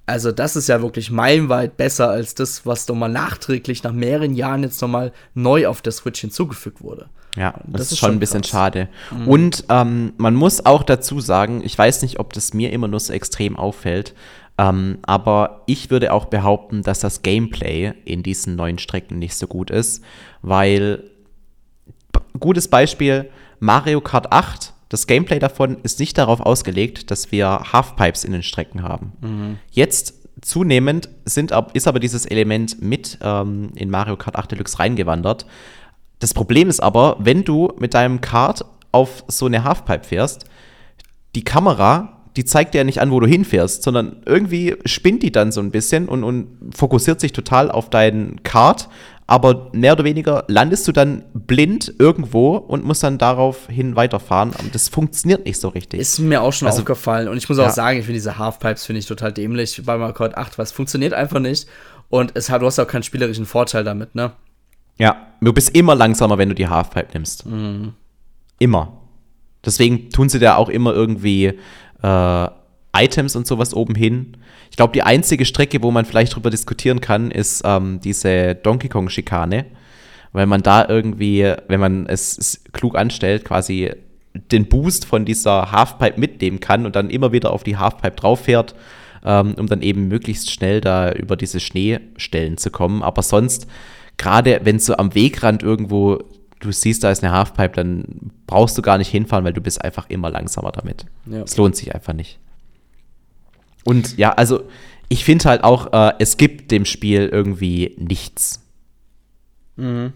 Also 0.07 0.33
das 0.33 0.57
ist 0.57 0.69
ja 0.69 0.81
wirklich 0.83 1.11
meilenweit 1.11 1.77
besser 1.77 2.09
als 2.09 2.35
das, 2.35 2.65
was 2.65 2.87
nochmal 2.89 3.11
nachträglich 3.11 3.83
nach 3.83 3.93
mehreren 3.93 4.35
Jahren 4.35 4.63
jetzt 4.63 4.81
nochmal 4.81 5.13
neu 5.35 5.67
auf 5.67 5.83
der 5.83 5.93
Switch 5.93 6.21
hinzugefügt 6.21 6.81
wurde. 6.81 7.07
Ja, 7.37 7.55
das, 7.67 7.83
das 7.83 7.93
ist, 7.93 7.99
schon 7.99 8.13
ein 8.13 8.19
bisschen 8.19 8.41
krass. 8.41 8.51
schade. 8.51 8.89
Mhm. 9.11 9.29
Und 9.29 9.65
ähm, 9.69 10.13
man 10.17 10.35
muss 10.35 10.65
auch 10.65 10.83
dazu 10.83 11.21
sagen, 11.21 11.63
ich 11.65 11.77
weiß 11.77 12.03
nicht, 12.03 12.19
ob 12.19 12.33
das 12.33 12.55
mir 12.55 12.73
immer 12.73 12.89
nur 12.89 13.01
so 13.01 13.13
extrem 13.13 13.57
auffällt, 13.57 14.15
ähm, 14.59 14.99
aber 15.03 15.63
ich 15.67 15.91
würde 15.91 16.13
auch 16.13 16.27
behaupten, 16.27 16.83
dass 16.83 17.01
das 17.01 17.23
Gameplay 17.23 17.93
in 18.05 18.23
diesen 18.23 18.57
neuen 18.57 18.79
Strecken 18.79 19.19
nicht 19.19 19.35
so 19.35 19.47
gut 19.47 19.71
ist, 19.71 20.03
weil 20.41 21.05
gutes 22.41 22.69
Beispiel 22.69 23.31
Mario 23.61 24.01
Kart 24.01 24.33
8 24.33 24.73
das 24.89 25.07
Gameplay 25.07 25.39
davon 25.39 25.79
ist 25.83 25.99
nicht 25.99 26.17
darauf 26.17 26.41
ausgelegt, 26.41 27.11
dass 27.11 27.33
wir 27.33 27.73
Halfpipes 27.73 28.25
in 28.25 28.33
den 28.33 28.43
Strecken 28.43 28.83
haben. 28.83 29.13
Mhm. 29.21 29.59
Jetzt 29.71 30.15
zunehmend 30.41 31.09
sind, 31.25 31.53
ist 31.73 31.89
aber 31.89 31.99
dieses 31.99 32.27
Element 32.27 32.81
mit 32.81 33.19
ähm, 33.21 33.71
in 33.75 33.91
Mario 33.91 34.17
Kart 34.17 34.37
8 34.37 34.53
Deluxe 34.53 34.79
reingewandert. 34.79 35.47
Das 36.19 36.35
Problem 36.35 36.69
ist 36.69 36.81
aber, 36.81 37.17
wenn 37.19 37.45
du 37.45 37.73
mit 37.79 37.95
deinem 37.95 38.21
Kart 38.21 38.65
auf 38.93 39.25
so 39.29 39.47
eine 39.47 39.65
Halfpipe 39.65 40.05
fährst, 40.05 40.47
die 41.35 41.45
Kamera, 41.45 42.23
die 42.37 42.45
zeigt 42.45 42.75
dir 42.75 42.79
ja 42.79 42.85
nicht 42.85 43.01
an, 43.01 43.11
wo 43.11 43.21
du 43.21 43.27
hinfährst, 43.27 43.83
sondern 43.83 44.23
irgendwie 44.25 44.77
spinnt 44.85 45.23
die 45.23 45.33
dann 45.33 45.53
so 45.53 45.61
ein 45.61 45.71
bisschen 45.71 46.09
und, 46.09 46.25
und 46.25 46.75
fokussiert 46.75 47.21
sich 47.21 47.33
total 47.33 47.71
auf 47.71 47.91
deinen 47.91 48.43
Kart 48.43 48.89
aber 49.29 49.71
mehr 49.73 49.93
oder 49.93 50.05
weniger 50.05 50.45
landest 50.47 50.87
du 50.87 50.93
dann 50.93 51.25
blind 51.35 51.93
irgendwo 51.99 52.57
und 52.57 52.85
musst 52.85 53.03
dann 53.03 53.19
daraufhin 53.19 53.97
weiterfahren. 53.97 54.53
Und 54.57 54.75
das 54.75 54.89
funktioniert 54.89 55.45
nicht 55.45 55.61
so 55.61 55.69
richtig. 55.69 56.01
Ist 56.01 56.21
mir 56.21 56.43
auch 56.43 56.53
schon 56.53 56.69
also, 56.69 56.81
aufgefallen. 56.81 57.29
Und 57.29 57.37
ich 57.37 57.49
muss 57.49 57.59
auch 57.59 57.65
ja. 57.65 57.71
sagen, 57.71 57.99
ich 57.99 58.05
finde 58.05 58.19
diese 58.19 58.39
Halfpipes 58.39 58.87
finde 58.87 59.01
ich 59.01 59.07
total 59.07 59.33
dämlich 59.33 59.83
bei 59.85 59.97
Mario 59.97 60.15
Kart 60.15 60.37
8, 60.37 60.59
weil 60.59 60.65
es 60.65 60.73
funktioniert 60.73 61.13
einfach 61.13 61.41
nicht. 61.41 61.69
Und 62.09 62.33
es 62.37 62.51
hat, 62.51 62.63
du 62.63 62.67
hast 62.67 62.79
auch 62.79 62.87
keinen 62.87 63.03
spielerischen 63.03 63.47
Vorteil 63.47 63.83
damit, 63.83 64.15
ne? 64.15 64.33
Ja, 64.99 65.27
du 65.41 65.53
bist 65.53 65.77
immer 65.77 65.95
langsamer, 65.95 66.39
wenn 66.39 66.49
du 66.49 66.55
die 66.55 66.69
Halfpipe 66.69 67.13
nimmst. 67.15 67.47
Mhm. 67.47 67.95
Immer. 68.59 68.93
Deswegen 69.65 70.11
tun 70.11 70.29
sie 70.29 70.39
da 70.39 70.57
auch 70.57 70.69
immer 70.69 70.93
irgendwie 70.95 71.53
äh, 72.03 72.49
Items 72.97 73.37
und 73.37 73.47
sowas 73.47 73.75
oben 73.75 73.95
hin. 73.95 74.37
Ich 74.71 74.77
glaube, 74.77 74.93
die 74.93 75.03
einzige 75.03 75.45
Strecke, 75.45 75.83
wo 75.83 75.91
man 75.91 76.05
vielleicht 76.05 76.35
drüber 76.35 76.51
diskutieren 76.51 77.01
kann, 77.01 77.31
ist 77.31 77.63
ähm, 77.65 78.01
diese 78.01 78.55
Donkey 78.55 78.89
Kong-Schikane. 78.89 79.67
Weil 80.33 80.47
man 80.47 80.63
da 80.63 80.87
irgendwie, 80.87 81.55
wenn 81.69 81.81
man 81.81 82.07
es 82.07 82.63
klug 82.73 82.97
anstellt, 82.97 83.45
quasi 83.45 83.91
den 84.35 84.69
Boost 84.69 85.07
von 85.07 85.25
dieser 85.25 85.73
Halfpipe 85.73 86.21
mitnehmen 86.21 86.61
kann 86.61 86.85
und 86.85 86.95
dann 86.95 87.11
immer 87.11 87.33
wieder 87.33 87.53
auf 87.53 87.65
die 87.65 87.77
Halfpipe 87.77 88.17
drauf 88.17 88.41
fährt, 88.41 88.75
ähm, 89.25 89.55
um 89.59 89.67
dann 89.67 89.83
eben 89.83 90.09
möglichst 90.09 90.51
schnell 90.51 90.81
da 90.81 91.11
über 91.13 91.37
diese 91.37 91.61
Schneestellen 91.61 92.59
zu 92.59 92.71
kommen. 92.71 93.03
Aber 93.03 93.23
sonst, 93.23 93.67
gerade 94.17 94.61
wenn 94.65 94.79
so 94.79 94.97
am 94.97 95.15
Wegrand 95.15 95.63
irgendwo 95.63 96.23
du 96.61 96.73
siehst, 96.73 97.05
da 97.05 97.11
ist 97.11 97.23
eine 97.23 97.33
Halfpipe, 97.33 97.75
dann 97.75 98.31
brauchst 98.47 98.77
du 98.79 98.83
gar 98.83 98.99
nicht 98.99 99.11
hinfahren, 99.11 99.45
weil 99.45 99.53
du 99.53 99.61
bist 99.61 99.83
einfach 99.83 100.09
immer 100.09 100.31
langsamer 100.31 100.73
damit. 100.73 101.07
Es 101.43 101.57
ja. 101.57 101.63
lohnt 101.63 101.77
sich 101.77 101.95
einfach 101.95 102.13
nicht. 102.13 102.39
Und 103.85 104.17
ja, 104.17 104.33
also 104.33 104.65
ich 105.09 105.25
finde 105.25 105.45
halt 105.45 105.65
auch, 105.65 105.93
äh, 105.93 106.15
es 106.19 106.37
gibt 106.37 106.71
dem 106.71 106.85
Spiel 106.85 107.29
irgendwie 107.29 107.95
nichts. 107.99 108.63
Mhm. 109.77 110.13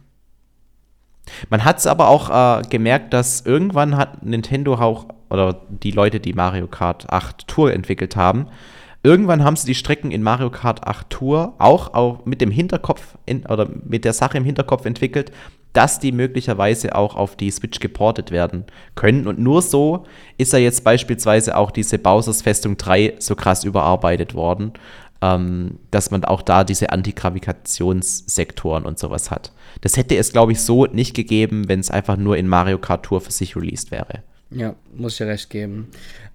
Man 1.49 1.65
hat 1.65 1.79
es 1.79 1.87
aber 1.87 2.09
auch 2.09 2.31
äh, 2.31 2.63
gemerkt, 2.69 3.13
dass 3.13 3.43
irgendwann 3.43 3.97
hat 3.97 4.25
Nintendo 4.25 4.75
auch, 4.75 5.07
oder 5.29 5.61
die 5.69 5.93
Leute, 5.93 6.19
die 6.19 6.33
Mario 6.33 6.67
Kart 6.67 7.11
8 7.11 7.47
Tour 7.47 7.73
entwickelt 7.73 8.17
haben, 8.17 8.49
irgendwann 9.03 9.45
haben 9.45 9.57
sie 9.57 9.67
die 9.67 9.75
Strecken 9.75 10.11
in 10.11 10.23
Mario 10.23 10.51
Kart 10.51 10.87
8 10.87 11.11
Tour 11.11 11.55
auch, 11.59 11.95
auch 11.95 12.25
mit 12.25 12.41
dem 12.41 12.51
Hinterkopf 12.51 13.17
in, 13.27 13.47
oder 13.47 13.69
mit 13.85 14.05
der 14.05 14.13
Sache 14.13 14.39
im 14.39 14.45
Hinterkopf 14.45 14.85
entwickelt, 14.85 15.33
dass 15.73 16.01
die 16.01 16.13
möglicherweise 16.13 16.95
auch 16.95 17.15
auf 17.15 17.37
die 17.37 17.51
Switch 17.51 17.81
geportet 17.81 18.31
werden 18.31 18.65
können. 18.95 19.27
Und 19.27 19.39
nur 19.39 19.63
so 19.63 20.05
ist 20.37 20.53
ja 20.53 20.59
jetzt 20.59 20.85
beispielsweise 20.85 21.57
auch 21.57 21.71
diese 21.71 21.99
Bowser's 21.99 22.43
Festung 22.43 22.77
3 22.77 23.15
so 23.19 23.37
krass 23.37 23.65
überarbeitet 23.65 24.35
worden, 24.35 24.73
ähm, 25.23 25.79
dass 25.91 26.11
man 26.11 26.25
auch 26.25 26.43
da 26.43 26.65
diese 26.65 26.91
Antigravitationssektoren 26.91 28.85
und 28.85 28.99
sowas 28.99 29.31
hat. 29.31 29.53
Das 29.81 29.97
hätte 29.97 30.17
es, 30.17 30.33
glaube 30.33 30.53
ich, 30.53 30.61
so 30.61 30.87
nicht 30.87 31.15
gegeben, 31.15 31.69
wenn 31.69 31.81
es 31.81 31.91
einfach 31.91 32.17
nur 32.17 32.37
in 32.37 32.49
Mario 32.49 32.79
Kart 32.79 33.05
Tour 33.05 33.21
für 33.21 33.33
sich 33.33 33.55
released 33.55 33.91
wäre. 33.91 34.23
Ja, 34.51 34.75
muss 34.97 35.21
ich 35.21 35.27
recht 35.27 35.51
geben. 35.51 35.89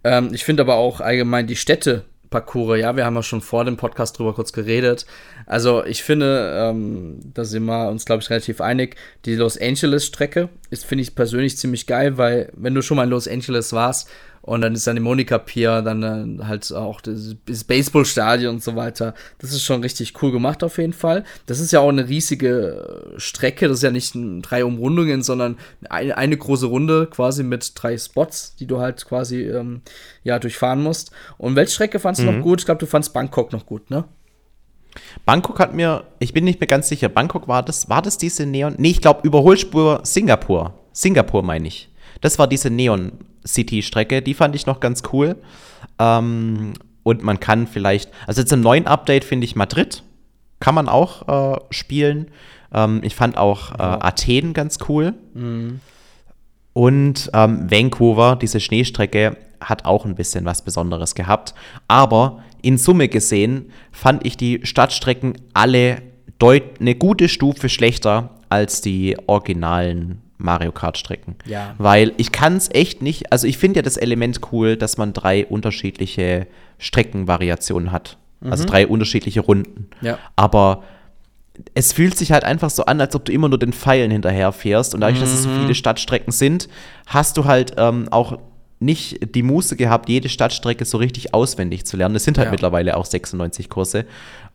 Ähm, 0.06 0.30
ich 0.34 0.46
finde 0.46 0.64
aber 0.64 0.76
auch 0.76 1.02
allgemein 1.02 1.48
die 1.48 1.58
Städte 1.58 2.06
Parcours, 2.30 2.80
ja, 2.80 2.96
wir 2.96 3.06
haben 3.06 3.16
ja 3.16 3.24
schon 3.24 3.42
vor 3.42 3.66
dem 3.66 3.78
Podcast 3.78 4.18
drüber 4.18 4.34
kurz 4.34 4.54
geredet. 4.54 5.06
Also 5.46 5.84
ich 5.86 6.04
finde, 6.04 6.52
ähm, 6.56 7.20
da 7.34 7.46
sind 7.46 7.66
wir 7.66 7.90
uns, 7.90 8.06
glaube 8.06 8.22
ich, 8.22 8.30
relativ 8.30 8.62
einig. 8.62 8.96
Die 9.26 9.36
Los 9.36 9.60
Angeles-Strecke 9.60 10.50
ist, 10.70 10.86
finde 10.86 11.04
ich 11.04 11.16
persönlich 11.16 11.58
ziemlich 11.58 11.88
geil, 11.88 12.18
weil 12.18 12.52
wenn 12.56 12.76
du 12.76 12.82
schon 12.82 12.98
mal 12.98 13.04
in 13.04 13.10
Los 13.10 13.28
Angeles 13.28 13.74
warst 13.74 14.10
und 14.46 14.62
dann 14.62 14.76
ist 14.76 14.86
dann 14.86 14.96
die 14.96 15.02
Monika 15.02 15.40
Pier, 15.40 15.82
dann 15.82 16.40
äh, 16.40 16.44
halt 16.44 16.72
auch 16.72 17.02
das, 17.02 17.36
das 17.48 17.64
Baseballstadion 17.64 18.56
und 18.56 18.64
so 18.64 18.76
weiter. 18.76 19.16
Das 19.40 19.52
ist 19.52 19.64
schon 19.64 19.82
richtig 19.82 20.22
cool 20.22 20.32
gemacht 20.32 20.64
auf 20.64 20.78
jeden 20.78 20.94
Fall. 20.94 21.24
Das 21.48 21.60
ist 21.60 21.72
ja 21.72 21.80
auch 21.80 21.90
eine 21.90 22.08
riesige 22.08 23.16
äh, 23.16 23.20
Strecke. 23.20 23.68
Das 23.68 23.78
ist 23.78 23.84
ja 23.84 23.90
nicht 23.90 24.16
drei 24.44 24.64
Umrundungen, 24.64 25.24
sondern 25.24 25.58
eine, 25.90 26.16
eine 26.16 26.38
große 26.38 26.68
Runde 26.68 27.08
quasi 27.08 27.42
mit 27.42 27.72
drei 27.74 27.98
Spots, 27.98 28.56
die 28.56 28.68
du 28.68 28.80
halt 28.80 29.04
quasi 29.08 29.42
ähm, 29.42 29.82
ja 30.24 30.38
durchfahren 30.38 30.84
musst. 30.84 31.10
Und 31.40 31.56
welche 31.56 31.74
Strecke 31.74 31.98
fandst 32.00 32.22
du 32.22 32.30
mhm. 32.30 32.38
noch 32.38 32.44
gut? 32.44 32.62
Ich 32.62 32.66
glaube, 32.66 32.80
du 32.80 32.86
fandst 32.86 33.14
Bangkok 33.14 33.52
noch 33.52 33.66
gut, 33.66 33.90
ne? 33.90 34.06
Bangkok 35.26 35.60
hat 35.60 35.74
mir, 35.74 36.04
ich 36.20 36.34
bin 36.34 36.44
nicht 36.44 36.60
mehr 36.60 36.68
ganz 36.68 36.88
sicher, 36.88 37.10
Bangkok 37.10 37.48
war 37.48 37.64
das, 37.64 37.90
war 37.90 38.04
das 38.04 38.20
diese 38.20 38.46
Neon? 38.46 38.76
Nee, 38.78 38.92
ich 38.92 39.02
glaube 39.02 39.28
Überholspur 39.28 40.02
Singapur. 40.04 40.76
Singapur 40.94 41.42
meine 41.42 41.68
ich. 41.68 41.90
Das 42.26 42.40
war 42.40 42.48
diese 42.48 42.72
Neon 42.72 43.12
City-Strecke, 43.46 44.24
die 44.24 44.34
fand 44.34 44.56
ich 44.56 44.66
noch 44.66 44.80
ganz 44.80 45.04
cool. 45.14 45.36
Ähm, 46.00 46.74
und 47.04 47.22
man 47.22 47.40
kann 47.40 47.68
vielleicht, 47.68 48.10
also 48.26 48.42
jetzt 48.42 48.52
im 48.52 48.62
neuen 48.62 48.88
Update 48.88 49.24
finde 49.24 49.46
ich 49.46 49.56
Madrid, 49.56 50.02
kann 50.60 50.74
man 50.74 50.90
auch 50.90 51.28
äh, 51.28 51.60
spielen. 51.70 52.32
Ähm, 52.74 53.02
ich 53.04 53.14
fand 53.14 53.38
auch 53.38 53.74
äh, 53.74 53.84
Athen 53.84 54.54
ganz 54.54 54.80
cool. 54.90 55.14
Mhm. 55.36 55.82
Und 56.74 57.30
ähm, 57.36 57.70
Vancouver, 57.70 58.38
diese 58.38 58.60
Schneestrecke, 58.60 59.38
hat 59.62 59.86
auch 59.86 60.04
ein 60.04 60.16
bisschen 60.16 60.46
was 60.46 60.64
Besonderes 60.64 61.14
gehabt. 61.14 61.54
Aber 61.88 62.44
in 62.64 62.80
Summe 62.80 63.08
gesehen 63.08 63.72
fand 63.92 64.26
ich 64.26 64.36
die 64.36 64.62
Stadtstrecken 64.64 65.36
alle 65.54 66.02
deut 66.40 66.82
eine 66.82 66.96
gute 66.96 67.30
Stufe 67.30 67.70
schlechter 67.70 68.32
als 68.50 68.82
die 68.82 69.16
originalen 69.28 70.24
Mario 70.38 70.72
Kart 70.72 70.98
Strecken. 70.98 71.36
Ja. 71.46 71.76
Weil 71.78 72.14
ich 72.18 72.32
kann 72.32 72.58
es 72.58 72.70
echt 72.72 73.02
nicht, 73.02 73.32
also 73.32 73.48
ich 73.48 73.58
finde 73.58 73.80
ja 73.80 73.82
das 73.82 73.98
Element 73.98 74.42
cool, 74.52 74.76
dass 74.76 74.98
man 74.98 75.14
drei 75.14 75.46
unterschiedliche 75.46 76.48
Streckenvariationen 76.78 77.92
hat. 77.92 78.18
Also 78.42 78.46
mhm. 78.46 78.52
Also 78.52 78.66
drei 78.66 78.88
unterschiedliche 78.88 79.42
Runden. 79.42 79.88
Ja. 80.02 80.20
Aber 80.36 80.84
es 81.74 81.94
fühlt 81.94 82.18
sich 82.18 82.32
halt 82.32 82.44
einfach 82.44 82.70
so 82.70 82.86
an, 82.86 83.00
als 83.00 83.16
ob 83.16 83.26
du 83.26 83.32
immer 83.32 83.50
nur 83.50 83.60
den 83.60 83.74
Pfeilen 83.74 84.12
hinterher 84.12 84.52
fährst. 84.52 84.94
Und 84.94 85.02
dadurch, 85.02 85.20
mhm. 85.20 85.24
dass 85.24 85.34
es 85.34 85.44
so 85.44 85.50
mhm. 85.50 85.62
viele 85.62 85.76
Stadtstrecken 85.76 86.32
sind, 86.32 86.68
hast 87.08 87.38
du 87.38 87.46
halt 87.46 87.74
ähm, 87.78 88.08
auch 88.12 88.38
nicht 88.80 89.36
die 89.36 89.44
Muße 89.44 89.78
gehabt, 89.78 90.10
jede 90.10 90.28
Stadtstrecke 90.28 90.84
so 90.86 90.98
richtig 90.98 91.34
auswendig 91.34 91.86
zu 91.86 91.96
lernen. 91.96 92.16
Es 92.16 92.26
sind 92.26 92.38
halt 92.38 92.48
ja. 92.48 92.52
mittlerweile 92.52 92.98
auch 92.98 93.06
96 93.06 93.70
Kurse. 93.70 94.06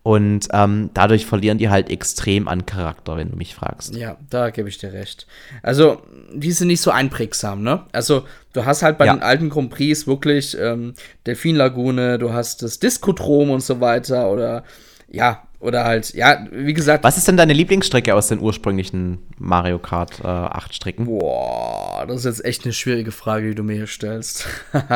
Und 0.02 0.48
ähm, 0.52 0.90
dadurch 0.94 1.26
verlieren 1.26 1.58
die 1.58 1.68
halt 1.68 1.90
extrem 1.90 2.48
an 2.48 2.64
Charakter, 2.64 3.18
wenn 3.18 3.30
du 3.30 3.36
mich 3.36 3.54
fragst. 3.54 3.94
Ja, 3.94 4.16
da 4.30 4.48
gebe 4.48 4.68
ich 4.68 4.78
dir 4.78 4.94
recht. 4.94 5.26
Also, 5.62 6.00
die 6.32 6.52
sind 6.52 6.68
nicht 6.68 6.80
so 6.80 6.90
einprägsam, 6.90 7.62
ne? 7.62 7.84
Also, 7.92 8.24
du 8.54 8.64
hast 8.64 8.82
halt 8.82 8.96
bei 8.96 9.04
ja. 9.04 9.14
den 9.14 9.22
alten 9.22 9.50
Grand 9.50 9.70
Prix 9.70 10.06
wirklich 10.06 10.56
ähm, 10.58 10.94
Delfinlagune, 11.26 12.18
du 12.18 12.32
hast 12.32 12.62
das 12.62 12.78
Diskotrom 12.78 13.50
und 13.50 13.60
so 13.60 13.80
weiter 13.80 14.30
oder 14.30 14.64
ja, 15.10 15.42
oder 15.60 15.84
halt, 15.84 16.14
ja, 16.14 16.46
wie 16.50 16.72
gesagt. 16.72 17.04
Was 17.04 17.18
ist 17.18 17.28
denn 17.28 17.36
deine 17.36 17.52
Lieblingsstrecke 17.52 18.14
aus 18.14 18.28
den 18.28 18.40
ursprünglichen 18.40 19.18
Mario 19.38 19.78
Kart 19.78 20.20
äh, 20.24 20.26
8 20.26 20.74
Strecken? 20.74 21.04
Boah, 21.04 22.06
das 22.08 22.20
ist 22.20 22.24
jetzt 22.24 22.44
echt 22.46 22.64
eine 22.64 22.72
schwierige 22.72 23.12
Frage, 23.12 23.50
die 23.50 23.54
du 23.54 23.62
mir 23.62 23.74
hier 23.74 23.86
stellst. 23.86 24.46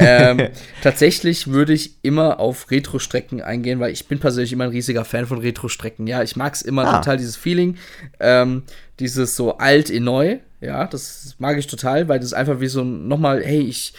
ähm, 0.00 0.48
tatsächlich 0.82 1.46
würde 1.46 1.72
ich 1.74 1.94
immer 2.02 2.40
auf 2.40 2.72
Retro-Strecken 2.72 3.40
eingehen, 3.40 3.78
weil 3.78 3.92
ich 3.92 4.08
bin 4.08 4.18
persönlich 4.18 4.52
immer 4.52 4.64
ein 4.64 4.70
riesiger 4.70 5.04
Fan 5.04 5.26
von 5.26 5.38
Retro-Strecken. 5.38 6.08
Ja, 6.08 6.24
ich 6.24 6.34
mag 6.34 6.54
es 6.54 6.62
immer 6.62 6.84
ah. 6.86 6.98
total, 6.98 7.16
dieses 7.16 7.36
Feeling, 7.36 7.76
ähm, 8.18 8.64
dieses 8.98 9.36
so 9.36 9.58
alt 9.58 9.90
in 9.90 10.02
neu. 10.02 10.38
Ja, 10.60 10.88
das 10.88 11.36
mag 11.38 11.56
ich 11.56 11.68
total, 11.68 12.08
weil 12.08 12.18
das 12.18 12.26
ist 12.26 12.34
einfach 12.34 12.58
wie 12.58 12.66
so 12.66 12.82
nochmal, 12.82 13.44
hey, 13.44 13.60
ich 13.60 13.94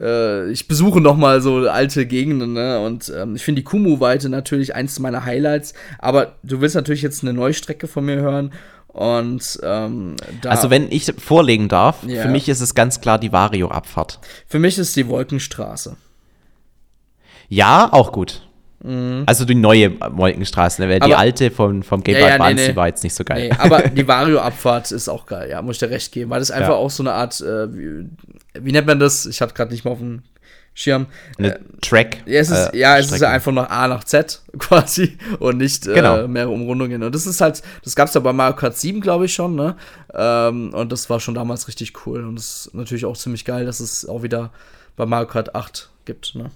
äh, 0.00 0.50
ich 0.50 0.68
besuche 0.68 1.00
noch 1.00 1.16
mal 1.16 1.40
so 1.40 1.68
alte 1.68 2.06
Gegenden, 2.06 2.52
ne? 2.52 2.80
Und 2.80 3.12
ähm, 3.14 3.36
ich 3.36 3.44
finde 3.44 3.60
die 3.60 3.64
Kumu-Weite 3.64 4.28
natürlich 4.28 4.74
eins 4.74 4.98
meiner 4.98 5.24
Highlights. 5.24 5.74
Aber 5.98 6.36
du 6.42 6.60
willst 6.60 6.74
natürlich 6.74 7.02
jetzt 7.02 7.22
eine 7.22 7.32
Neustrecke 7.32 7.86
von 7.86 8.04
mir 8.04 8.16
hören. 8.16 8.52
Und 8.88 9.58
ähm, 9.62 10.16
Also 10.46 10.70
wenn 10.70 10.90
ich 10.90 11.12
vorlegen 11.18 11.68
darf, 11.68 12.02
ja. 12.06 12.22
für 12.22 12.28
mich 12.28 12.48
ist 12.48 12.60
es 12.60 12.74
ganz 12.74 13.00
klar 13.00 13.18
die 13.18 13.32
Vario-Abfahrt. 13.32 14.20
Für 14.46 14.58
mich 14.58 14.78
ist 14.78 14.96
die 14.96 15.08
Wolkenstraße. 15.08 15.96
Ja, 17.48 17.92
auch 17.92 18.12
gut. 18.12 18.42
Mhm. 18.82 19.24
Also 19.26 19.44
die 19.44 19.54
neue 19.54 19.90
Molkenstraße, 19.90 20.84
ne? 20.84 21.00
die 21.00 21.14
alte 21.14 21.50
vom, 21.50 21.82
vom 21.82 22.02
Game 22.02 22.16
Boy 22.16 22.28
ja, 22.28 22.34
Advance, 22.34 22.54
nee, 22.54 22.62
nee. 22.62 22.68
die 22.68 22.76
war 22.76 22.86
jetzt 22.88 23.02
nicht 23.02 23.14
so 23.14 23.24
geil. 23.24 23.48
Nee, 23.48 23.56
aber 23.58 23.82
die 23.88 24.06
Vario-Abfahrt 24.06 24.92
ist 24.92 25.08
auch 25.08 25.26
geil, 25.26 25.50
ja, 25.50 25.62
muss 25.62 25.76
ich 25.76 25.80
dir 25.80 25.90
recht 25.90 26.12
geben, 26.12 26.30
weil 26.30 26.40
das 26.40 26.50
einfach 26.50 26.70
ja. 26.70 26.74
auch 26.74 26.90
so 26.90 27.02
eine 27.02 27.12
Art, 27.12 27.40
äh, 27.40 27.74
wie, 27.74 28.08
wie, 28.60 28.72
nennt 28.72 28.86
man 28.86 28.98
das? 28.98 29.26
Ich 29.26 29.40
hatte 29.40 29.54
gerade 29.54 29.72
nicht 29.72 29.84
mal 29.84 29.92
auf 29.92 29.98
dem 29.98 30.22
Schirm. 30.74 31.06
Eine 31.38 31.54
äh, 31.54 31.60
Track. 31.80 32.18
Ja, 32.26 32.40
es 32.40 32.50
ist, 32.50 32.74
äh, 32.74 32.76
ja, 32.76 32.98
es 32.98 33.10
ist 33.10 33.20
ja 33.22 33.30
einfach 33.30 33.50
noch 33.50 33.70
A 33.70 33.88
nach 33.88 34.04
Z 34.04 34.42
quasi 34.58 35.16
und 35.38 35.56
nicht 35.56 35.86
äh, 35.86 35.94
genau. 35.94 36.28
mehrere 36.28 36.52
Umrundungen. 36.52 37.02
Und 37.02 37.14
das 37.14 37.26
ist 37.26 37.40
halt, 37.40 37.62
das 37.82 37.96
gab 37.96 38.08
es 38.08 38.14
ja 38.14 38.20
bei 38.20 38.34
Mario 38.34 38.56
Kart 38.56 38.76
7, 38.76 39.00
glaube 39.00 39.24
ich, 39.24 39.32
schon, 39.32 39.54
ne? 39.54 39.76
Ähm, 40.12 40.74
und 40.74 40.92
das 40.92 41.08
war 41.08 41.18
schon 41.18 41.34
damals 41.34 41.66
richtig 41.66 42.06
cool. 42.06 42.24
Und 42.24 42.38
es 42.38 42.66
ist 42.66 42.74
natürlich 42.74 43.06
auch 43.06 43.16
ziemlich 43.16 43.46
geil, 43.46 43.64
dass 43.64 43.80
es 43.80 44.06
auch 44.06 44.22
wieder 44.22 44.50
bei 44.96 45.06
Mario 45.06 45.28
Kart 45.28 45.54
8 45.54 45.88
gibt, 46.04 46.34
ne? 46.34 46.50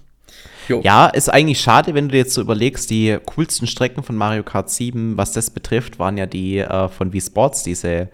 Jo. 0.67 0.81
Ja, 0.83 1.07
ist 1.07 1.29
eigentlich 1.29 1.59
schade, 1.59 1.93
wenn 1.93 2.07
du 2.07 2.13
dir 2.13 2.19
jetzt 2.19 2.33
so 2.33 2.41
überlegst, 2.41 2.89
die 2.89 3.17
coolsten 3.25 3.67
Strecken 3.67 4.03
von 4.03 4.15
Mario 4.15 4.43
Kart 4.43 4.69
7, 4.69 5.17
was 5.17 5.33
das 5.33 5.49
betrifft, 5.49 5.99
waren 5.99 6.17
ja 6.17 6.25
die 6.25 6.59
äh, 6.59 6.87
von 6.87 7.13
Wii 7.13 7.21
Sports, 7.21 7.63
diese, 7.63 8.09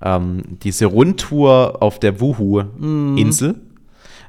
ähm, 0.00 0.42
diese 0.62 0.86
Rundtour 0.86 1.78
auf 1.80 1.98
der 1.98 2.20
Wuhu-Insel. 2.20 3.52
Mm. 3.52 3.60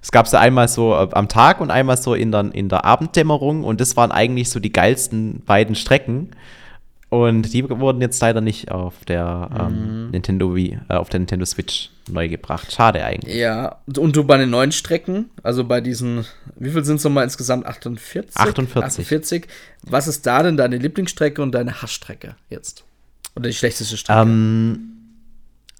Es 0.01 0.11
gab 0.11 0.27
sie 0.27 0.39
einmal 0.39 0.67
so 0.67 0.93
äh, 0.93 1.07
am 1.11 1.27
Tag 1.27 1.61
und 1.61 1.71
einmal 1.71 1.97
so 1.97 2.13
in 2.13 2.31
der, 2.31 2.53
in 2.53 2.69
der 2.69 2.85
Abenddämmerung 2.85 3.63
und 3.63 3.81
das 3.81 3.95
waren 3.97 4.11
eigentlich 4.11 4.49
so 4.49 4.59
die 4.59 4.73
geilsten 4.73 5.41
beiden 5.45 5.75
Strecken. 5.75 6.31
Und 7.09 7.53
die 7.53 7.67
wurden 7.67 8.01
jetzt 8.01 8.21
leider 8.21 8.39
nicht 8.39 8.69
auf 8.69 9.03
der 9.05 9.49
ähm, 9.59 10.05
mhm. 10.05 10.11
Nintendo 10.11 10.55
Wii, 10.55 10.79
äh, 10.89 10.93
auf 10.93 11.09
der 11.09 11.19
Nintendo 11.19 11.43
Switch 11.45 11.89
neu 12.07 12.29
gebracht. 12.29 12.71
Schade 12.71 13.03
eigentlich. 13.03 13.35
Ja, 13.35 13.77
und 13.97 14.15
du 14.15 14.23
bei 14.23 14.37
den 14.37 14.51
neuen 14.51 14.71
Strecken, 14.71 15.31
also 15.41 15.63
bei 15.63 15.81
diesen, 15.81 16.25
wie 16.55 16.69
viel 16.69 16.85
sind 16.85 16.97
es 16.97 17.03
nochmal 17.03 17.23
insgesamt? 17.23 17.65
48? 17.65 18.37
48. 18.37 18.83
48. 18.83 19.47
Was 19.83 20.07
ist 20.07 20.27
da 20.27 20.43
denn 20.43 20.55
deine 20.55 20.77
Lieblingsstrecke 20.77 21.41
und 21.41 21.51
deine 21.53 21.81
Hassstrecke 21.81 22.35
jetzt? 22.49 22.83
Oder 23.35 23.49
die 23.49 23.55
schlechteste 23.55 23.97
Strecke? 23.97 24.21
Ähm, 24.21 24.91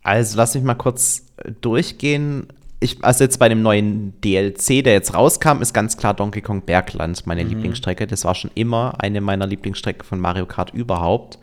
also 0.02 0.36
lass 0.36 0.56
mich 0.56 0.64
mal 0.64 0.74
kurz 0.74 1.26
durchgehen 1.62 2.48
ich, 2.82 3.04
also 3.04 3.24
jetzt 3.24 3.40
bei 3.40 3.50
dem 3.50 3.62
neuen 3.62 4.14
DLC, 4.22 4.84
der 4.84 4.94
jetzt 4.94 5.14
rauskam, 5.14 5.62
ist 5.62 5.74
ganz 5.74 5.98
klar 5.98 6.14
Donkey 6.14 6.42
Kong 6.42 6.62
Bergland 6.62 7.28
meine 7.28 7.44
mhm. 7.44 7.50
Lieblingsstrecke. 7.50 8.08
Das 8.08 8.24
war 8.24 8.36
schon 8.36 8.52
immer 8.56 8.96
eine 9.00 9.20
meiner 9.20 9.48
Lieblingsstrecken 9.48 10.04
von 10.04 10.20
Mario 10.20 10.46
Kart 10.46 10.74
überhaupt. 10.74 11.40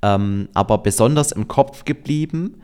Ähm, 0.00 0.48
aber 0.54 0.78
besonders 0.78 1.32
im 1.32 1.46
Kopf 1.46 1.84
geblieben 1.84 2.62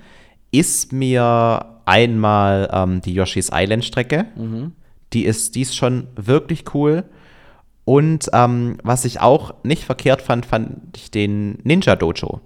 ist 0.53 0.93
mir 0.93 1.67
einmal 1.85 2.71
ähm, 2.73 3.01
die 3.03 3.13
Yoshi's 3.13 3.51
Island 3.53 3.85
Strecke. 3.85 4.27
Mhm. 4.37 4.73
Die, 5.13 5.25
ist, 5.25 5.55
die 5.55 5.63
ist 5.63 5.77
schon 5.77 6.07
wirklich 6.17 6.75
cool. 6.75 7.05
Und 7.85 8.31
ähm, 8.33 8.79
was 8.83 9.05
ich 9.05 9.21
auch 9.21 9.53
nicht 9.63 9.85
verkehrt 9.85 10.23
fand, 10.23 10.47
fand 10.47 10.97
ich 10.97 11.11
den 11.11 11.59
Ninja 11.63 11.97
Dojo. 11.97 12.41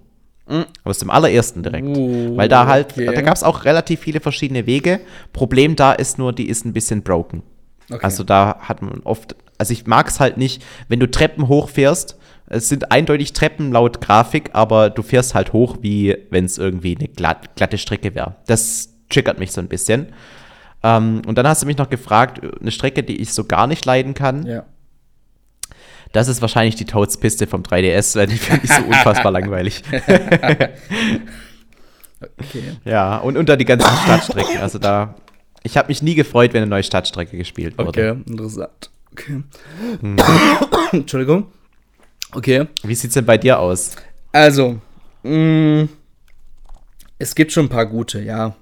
Mhm. 0.49 0.65
Aus 0.83 0.97
dem 0.97 1.09
allerersten 1.09 1.63
direkt. 1.63 1.87
Uh, 1.87 2.35
Weil 2.35 2.49
da 2.49 2.65
halt, 2.65 2.93
okay. 2.93 3.05
da 3.05 3.21
gab 3.21 3.35
es 3.35 3.43
auch 3.43 3.65
relativ 3.65 3.99
viele 3.99 4.19
verschiedene 4.19 4.65
Wege. 4.65 4.99
Problem 5.31 5.75
da 5.75 5.93
ist 5.93 6.17
nur, 6.17 6.33
die 6.33 6.49
ist 6.49 6.65
ein 6.65 6.73
bisschen 6.73 7.03
broken. 7.03 7.43
Okay. 7.89 7.99
Also 8.03 8.23
da 8.23 8.57
hat 8.59 8.81
man 8.81 9.01
oft, 9.03 9.35
also 9.57 9.73
ich 9.73 9.87
mag 9.87 10.07
es 10.07 10.19
halt 10.19 10.37
nicht, 10.37 10.63
wenn 10.87 10.99
du 10.99 11.09
Treppen 11.09 11.47
hochfährst. 11.47 12.17
Es 12.47 12.67
sind 12.67 12.91
eindeutig 12.91 13.33
Treppen 13.33 13.71
laut 13.71 14.01
Grafik, 14.01 14.49
aber 14.53 14.89
du 14.89 15.03
fährst 15.03 15.35
halt 15.35 15.53
hoch, 15.53 15.77
wie 15.81 16.17
wenn 16.31 16.45
es 16.45 16.57
irgendwie 16.57 16.97
eine 16.97 17.07
glatt, 17.07 17.55
glatte 17.55 17.77
Strecke 17.77 18.15
wäre. 18.15 18.35
Das 18.47 18.89
triggert 19.09 19.37
mich 19.37 19.51
so 19.51 19.61
ein 19.61 19.67
bisschen. 19.67 20.07
Ähm, 20.81 21.21
und 21.27 21.37
dann 21.37 21.47
hast 21.47 21.61
du 21.61 21.67
mich 21.67 21.77
noch 21.77 21.89
gefragt, 21.89 22.41
eine 22.59 22.71
Strecke, 22.71 23.03
die 23.03 23.21
ich 23.21 23.33
so 23.33 23.43
gar 23.43 23.67
nicht 23.67 23.85
leiden 23.85 24.13
kann. 24.13 24.45
Ja. 24.45 24.65
Das 26.11 26.27
ist 26.27 26.41
wahrscheinlich 26.41 26.75
die 26.75 26.85
Toads-Piste 26.85 27.45
vom 27.45 27.61
3DS, 27.61 28.15
weil 28.15 28.27
die 28.27 28.37
finde 28.37 28.65
ich 28.65 28.71
so 28.71 28.83
unfassbar 28.83 29.31
langweilig. 29.33 29.83
okay. 32.39 32.77
Ja, 32.83 33.17
und 33.17 33.37
unter 33.37 33.57
die 33.57 33.65
ganzen 33.65 33.89
Stadtstrecken. 34.03 34.57
Also 34.57 34.79
da, 34.79 35.15
ich 35.63 35.77
habe 35.77 35.89
mich 35.89 36.01
nie 36.01 36.15
gefreut, 36.15 36.53
wenn 36.53 36.63
eine 36.63 36.69
neue 36.69 36.83
Stadtstrecke 36.83 37.37
gespielt 37.37 37.77
wurde. 37.77 37.89
Okay, 37.89 38.09
interessant. 38.27 38.89
Okay. 39.11 39.43
Hm. 40.01 40.17
Entschuldigung. 40.91 41.47
Okay. 42.31 42.67
Wie 42.83 42.95
sieht's 42.95 43.13
denn 43.13 43.25
bei 43.25 43.37
dir 43.37 43.59
aus? 43.59 43.95
Also, 44.31 44.79
mh, 45.23 45.83
mm, 45.83 45.89
es 47.17 47.35
gibt 47.35 47.51
schon 47.51 47.65
ein 47.65 47.69
paar 47.69 47.85
gute, 47.85 48.21
ja. 48.21 48.55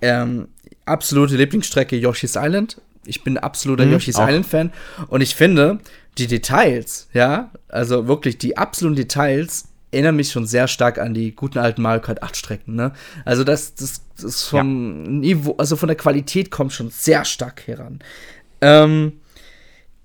Ähm, 0.00 0.48
absolute 0.84 1.36
Lieblingsstrecke 1.36 1.96
Yoshi's 1.96 2.36
Island. 2.36 2.80
Ich 3.04 3.22
bin 3.24 3.38
absoluter 3.38 3.84
hm, 3.84 3.92
Yoshi's 3.92 4.16
auch. 4.16 4.28
Island 4.28 4.46
Fan 4.46 4.72
und 5.08 5.20
ich 5.20 5.34
finde, 5.34 5.78
die 6.18 6.26
Details, 6.26 7.08
ja, 7.12 7.50
also 7.68 8.08
wirklich 8.08 8.38
die 8.38 8.56
absoluten 8.56 8.96
Details 8.96 9.68
erinnern 9.90 10.16
mich 10.16 10.30
schon 10.30 10.46
sehr 10.46 10.68
stark 10.68 10.98
an 10.98 11.14
die 11.14 11.34
guten 11.34 11.58
alten 11.58 11.82
Mario 11.82 12.02
Kart 12.02 12.22
8 12.22 12.36
Strecken, 12.36 12.74
ne? 12.74 12.92
Also 13.24 13.44
das, 13.44 13.74
das, 13.74 14.02
das 14.20 14.44
vom 14.44 15.04
ja. 15.04 15.10
Niveau, 15.10 15.54
also 15.58 15.76
von 15.76 15.86
der 15.88 15.96
Qualität 15.96 16.50
kommt 16.50 16.72
schon 16.72 16.90
sehr 16.90 17.24
stark 17.24 17.66
heran. 17.66 18.00
Ähm, 18.60 19.12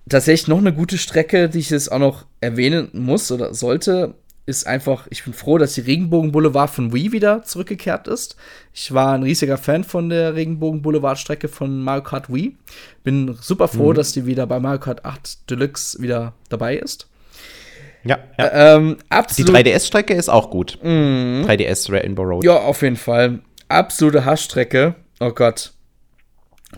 tatsächlich 0.07 0.47
noch 0.47 0.59
eine 0.59 0.73
gute 0.73 0.97
Strecke, 0.97 1.49
die 1.49 1.59
ich 1.59 1.69
jetzt 1.69 1.91
auch 1.91 1.99
noch 1.99 2.25
erwähnen 2.41 2.89
muss 2.93 3.31
oder 3.31 3.53
sollte, 3.53 4.15
ist 4.51 4.67
einfach, 4.67 5.07
ich 5.09 5.23
bin 5.23 5.33
froh, 5.33 5.57
dass 5.57 5.73
die 5.73 5.81
Regenbogen 5.81 6.31
Boulevard 6.31 6.69
von 6.69 6.93
Wii 6.93 7.11
wieder 7.11 7.43
zurückgekehrt 7.43 8.07
ist. 8.07 8.35
Ich 8.73 8.93
war 8.93 9.13
ein 9.13 9.23
riesiger 9.23 9.57
Fan 9.57 9.83
von 9.83 10.09
der 10.09 10.35
Regenbogen 10.35 10.81
Boulevard 10.81 11.17
Strecke 11.17 11.47
von 11.47 11.81
Mario 11.81 12.03
Kart 12.03 12.31
Wii. 12.31 12.55
Bin 13.03 13.37
super 13.41 13.67
froh, 13.67 13.91
mhm. 13.91 13.95
dass 13.95 14.11
die 14.11 14.25
wieder 14.25 14.45
bei 14.45 14.59
Mario 14.59 14.79
Kart 14.79 15.05
8 15.05 15.49
Deluxe 15.49 15.99
wieder 16.01 16.33
dabei 16.49 16.77
ist. 16.77 17.07
Ja, 18.03 18.19
ja. 18.37 18.75
Ähm, 18.75 18.97
Die 19.37 19.43
3DS-Strecke 19.43 20.13
ist 20.13 20.29
auch 20.29 20.49
gut. 20.49 20.79
Mhm. 20.83 21.45
3DS 21.47 21.91
Rainbow 21.91 22.23
Road. 22.23 22.43
Ja, 22.43 22.57
auf 22.57 22.81
jeden 22.81 22.95
Fall. 22.95 23.39
Absolute 23.67 24.25
Hassstrecke. 24.25 24.95
Oh 25.19 25.31
Gott. 25.31 25.71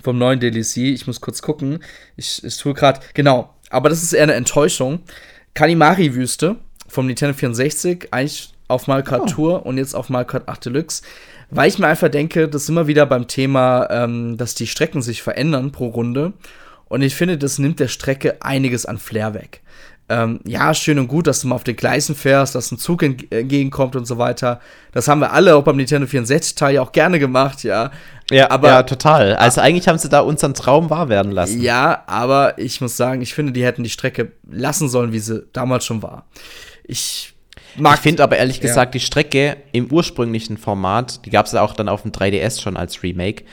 Vom 0.01 0.17
neuen 0.17 0.39
DLC. 0.39 0.77
Ich 0.77 1.07
muss 1.07 1.21
kurz 1.21 1.41
gucken. 1.41 1.79
Ich, 2.17 2.43
ich 2.43 2.57
tue 2.57 2.73
gerade. 2.73 2.99
Genau. 3.13 3.53
Aber 3.69 3.89
das 3.89 4.03
ist 4.03 4.13
eher 4.13 4.23
eine 4.23 4.33
Enttäuschung. 4.33 4.99
Kanimari-Wüste 5.53 6.57
vom 6.93 7.07
Nintendo 7.07 7.33
64 7.33 8.07
eigentlich 8.11 8.53
auf 8.67 8.87
Mario 8.87 9.03
Kart 9.03 9.23
oh. 9.23 9.27
Tour 9.27 9.65
und 9.65 9.77
jetzt 9.77 9.95
auf 9.95 10.09
Mario 10.09 10.27
Kart 10.27 10.47
8 10.47 10.65
Deluxe, 10.65 11.03
weil 11.49 11.67
ich 11.69 11.79
mir 11.79 11.87
einfach 11.87 12.09
denke, 12.09 12.47
das 12.47 12.63
ist 12.63 12.69
immer 12.69 12.87
wieder 12.87 13.05
beim 13.05 13.27
Thema, 13.27 13.87
ähm, 13.89 14.37
dass 14.37 14.55
die 14.55 14.67
Strecken 14.67 15.01
sich 15.01 15.21
verändern 15.21 15.71
pro 15.71 15.87
Runde. 15.87 16.33
Und 16.85 17.01
ich 17.01 17.15
finde, 17.15 17.37
das 17.37 17.59
nimmt 17.59 17.79
der 17.79 17.87
Strecke 17.87 18.41
einiges 18.41 18.85
an 18.85 18.97
Flair 18.97 19.33
weg. 19.33 19.61
Ähm, 20.09 20.41
ja, 20.45 20.73
schön 20.73 20.99
und 20.99 21.07
gut, 21.07 21.27
dass 21.27 21.41
du 21.41 21.47
mal 21.47 21.55
auf 21.55 21.63
den 21.63 21.77
Gleisen 21.77 22.13
fährst, 22.13 22.55
dass 22.55 22.71
ein 22.71 22.77
Zug 22.77 23.03
entgegenkommt 23.03 23.95
und 23.95 24.05
so 24.05 24.17
weiter. 24.17 24.59
Das 24.91 25.07
haben 25.07 25.21
wir 25.21 25.31
alle 25.31 25.55
auch 25.55 25.63
beim 25.63 25.77
Nintendo 25.77 26.07
64-Teil 26.07 26.75
ja 26.75 26.81
auch 26.81 26.91
gerne 26.91 27.19
gemacht, 27.19 27.63
ja. 27.63 27.89
Ja, 28.29 28.51
aber, 28.51 28.67
ja, 28.67 28.83
total. 28.83 29.35
Also 29.35 29.61
eigentlich 29.61 29.87
haben 29.87 29.97
sie 29.97 30.09
da 30.09 30.19
unseren 30.19 30.53
Traum 30.53 30.89
wahr 30.89 31.07
werden 31.07 31.31
lassen. 31.31 31.61
Ja, 31.61 32.03
aber 32.07 32.59
ich 32.59 32.81
muss 32.81 32.97
sagen, 32.97 33.21
ich 33.21 33.33
finde, 33.33 33.53
die 33.53 33.63
hätten 33.63 33.83
die 33.83 33.89
Strecke 33.89 34.33
lassen 34.49 34.89
sollen, 34.89 35.13
wie 35.13 35.19
sie 35.19 35.45
damals 35.53 35.85
schon 35.85 36.03
war. 36.03 36.25
Ich 36.83 37.33
mag. 37.75 37.95
Ich 37.95 38.01
finde 38.01 38.23
aber 38.23 38.37
ehrlich 38.37 38.61
gesagt, 38.61 38.93
die 38.93 38.99
Strecke 38.99 39.57
im 39.71 39.91
ursprünglichen 39.91 40.57
Format, 40.57 41.25
die 41.25 41.29
gab 41.29 41.45
es 41.45 41.53
ja 41.53 41.61
auch 41.61 41.73
dann 41.73 41.89
auf 41.89 42.03
dem 42.03 42.11
3DS 42.11 42.61
schon 42.61 42.77
als 42.77 43.03
Remake, 43.03 43.43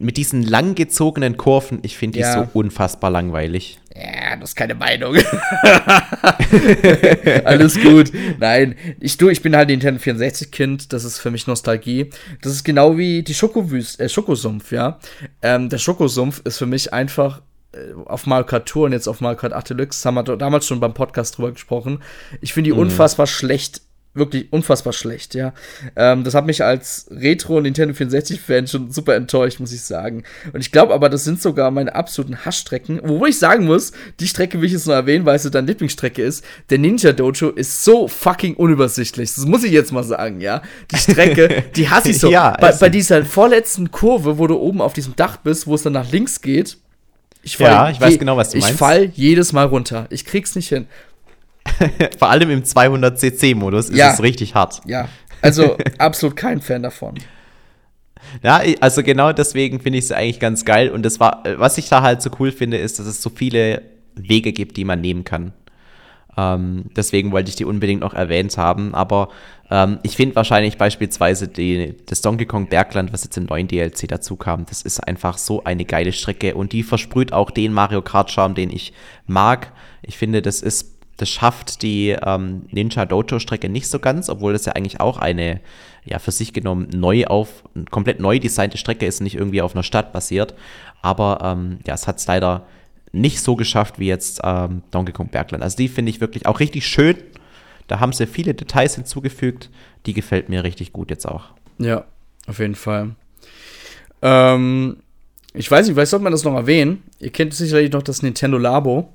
mit 0.00 0.16
diesen 0.16 0.42
langgezogenen 0.42 1.36
Kurven, 1.36 1.80
ich 1.82 1.98
finde 1.98 2.14
die 2.14 2.20
ja. 2.20 2.32
so 2.32 2.48
unfassbar 2.58 3.10
langweilig. 3.10 3.78
Ja, 3.94 4.34
das 4.36 4.50
ist 4.50 4.56
keine 4.56 4.74
Meinung. 4.74 5.14
Alles 7.44 7.78
gut. 7.78 8.10
Nein, 8.38 8.76
ich, 8.98 9.18
du, 9.18 9.28
ich 9.28 9.42
bin 9.42 9.54
halt 9.54 9.68
Nintendo 9.68 10.00
64-Kind, 10.00 10.94
das 10.94 11.04
ist 11.04 11.18
für 11.18 11.30
mich 11.30 11.46
Nostalgie. 11.46 12.08
Das 12.40 12.52
ist 12.52 12.64
genau 12.64 12.96
wie 12.96 13.22
die 13.22 13.34
Schokowüste, 13.34 14.04
äh, 14.04 14.08
Schokosumpf, 14.08 14.72
ja. 14.72 14.98
Ähm, 15.42 15.68
der 15.68 15.76
Schokosumpf 15.76 16.40
ist 16.44 16.56
für 16.56 16.66
mich 16.66 16.94
einfach 16.94 17.42
auf 18.06 18.26
Mario 18.26 18.46
Kart 18.46 18.68
Tour 18.68 18.86
und 18.86 18.92
jetzt 18.92 19.08
auf 19.08 19.20
Mario 19.20 19.38
Kart 19.38 19.52
8 19.52 19.70
Deluxe, 19.70 20.04
haben 20.04 20.14
wir 20.14 20.24
damals 20.36 20.66
schon 20.66 20.80
beim 20.80 20.94
Podcast 20.94 21.38
drüber 21.38 21.52
gesprochen. 21.52 22.02
Ich 22.40 22.52
finde 22.52 22.70
die 22.70 22.74
mhm. 22.74 22.80
unfassbar 22.80 23.26
schlecht, 23.26 23.82
wirklich 24.12 24.52
unfassbar 24.52 24.92
schlecht, 24.92 25.36
ja. 25.36 25.54
Ähm, 25.94 26.24
das 26.24 26.34
hat 26.34 26.46
mich 26.46 26.64
als 26.64 27.06
Retro 27.12 27.60
Nintendo 27.60 27.94
64-Fan 27.94 28.66
schon 28.66 28.90
super 28.90 29.14
enttäuscht, 29.14 29.60
muss 29.60 29.72
ich 29.72 29.82
sagen. 29.82 30.24
Und 30.52 30.60
ich 30.60 30.72
glaube 30.72 30.92
aber, 30.94 31.08
das 31.08 31.22
sind 31.22 31.40
sogar 31.40 31.70
meine 31.70 31.94
absoluten 31.94 32.44
Hassstrecken. 32.44 33.00
Wo 33.04 33.24
ich 33.26 33.38
sagen 33.38 33.66
muss, 33.66 33.92
die 34.18 34.26
Strecke 34.26 34.58
will 34.58 34.66
ich 34.66 34.72
jetzt 34.72 34.86
nur 34.86 34.96
erwähnen, 34.96 35.24
weil 35.24 35.36
es 35.36 35.44
so 35.44 35.50
deine 35.50 35.68
Lieblingsstrecke 35.68 36.22
ist. 36.22 36.44
Der 36.70 36.78
Ninja 36.78 37.12
Dojo 37.12 37.50
ist 37.50 37.84
so 37.84 38.08
fucking 38.08 38.54
unübersichtlich. 38.56 39.32
Das 39.32 39.46
muss 39.46 39.62
ich 39.62 39.70
jetzt 39.70 39.92
mal 39.92 40.02
sagen, 40.02 40.40
ja. 40.40 40.62
Die 40.90 40.96
Strecke, 40.96 41.62
die 41.76 41.88
hasse 41.88 42.10
ich 42.10 42.18
so. 42.18 42.30
ja, 42.32 42.56
bei, 42.60 42.72
bei 42.72 42.88
dieser 42.88 43.24
vorletzten 43.24 43.92
Kurve, 43.92 44.38
wo 44.38 44.48
du 44.48 44.56
oben 44.56 44.80
auf 44.80 44.92
diesem 44.92 45.14
Dach 45.14 45.36
bist, 45.36 45.68
wo 45.68 45.76
es 45.76 45.84
dann 45.84 45.92
nach 45.92 46.10
links 46.10 46.40
geht, 46.40 46.78
ich 47.42 47.56
fall 47.56 47.66
ja, 47.66 47.90
ich 47.90 48.00
weiß 48.00 48.18
genau, 48.18 48.36
was 48.36 48.50
du 48.50 48.58
meinst. 48.58 48.70
Ich 48.70 48.76
fall 48.76 49.10
jedes 49.14 49.52
Mal 49.52 49.66
runter. 49.66 50.06
Ich 50.10 50.24
krieg's 50.24 50.54
nicht 50.54 50.68
hin. 50.68 50.86
Vor 52.18 52.28
allem 52.28 52.50
im 52.50 52.62
200cc-Modus 52.62 53.90
ist 53.90 53.96
ja. 53.96 54.12
es 54.12 54.22
richtig 54.22 54.54
hart. 54.54 54.80
Ja, 54.86 55.08
also 55.42 55.76
absolut 55.98 56.36
kein 56.36 56.60
Fan 56.60 56.82
davon. 56.82 57.14
Ja, 58.42 58.62
also 58.80 59.02
genau 59.02 59.32
deswegen 59.32 59.80
finde 59.80 59.98
ich 59.98 60.06
es 60.06 60.12
eigentlich 60.12 60.40
ganz 60.40 60.64
geil. 60.64 60.90
Und 60.90 61.02
das 61.02 61.20
war, 61.20 61.42
was 61.56 61.78
ich 61.78 61.88
da 61.88 62.02
halt 62.02 62.22
so 62.22 62.30
cool 62.38 62.52
finde, 62.52 62.76
ist, 62.76 62.98
dass 62.98 63.06
es 63.06 63.22
so 63.22 63.30
viele 63.30 63.82
Wege 64.14 64.52
gibt, 64.52 64.76
die 64.76 64.84
man 64.84 65.00
nehmen 65.00 65.24
kann. 65.24 65.52
Ähm, 66.40 66.84
deswegen 66.96 67.32
wollte 67.32 67.50
ich 67.50 67.56
die 67.56 67.64
unbedingt 67.66 68.00
noch 68.00 68.14
erwähnt 68.14 68.56
haben. 68.56 68.94
Aber 68.94 69.28
ähm, 69.70 69.98
ich 70.02 70.16
finde 70.16 70.36
wahrscheinlich 70.36 70.78
beispielsweise 70.78 71.48
die, 71.48 71.96
das 72.06 72.22
Donkey 72.22 72.46
Kong 72.46 72.68
Bergland, 72.68 73.12
was 73.12 73.24
jetzt 73.24 73.36
im 73.36 73.44
neuen 73.44 73.68
DLC 73.68 74.08
dazu 74.08 74.36
kam, 74.36 74.64
das 74.64 74.82
ist 74.82 75.00
einfach 75.00 75.36
so 75.36 75.64
eine 75.64 75.84
geile 75.84 76.12
Strecke 76.12 76.54
und 76.54 76.72
die 76.72 76.82
versprüht 76.82 77.32
auch 77.32 77.50
den 77.50 77.72
Mario 77.72 78.00
Kart 78.00 78.30
Charme, 78.30 78.54
den 78.54 78.70
ich 78.70 78.94
mag. 79.26 79.72
Ich 80.02 80.16
finde, 80.16 80.40
das 80.40 80.62
ist 80.62 80.96
das 81.18 81.28
schafft 81.28 81.82
die 81.82 82.16
ähm, 82.24 82.62
Ninja 82.70 83.04
Dojo 83.04 83.40
Strecke 83.40 83.68
nicht 83.68 83.88
so 83.88 83.98
ganz, 83.98 84.30
obwohl 84.30 84.54
das 84.54 84.64
ja 84.64 84.72
eigentlich 84.72 85.00
auch 85.00 85.18
eine, 85.18 85.60
ja, 86.06 86.18
für 86.18 86.30
sich 86.30 86.54
genommen 86.54 86.88
neu 86.94 87.26
auf, 87.26 87.62
komplett 87.90 88.20
neu 88.20 88.38
designte 88.38 88.78
Strecke 88.78 89.04
ist, 89.04 89.20
nicht 89.20 89.36
irgendwie 89.36 89.60
auf 89.60 89.74
einer 89.74 89.82
Stadt 89.82 90.14
basiert. 90.14 90.54
Aber 91.02 91.40
ähm, 91.44 91.80
ja, 91.86 91.92
es 91.92 92.06
hat 92.06 92.16
es 92.16 92.26
leider 92.26 92.64
nicht 93.12 93.40
so 93.40 93.56
geschafft 93.56 93.98
wie 93.98 94.06
jetzt 94.06 94.40
ähm, 94.44 94.82
Donkey 94.90 95.12
Kong 95.12 95.28
Bergland. 95.28 95.62
Also 95.62 95.76
die 95.76 95.88
finde 95.88 96.10
ich 96.10 96.20
wirklich 96.20 96.46
auch 96.46 96.60
richtig 96.60 96.86
schön. 96.86 97.16
Da 97.88 98.00
haben 98.00 98.12
sie 98.12 98.26
viele 98.26 98.54
Details 98.54 98.94
hinzugefügt. 98.94 99.68
Die 100.06 100.14
gefällt 100.14 100.48
mir 100.48 100.62
richtig 100.64 100.92
gut 100.92 101.10
jetzt 101.10 101.26
auch. 101.26 101.46
Ja, 101.78 102.04
auf 102.46 102.58
jeden 102.58 102.76
Fall. 102.76 103.16
Ähm, 104.22 104.98
ich 105.54 105.70
weiß 105.70 105.86
nicht, 105.86 105.94
vielleicht 105.94 106.10
sollte 106.10 106.22
man 106.22 106.32
das 106.32 106.44
noch 106.44 106.54
erwähnen. 106.54 107.02
Ihr 107.18 107.30
kennt 107.30 107.52
sicherlich 107.54 107.90
noch 107.90 108.02
das 108.02 108.22
Nintendo 108.22 108.58
Labo. 108.58 109.12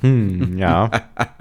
Hm, 0.00 0.58
ja. 0.58 0.90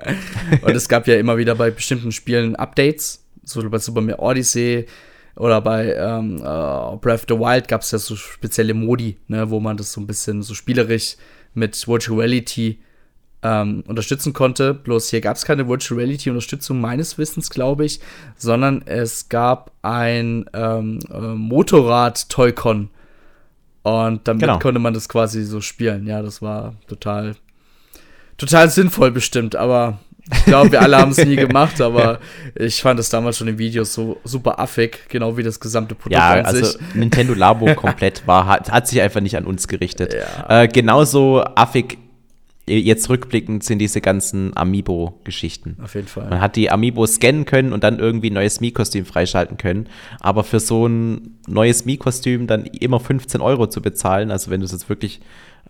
Und 0.61 0.75
es 0.75 0.89
gab 0.89 1.07
ja 1.07 1.15
immer 1.15 1.37
wieder 1.37 1.55
bei 1.55 1.69
bestimmten 1.69 2.11
Spielen 2.11 2.55
Updates. 2.55 3.23
So 3.43 3.67
bei 3.69 3.79
Super 3.79 4.01
Mario 4.01 4.19
Odyssey 4.19 4.87
oder 5.35 5.61
bei 5.61 5.93
ähm, 5.93 6.41
uh, 6.41 6.97
Breath 6.97 7.21
of 7.21 7.25
the 7.29 7.35
Wild 7.35 7.67
gab 7.67 7.81
es 7.81 7.91
ja 7.91 7.97
so 7.97 8.15
spezielle 8.15 8.73
Modi, 8.73 9.17
ne, 9.27 9.49
wo 9.49 9.59
man 9.59 9.77
das 9.77 9.93
so 9.93 10.01
ein 10.01 10.07
bisschen 10.07 10.41
so 10.43 10.53
spielerisch 10.53 11.15
mit 11.53 11.87
Virtual 11.87 12.19
Reality 12.19 12.79
ähm, 13.43 13.83
unterstützen 13.87 14.33
konnte. 14.33 14.73
Bloß 14.73 15.09
hier 15.09 15.21
gab 15.21 15.35
es 15.35 15.45
keine 15.45 15.67
Virtual 15.67 15.99
Reality 15.99 16.29
Unterstützung 16.29 16.79
meines 16.81 17.17
Wissens, 17.17 17.49
glaube 17.49 17.85
ich, 17.85 17.99
sondern 18.35 18.83
es 18.85 19.29
gab 19.29 19.71
ein 19.81 20.45
ähm, 20.53 20.99
äh, 21.11 21.19
Motorrad-Toy-Con. 21.19 22.89
Und 23.83 24.27
damit 24.27 24.41
genau. 24.41 24.59
konnte 24.59 24.79
man 24.79 24.93
das 24.93 25.09
quasi 25.09 25.43
so 25.43 25.59
spielen. 25.59 26.05
Ja, 26.05 26.21
das 26.21 26.41
war 26.41 26.75
total 26.87 27.35
total 28.37 28.69
sinnvoll 28.69 29.11
bestimmt, 29.11 29.55
aber 29.55 29.99
ich 30.33 30.45
glaube, 30.45 30.71
wir 30.71 30.81
alle 30.81 30.97
haben 30.97 31.11
es 31.11 31.23
nie 31.25 31.35
gemacht, 31.47 31.81
aber 31.81 32.19
ich 32.55 32.81
fand 32.81 32.99
es 32.99 33.09
damals 33.09 33.37
schon 33.37 33.47
in 33.47 33.57
Videos 33.57 33.93
so 33.93 34.19
super 34.23 34.59
affig, 34.59 35.09
genau 35.09 35.37
wie 35.37 35.43
das 35.43 35.59
gesamte 35.59 35.95
Produkt 35.95 36.13
ja, 36.13 36.31
an 36.31 36.45
also 36.45 36.63
sich. 36.63 36.77
Nintendo 36.93 37.33
Labo 37.33 37.73
komplett 37.75 38.25
war, 38.27 38.45
hat, 38.47 38.71
hat 38.71 38.87
sich 38.87 39.01
einfach 39.01 39.21
nicht 39.21 39.37
an 39.37 39.45
uns 39.45 39.67
gerichtet. 39.67 40.13
Ja. 40.13 40.63
Äh, 40.63 40.67
genauso 40.67 41.43
affig 41.43 41.97
jetzt 42.67 43.09
rückblickend 43.09 43.63
sind 43.63 43.79
diese 43.79 44.01
ganzen 44.01 44.55
Amiibo-Geschichten. 44.55 45.77
Auf 45.83 45.95
jeden 45.95 46.07
Fall. 46.07 46.29
Man 46.29 46.41
hat 46.41 46.55
die 46.55 46.69
Amiibo 46.69 47.05
scannen 47.05 47.45
können 47.45 47.73
und 47.73 47.83
dann 47.83 47.99
irgendwie 47.99 48.29
ein 48.29 48.33
neues 48.33 48.61
Mii-Kostüm 48.61 49.05
freischalten 49.05 49.57
können. 49.57 49.87
Aber 50.19 50.43
für 50.43 50.59
so 50.59 50.87
ein 50.87 51.39
neues 51.47 51.85
Mii-Kostüm 51.85 52.47
dann 52.47 52.65
immer 52.65 52.99
15 52.99 53.41
Euro 53.41 53.67
zu 53.67 53.81
bezahlen, 53.81 54.31
also 54.31 54.51
wenn 54.51 54.61
du 54.61 54.65
es 54.65 54.71
jetzt 54.71 54.89
wirklich 54.89 55.21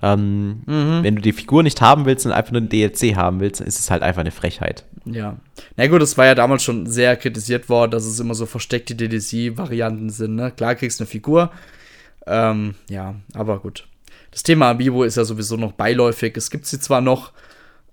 ähm, 0.01 0.63
mhm. 0.65 1.03
Wenn 1.03 1.15
du 1.15 1.21
die 1.21 1.33
Figur 1.33 1.61
nicht 1.63 1.79
haben 1.81 2.05
willst 2.05 2.25
und 2.25 2.31
einfach 2.31 2.51
nur 2.51 2.61
ein 2.61 2.69
DLC 2.69 3.15
haben 3.15 3.39
willst, 3.39 3.61
dann 3.61 3.67
ist 3.67 3.79
es 3.79 3.91
halt 3.91 4.01
einfach 4.01 4.21
eine 4.21 4.31
Frechheit. 4.31 4.85
Ja. 5.05 5.37
Na 5.75 5.87
gut, 5.87 6.01
es 6.01 6.17
war 6.17 6.25
ja 6.25 6.35
damals 6.35 6.63
schon 6.63 6.87
sehr 6.87 7.15
kritisiert 7.15 7.69
worden, 7.69 7.91
dass 7.91 8.05
es 8.05 8.19
immer 8.19 8.33
so 8.33 8.45
versteckte 8.45 8.95
DLC-Varianten 8.95 10.09
sind. 10.09 10.35
Ne? 10.35 10.51
Klar 10.51 10.75
kriegst 10.75 10.99
du 10.99 11.03
eine 11.03 11.09
Figur. 11.09 11.51
Ähm, 12.25 12.75
ja, 12.89 13.15
aber 13.33 13.59
gut. 13.59 13.87
Das 14.31 14.43
Thema 14.43 14.71
Amiibo 14.71 15.03
ist 15.03 15.17
ja 15.17 15.23
sowieso 15.23 15.57
noch 15.57 15.73
beiläufig. 15.73 16.35
Es 16.37 16.49
gibt 16.49 16.65
sie 16.65 16.79
zwar 16.79 17.01
noch, 17.01 17.31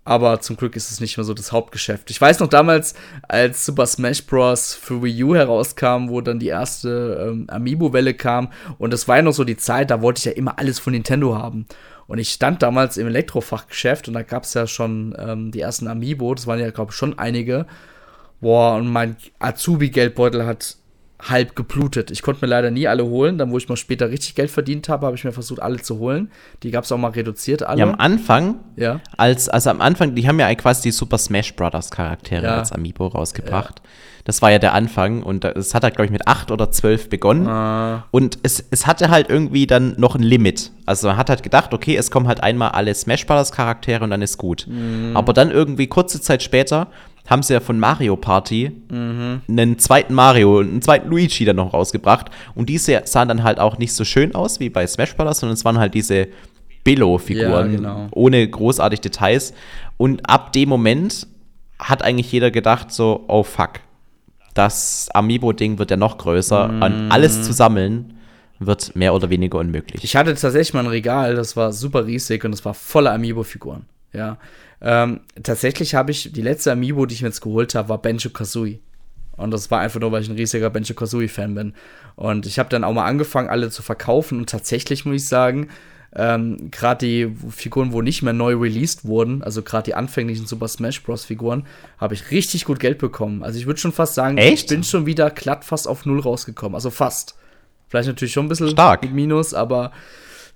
aber 0.04 0.40
zum 0.40 0.56
Glück 0.56 0.76
ist 0.76 0.90
es 0.90 1.00
nicht 1.00 1.16
mehr 1.18 1.24
so 1.24 1.34
das 1.34 1.52
Hauptgeschäft. 1.52 2.10
Ich 2.10 2.20
weiß 2.20 2.40
noch 2.40 2.48
damals, 2.48 2.94
als 3.26 3.66
Super 3.66 3.86
Smash 3.86 4.24
Bros. 4.24 4.74
für 4.74 5.02
Wii 5.02 5.24
U 5.24 5.34
herauskam, 5.34 6.08
wo 6.08 6.20
dann 6.20 6.38
die 6.38 6.46
erste 6.46 7.28
ähm, 7.28 7.46
Amiibo-Welle 7.48 8.14
kam 8.14 8.50
und 8.78 8.92
das 8.92 9.08
war 9.08 9.16
ja 9.16 9.22
noch 9.22 9.32
so 9.32 9.44
die 9.44 9.56
Zeit, 9.56 9.90
da 9.90 10.00
wollte 10.00 10.20
ich 10.20 10.24
ja 10.24 10.32
immer 10.32 10.58
alles 10.58 10.78
von 10.78 10.92
Nintendo 10.92 11.36
haben. 11.36 11.66
Und 12.08 12.18
ich 12.18 12.30
stand 12.30 12.62
damals 12.62 12.96
im 12.96 13.06
Elektrofachgeschäft 13.06 14.08
und 14.08 14.14
da 14.14 14.22
gab 14.22 14.44
es 14.44 14.54
ja 14.54 14.66
schon 14.66 15.14
ähm, 15.18 15.52
die 15.52 15.60
ersten 15.60 15.86
Amiibo, 15.86 16.34
das 16.34 16.46
waren 16.46 16.58
ja, 16.58 16.70
glaube 16.70 16.90
ich, 16.90 16.96
schon 16.96 17.18
einige. 17.18 17.66
Boah, 18.40 18.76
und 18.76 18.88
mein 18.88 19.16
Azubi-Geldbeutel 19.38 20.46
hat 20.46 20.77
halb 21.20 21.56
geblutet. 21.56 22.10
Ich 22.10 22.22
konnte 22.22 22.44
mir 22.44 22.48
leider 22.48 22.70
nie 22.70 22.86
alle 22.86 23.04
holen. 23.04 23.38
Dann, 23.38 23.50
wo 23.50 23.58
ich 23.58 23.68
mal 23.68 23.76
später 23.76 24.10
richtig 24.10 24.34
Geld 24.34 24.50
verdient 24.50 24.88
habe, 24.88 25.06
habe 25.06 25.16
ich 25.16 25.24
mir 25.24 25.32
versucht, 25.32 25.60
alle 25.60 25.78
zu 25.78 25.98
holen. 25.98 26.30
Die 26.62 26.70
gab 26.70 26.84
es 26.84 26.92
auch 26.92 26.98
mal 26.98 27.10
reduziert, 27.10 27.62
alle. 27.62 27.80
Ja, 27.80 27.86
am 27.86 27.96
Anfang, 27.96 28.56
ja. 28.76 29.00
Als, 29.16 29.48
also 29.48 29.70
am 29.70 29.80
Anfang, 29.80 30.14
die 30.14 30.28
haben 30.28 30.38
ja 30.38 30.54
quasi 30.54 30.82
die 30.82 30.92
Super 30.92 31.18
Smash 31.18 31.54
Brothers 31.56 31.90
Charaktere 31.90 32.44
ja. 32.44 32.58
als 32.58 32.72
Amiibo 32.72 33.08
rausgebracht. 33.08 33.82
Ja. 33.82 33.90
Das 34.28 34.42
war 34.42 34.50
ja 34.50 34.58
der 34.58 34.74
Anfang 34.74 35.22
und 35.22 35.46
es 35.46 35.74
hat 35.74 35.84
halt, 35.84 35.94
glaube 35.94 36.04
ich, 36.04 36.12
mit 36.12 36.28
acht 36.28 36.50
oder 36.50 36.70
zwölf 36.70 37.08
begonnen. 37.08 37.48
Ah. 37.48 38.04
Und 38.10 38.38
es, 38.42 38.62
es 38.70 38.86
hatte 38.86 39.08
halt 39.08 39.30
irgendwie 39.30 39.66
dann 39.66 39.94
noch 39.96 40.14
ein 40.14 40.22
Limit. 40.22 40.70
Also 40.84 41.08
man 41.08 41.16
hat 41.16 41.30
halt 41.30 41.42
gedacht, 41.42 41.72
okay, 41.72 41.96
es 41.96 42.10
kommen 42.10 42.28
halt 42.28 42.42
einmal 42.42 42.72
alle 42.72 42.94
Smash 42.94 43.26
Brothers 43.26 43.52
Charaktere 43.52 44.04
und 44.04 44.10
dann 44.10 44.20
ist 44.20 44.36
gut. 44.36 44.66
Mhm. 44.68 45.16
Aber 45.16 45.32
dann 45.32 45.50
irgendwie 45.50 45.86
kurze 45.86 46.20
Zeit 46.20 46.42
später 46.42 46.88
haben 47.28 47.42
sie 47.42 47.52
ja 47.52 47.60
von 47.60 47.78
Mario 47.78 48.16
Party 48.16 48.72
mhm. 48.90 49.42
einen 49.48 49.78
zweiten 49.78 50.14
Mario 50.14 50.58
und 50.58 50.70
einen 50.70 50.82
zweiten 50.82 51.08
Luigi 51.08 51.44
dann 51.44 51.56
noch 51.56 51.74
rausgebracht. 51.74 52.30
Und 52.54 52.68
diese 52.68 53.02
sahen 53.04 53.28
dann 53.28 53.44
halt 53.44 53.60
auch 53.60 53.78
nicht 53.78 53.92
so 53.92 54.04
schön 54.04 54.34
aus 54.34 54.60
wie 54.60 54.70
bei 54.70 54.86
Smash 54.86 55.14
Brothers, 55.14 55.40
sondern 55.40 55.54
es 55.54 55.64
waren 55.64 55.78
halt 55.78 55.94
diese 55.94 56.28
Billo-Figuren 56.84 57.70
ja, 57.70 57.76
genau. 57.76 58.08
ohne 58.12 58.48
großartig 58.48 59.00
Details. 59.00 59.52
Und 59.98 60.28
ab 60.28 60.52
dem 60.54 60.70
Moment 60.70 61.26
hat 61.78 62.02
eigentlich 62.02 62.32
jeder 62.32 62.50
gedacht 62.50 62.90
so, 62.90 63.24
oh 63.28 63.42
fuck, 63.42 63.80
das 64.54 65.08
Amiibo-Ding 65.12 65.78
wird 65.78 65.90
ja 65.90 65.96
noch 65.96 66.16
größer. 66.16 66.68
Mm. 66.68 66.82
Und 66.82 67.12
alles 67.12 67.42
zu 67.42 67.52
sammeln 67.52 68.14
wird 68.58 68.96
mehr 68.96 69.14
oder 69.14 69.28
weniger 69.28 69.58
unmöglich. 69.58 70.02
Ich 70.02 70.16
hatte 70.16 70.34
tatsächlich 70.34 70.72
mal 70.72 70.80
ein 70.80 70.86
Regal, 70.86 71.34
das 71.34 71.56
war 71.56 71.72
super 71.72 72.06
riesig 72.06 72.44
und 72.44 72.54
es 72.54 72.64
war 72.64 72.74
voller 72.74 73.12
Amiibo-Figuren. 73.12 73.84
Ja. 74.12 74.38
Ähm, 74.80 75.20
tatsächlich 75.42 75.94
habe 75.94 76.10
ich, 76.10 76.32
die 76.32 76.42
letzte 76.42 76.72
Amiibo, 76.72 77.06
die 77.06 77.14
ich 77.14 77.22
mir 77.22 77.28
jetzt 77.28 77.40
geholt 77.40 77.74
habe, 77.74 77.88
war 77.88 77.98
Benjo 77.98 78.30
Kazooie. 78.30 78.80
Und 79.36 79.52
das 79.52 79.70
war 79.70 79.80
einfach 79.80 80.00
nur, 80.00 80.12
weil 80.12 80.22
ich 80.22 80.28
ein 80.28 80.36
riesiger 80.36 80.70
Benjo 80.70 80.94
Kazooie-Fan 80.94 81.54
bin. 81.54 81.74
Und 82.16 82.46
ich 82.46 82.58
habe 82.58 82.68
dann 82.68 82.84
auch 82.84 82.92
mal 82.92 83.04
angefangen, 83.04 83.48
alle 83.48 83.70
zu 83.70 83.82
verkaufen. 83.82 84.38
Und 84.38 84.50
tatsächlich 84.50 85.04
muss 85.04 85.16
ich 85.16 85.28
sagen, 85.28 85.68
ähm, 86.14 86.70
gerade 86.70 87.06
die 87.06 87.32
Figuren, 87.50 87.92
wo 87.92 88.02
nicht 88.02 88.22
mehr 88.22 88.32
neu 88.32 88.54
released 88.54 89.04
wurden, 89.04 89.42
also 89.42 89.62
gerade 89.62 89.84
die 89.84 89.94
anfänglichen 89.94 90.46
Super 90.46 90.66
Smash 90.66 91.02
Bros. 91.02 91.24
Figuren, 91.24 91.66
habe 91.98 92.14
ich 92.14 92.30
richtig 92.30 92.64
gut 92.64 92.80
Geld 92.80 92.98
bekommen. 92.98 93.42
Also 93.42 93.58
ich 93.58 93.66
würde 93.66 93.78
schon 93.78 93.92
fast 93.92 94.14
sagen, 94.14 94.38
Echt? 94.38 94.64
ich 94.64 94.66
bin 94.66 94.84
schon 94.84 95.06
wieder 95.06 95.30
glatt 95.30 95.64
fast 95.64 95.86
auf 95.86 96.06
Null 96.06 96.20
rausgekommen. 96.20 96.74
Also 96.74 96.90
fast. 96.90 97.36
Vielleicht 97.88 98.08
natürlich 98.08 98.32
schon 98.32 98.46
ein 98.46 98.48
bisschen 98.48 98.70
Stark. 98.70 99.10
Minus, 99.10 99.54
aber 99.54 99.92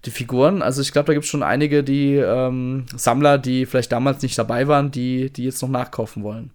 die 0.04 0.10
Figuren, 0.10 0.62
also 0.62 0.82
ich 0.82 0.92
glaube, 0.92 1.06
da 1.06 1.12
gibt 1.12 1.24
es 1.24 1.30
schon 1.30 1.42
einige, 1.42 1.84
die 1.84 2.16
ähm, 2.16 2.86
Sammler, 2.96 3.38
die 3.38 3.66
vielleicht 3.66 3.92
damals 3.92 4.22
nicht 4.22 4.36
dabei 4.36 4.66
waren, 4.68 4.90
die, 4.90 5.30
die 5.30 5.44
jetzt 5.44 5.62
noch 5.62 5.68
nachkaufen 5.68 6.22
wollen. 6.22 6.50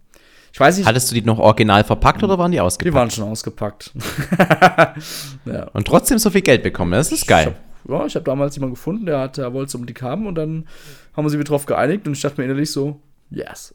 Ich 0.51 0.59
weiß 0.59 0.77
nicht. 0.77 0.87
Hattest 0.87 1.11
du 1.11 1.15
die 1.15 1.21
noch 1.21 1.39
original 1.39 1.83
verpackt 1.83 2.23
oder 2.23 2.37
waren 2.37 2.51
die 2.51 2.59
ausgepackt? 2.59 2.91
Die 2.91 2.97
waren 2.97 3.11
schon 3.11 3.25
ausgepackt. 3.25 3.93
ja. 5.45 5.63
Und 5.73 5.87
trotzdem 5.87 6.17
so 6.17 6.29
viel 6.29 6.41
Geld 6.41 6.63
bekommen, 6.63 6.91
das 6.91 7.11
ist 7.11 7.27
geil 7.27 7.55
ja, 7.87 8.05
ich 8.05 8.15
habe 8.15 8.25
damals 8.25 8.55
jemanden 8.55 8.75
gefunden, 8.75 9.05
der, 9.05 9.19
hat, 9.19 9.37
der 9.37 9.53
wollte 9.53 9.69
es 9.69 9.75
unbedingt 9.75 10.01
haben 10.01 10.27
und 10.27 10.35
dann 10.35 10.67
haben 11.15 11.25
wir 11.25 11.29
sie 11.29 11.39
wieder 11.39 11.49
drauf 11.49 11.65
geeinigt 11.65 12.07
und 12.07 12.13
ich 12.13 12.21
dachte 12.21 12.39
mir 12.39 12.45
innerlich 12.45 12.71
so, 12.71 12.99
yes. 13.29 13.73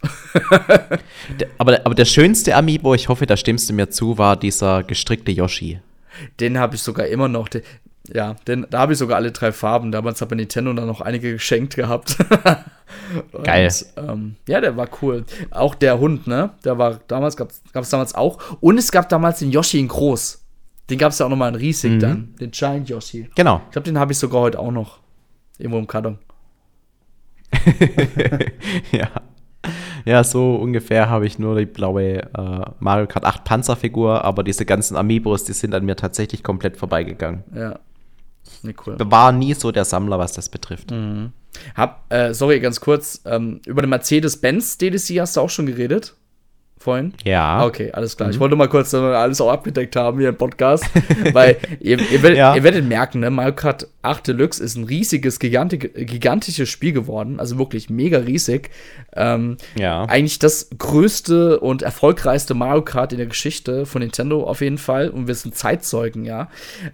aber, 1.59 1.81
aber 1.85 1.95
der 1.95 2.05
schönste 2.05 2.55
Amiibo, 2.55 2.95
ich 2.95 3.09
hoffe, 3.09 3.27
da 3.27 3.37
stimmst 3.37 3.68
du 3.70 3.75
mir 3.75 3.91
zu, 3.91 4.18
war 4.18 4.37
dieser 4.37 4.83
gestrickte 4.83 5.33
Yoshi. 5.33 5.81
Den 6.41 6.59
habe 6.59 6.75
ich 6.75 6.83
sogar 6.83 7.07
immer 7.07 7.29
noch. 7.29 7.49
Den, 7.49 7.62
ja, 8.14 8.36
denn 8.46 8.66
da 8.68 8.80
habe 8.80 8.92
ich 8.92 8.98
sogar 8.98 9.16
alle 9.16 9.32
drei 9.32 9.52
Farben. 9.52 9.90
Damals 9.90 10.20
hat 10.20 10.30
mir 10.30 10.36
Nintendo 10.36 10.72
dann 10.74 10.86
noch 10.86 11.00
einige 11.00 11.32
geschenkt 11.32 11.76
gehabt. 11.76 12.18
und, 13.32 13.44
Geil. 13.44 13.72
Ähm, 13.96 14.36
ja, 14.46 14.60
der 14.60 14.76
war 14.76 14.88
cool. 15.00 15.24
Auch 15.50 15.74
der 15.74 15.98
Hund, 15.98 16.26
ne? 16.26 16.50
Der 16.64 16.76
war 16.76 17.00
damals, 17.08 17.36
gab 17.36 17.50
es 17.50 17.90
damals 17.90 18.14
auch. 18.14 18.38
Und 18.60 18.76
es 18.76 18.92
gab 18.92 19.08
damals 19.08 19.38
den 19.38 19.50
Yoshi 19.50 19.80
in 19.80 19.88
groß. 19.88 20.44
Den 20.90 20.98
gab 20.98 21.12
es 21.12 21.20
ja 21.20 21.26
auch 21.26 21.30
nochmal 21.30 21.48
in 21.50 21.54
riesig 21.54 21.92
mhm. 21.92 22.00
dann. 22.00 22.34
Den 22.38 22.50
Giant 22.50 22.88
Yoshi. 22.88 23.30
Genau. 23.34 23.62
Ich 23.66 23.72
glaube, 23.72 23.86
den 23.86 23.98
habe 23.98 24.12
ich 24.12 24.18
sogar 24.18 24.42
heute 24.42 24.58
auch 24.58 24.72
noch. 24.72 24.98
Irgendwo 25.58 25.78
im 25.78 25.86
Karton. 25.86 26.18
ja. 28.92 29.08
Ja, 30.04 30.24
so 30.24 30.56
ungefähr 30.56 31.08
habe 31.08 31.26
ich 31.26 31.38
nur 31.38 31.56
die 31.56 31.66
blaue 31.66 32.22
äh, 32.22 32.64
Mario 32.80 33.06
Kart 33.06 33.24
8 33.24 33.44
Panzerfigur, 33.44 34.24
aber 34.24 34.42
diese 34.42 34.66
ganzen 34.66 34.96
Amiibos, 34.96 35.44
die 35.44 35.52
sind 35.52 35.74
an 35.74 35.84
mir 35.84 35.94
tatsächlich 35.96 36.42
komplett 36.42 36.76
vorbeigegangen. 36.76 37.44
Ja. 37.54 37.78
Nee, 38.62 38.74
cool. 38.86 38.97
War 38.99 39.32
nie 39.32 39.55
so 39.55 39.72
der 39.72 39.84
Sammler, 39.84 40.18
was 40.18 40.32
das 40.32 40.49
betrifft. 40.49 40.90
Mhm. 40.90 41.32
Hab, 41.74 42.12
äh, 42.12 42.32
sorry, 42.34 42.61
ganz 42.61 42.80
kurz, 42.80 43.22
ähm, 43.24 43.61
über 43.66 43.82
den 43.82 43.90
Mercedes-Benz 43.90 44.78
DLC 44.78 45.20
hast 45.20 45.36
du 45.36 45.40
auch 45.40 45.51
schon 45.51 45.66
geredet? 45.66 46.16
Vorhin? 46.83 47.14
Ja. 47.24 47.64
Okay, 47.64 47.91
alles 47.93 48.16
klar. 48.16 48.28
Mhm. 48.28 48.35
Ich 48.35 48.41
wollte 48.41 48.57
mal 48.57 48.68
kurz 48.68 48.93
alles 48.95 49.41
auch 49.41 49.51
abgedeckt 49.51 49.97
haben 49.97 50.18
hier 50.18 50.30
im 50.30 50.37
Podcast, 50.37 50.85
weil 51.33 51.57
ihr, 51.80 51.99
ihr, 51.99 52.22
werdet, 52.22 52.39
ja. 52.39 52.55
ihr, 52.55 52.62
werdet, 52.62 52.85
merken, 52.85 53.20
ne, 53.20 53.30
Mario 53.30 53.55
Kart 53.55 53.89
8 54.03 54.28
Deluxe 54.28 54.62
ist 54.62 54.76
ein 54.76 54.85
riesiges, 54.85 55.39
gigantik, 55.39 55.95
gigantisches 55.95 56.68
Spiel 56.68 56.93
geworden, 56.93 57.39
also 57.39 57.59
wirklich 57.59 57.89
mega 57.89 58.18
riesig. 58.18 58.70
Ähm, 59.14 59.57
ja. 59.76 60.05
Eigentlich 60.05 60.39
das 60.39 60.70
größte 60.76 61.61
und 61.61 61.83
erfolgreichste 61.83 62.55
Mario 62.55 62.83
Kart 62.83 63.12
in 63.12 63.18
der 63.18 63.28
Geschichte 63.28 63.87
von 63.87 64.03
Nintendo 64.03 64.45
auf 64.45 64.61
jeden 64.61 64.78
Fall 64.78 65.09
und 65.09 65.28
wir 65.28 65.35
sind 65.35 65.55
Zeitzeugen, 65.55 66.24
ja. 66.24 66.49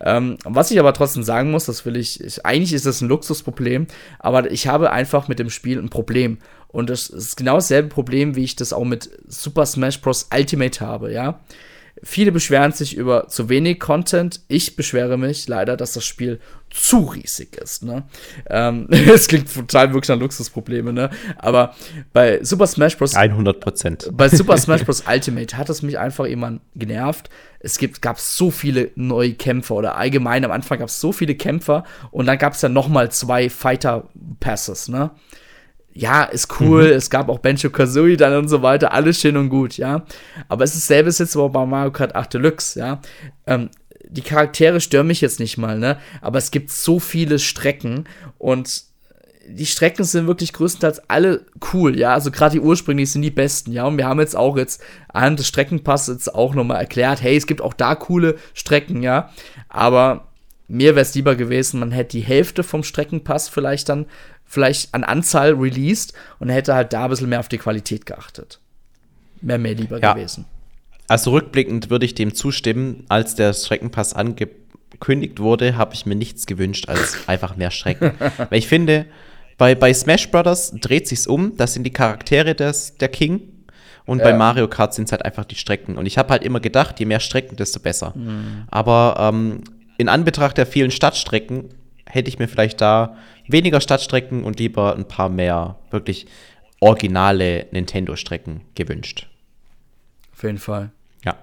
Ähm, 0.05 0.36
was 0.45 0.70
ich 0.70 0.78
aber 0.78 0.93
trotzdem 0.93 1.22
sagen 1.22 1.51
muss, 1.51 1.64
das 1.64 1.86
will 1.86 1.97
ich, 1.97 2.22
ich 2.22 2.45
eigentlich 2.45 2.74
ist 2.74 2.86
das 2.86 3.01
ein 3.01 3.09
Luxusproblem, 3.09 3.86
aber 4.18 4.51
ich 4.51 4.68
habe 4.68 4.91
einfach 4.93 5.28
mit 5.28 5.39
dem 5.39 5.51
Spiel 5.51 5.78
ein 5.78 5.89
Problem. 5.89 6.39
Und 6.68 6.90
das 6.90 7.08
ist 7.08 7.36
genau 7.36 7.54
dasselbe 7.54 7.88
Problem, 7.88 8.36
wie 8.36 8.44
ich 8.44 8.56
das 8.56 8.72
auch 8.72 8.84
mit 8.84 9.10
Super 9.26 9.66
Smash 9.66 10.00
Bros. 10.00 10.28
Ultimate 10.32 10.80
habe, 10.84 11.12
ja. 11.12 11.40
Viele 12.02 12.30
beschweren 12.30 12.72
sich 12.72 12.96
über 12.96 13.28
zu 13.28 13.48
wenig 13.48 13.80
Content. 13.80 14.40
Ich 14.48 14.76
beschwere 14.76 15.16
mich 15.16 15.48
leider, 15.48 15.76
dass 15.76 15.92
das 15.92 16.04
Spiel 16.04 16.38
zu 16.70 16.98
riesig 16.98 17.56
ist. 17.56 17.82
Ne? 17.82 18.04
Ähm, 18.48 18.86
es 18.90 19.26
klingt 19.26 19.52
total 19.52 19.92
wirklich 19.92 20.08
nach 20.08 20.18
Luxusprobleme, 20.18 20.92
ne? 20.92 21.10
Aber 21.38 21.74
bei 22.12 22.42
Super 22.44 22.66
Smash 22.66 22.96
Bros. 22.96 23.14
100 23.14 23.60
Prozent. 23.60 24.10
Bei 24.12 24.28
Super 24.28 24.58
Smash 24.58 24.84
Bros. 24.84 25.04
Ultimate 25.08 25.56
hat 25.56 25.70
es 25.70 25.82
mich 25.82 25.98
einfach 25.98 26.26
immer 26.26 26.60
genervt. 26.76 27.30
Es 27.60 27.78
gibt, 27.78 28.00
gab 28.00 28.20
so 28.20 28.50
viele 28.50 28.90
neue 28.94 29.34
Kämpfer 29.34 29.74
oder 29.74 29.96
allgemein 29.96 30.44
am 30.44 30.52
Anfang 30.52 30.78
gab 30.78 30.88
es 30.88 31.00
so 31.00 31.10
viele 31.10 31.34
Kämpfer 31.34 31.84
und 32.12 32.26
dann 32.26 32.38
gab 32.38 32.52
es 32.52 32.62
ja 32.62 32.68
noch 32.68 32.88
mal 32.88 33.10
zwei 33.10 33.50
Fighter 33.50 34.08
Passes, 34.38 34.88
ne? 34.88 35.10
Ja, 35.99 36.22
ist 36.22 36.61
cool, 36.61 36.84
mhm. 36.84 36.92
es 36.92 37.11
gab 37.11 37.28
auch 37.28 37.40
Benjo 37.40 37.70
Kazooie 37.70 38.16
dann 38.16 38.36
und 38.36 38.49
so 38.49 38.62
weiter, 38.62 38.92
alles 38.92 39.20
schön 39.20 39.36
und 39.36 39.49
gut, 39.49 39.76
ja. 39.78 40.05
Aber 40.49 40.62
es 40.62 40.76
ist 40.76 40.86
selbes 40.86 41.18
jetzt 41.18 41.34
bei 41.34 41.66
Mario 41.66 41.90
Kart 41.90 42.14
8 42.14 42.34
Deluxe, 42.34 42.78
ja. 42.78 43.01
Ähm, 43.49 43.68
die 44.09 44.22
Charaktere 44.22 44.80
stören 44.80 45.09
mich 45.09 45.20
jetzt 45.20 45.40
nicht 45.40 45.59
mal, 45.59 45.76
ne? 45.76 45.99
Aber 46.20 46.38
es 46.38 46.53
gibt 46.53 46.70
so 46.70 47.01
viele 47.01 47.40
Strecken 47.40 48.05
und 48.38 48.84
die 49.49 49.66
Strecken 49.66 50.05
sind 50.05 50.28
wirklich 50.28 50.53
größtenteils 50.53 51.11
alle 51.11 51.46
cool, 51.72 51.99
ja. 51.99 52.14
Also 52.14 52.30
gerade 52.30 52.53
die 52.53 52.61
ursprünglich 52.61 53.11
sind 53.11 53.22
die 53.22 53.32
besten, 53.32 53.72
ja. 53.72 53.84
Und 53.84 53.99
wir 53.99 54.07
haben 54.07 54.20
jetzt 54.20 54.36
auch 54.36 54.57
jetzt 54.57 54.80
anhand 55.09 55.40
des 55.40 55.49
Streckenpasses 55.49 56.14
jetzt 56.14 56.34
auch 56.34 56.55
nochmal 56.55 56.80
erklärt, 56.80 57.22
hey, 57.22 57.36
es 57.36 57.49
gibt 57.49 57.61
auch 57.61 57.74
da 57.74 57.96
coole 57.96 58.36
Strecken, 58.55 59.03
ja. 59.03 59.30
Aber 59.68 60.28
mir 60.68 60.94
wäre 60.94 61.03
es 61.03 61.14
lieber 61.16 61.34
gewesen, 61.34 61.80
man 61.80 61.90
hätte 61.90 62.18
die 62.18 62.22
Hälfte 62.22 62.62
vom 62.62 62.84
Streckenpass 62.84 63.49
vielleicht 63.49 63.88
dann 63.88 64.07
vielleicht 64.49 64.94
an 64.94 65.05
Anzahl 65.05 65.53
released 65.53 66.14
und 66.40 66.49
hätte 66.49 66.74
halt 66.74 66.92
da 66.92 67.05
ein 67.05 67.11
bisschen 67.11 67.28
mehr 67.28 67.38
auf 67.38 67.49
die 67.49 67.59
Qualität 67.59 68.07
geachtet. 68.07 68.59
Wäre 69.40 69.59
mir 69.59 69.74
lieber 69.74 70.01
ja. 70.01 70.14
gewesen. 70.14 70.46
Also 71.07 71.30
rückblickend 71.30 71.90
würde 71.90 72.07
ich 72.07 72.14
dem 72.14 72.34
zustimmen, 72.34 73.05
als 73.09 73.34
der 73.34 73.53
Streckenpass 73.53 74.14
angekündigt 74.14 75.38
wurde, 75.38 75.76
habe 75.76 75.94
ich 75.94 76.07
mir 76.07 76.16
nichts 76.16 76.46
gewünscht 76.46 76.88
als 76.88 77.16
einfach 77.28 77.57
mehr 77.57 77.70
Strecken. 77.70 78.12
Weil 78.51 78.59
ich 78.59 78.68
finde, 78.68 79.07
bei, 79.57 79.74
bei 79.74 79.92
Smash 79.94 80.30
Brothers 80.30 80.72
dreht 80.80 81.07
sich's 81.09 81.26
um, 81.26 81.57
das 81.57 81.74
sind 81.74 81.84
die 81.84 81.92
Charaktere 81.92 82.55
des, 82.55 82.96
der 82.96 83.09
King. 83.09 83.40
Und 84.07 84.20
ja. 84.20 84.24
bei 84.24 84.32
Mario 84.32 84.68
Kart 84.68 84.94
sind 84.94 85.05
es 85.05 85.12
halt 85.12 85.24
einfach 85.24 85.44
die 85.44 85.55
Strecken. 85.55 85.99
Und 85.99 86.07
ich 86.07 86.16
habe 86.16 86.30
halt 86.30 86.42
immer 86.42 86.61
gedacht, 86.61 86.99
je 86.99 87.05
mehr 87.05 87.20
Strecken, 87.20 87.57
desto 87.57 87.78
besser. 87.78 88.14
Mhm. 88.16 88.64
Aber 88.68 89.16
ähm, 89.18 89.64
in 89.99 90.09
Anbetracht 90.09 90.57
der 90.57 90.64
vielen 90.64 90.90
Stadtstrecken 90.90 91.68
hätte 92.07 92.28
ich 92.28 92.38
mir 92.38 92.49
vielleicht 92.49 92.80
da 92.80 93.16
weniger 93.49 93.80
Stadtstrecken 93.80 94.44
und 94.44 94.59
lieber 94.59 94.94
ein 94.94 95.09
paar 95.09 95.28
mehr 95.28 95.76
wirklich 95.90 96.26
originale 96.80 97.66
Nintendo-Strecken 97.72 98.61
gewünscht. 98.74 99.28
Auf 100.32 100.44
jeden 100.44 100.59
Fall. 100.59 100.90
Ja. 101.24 101.34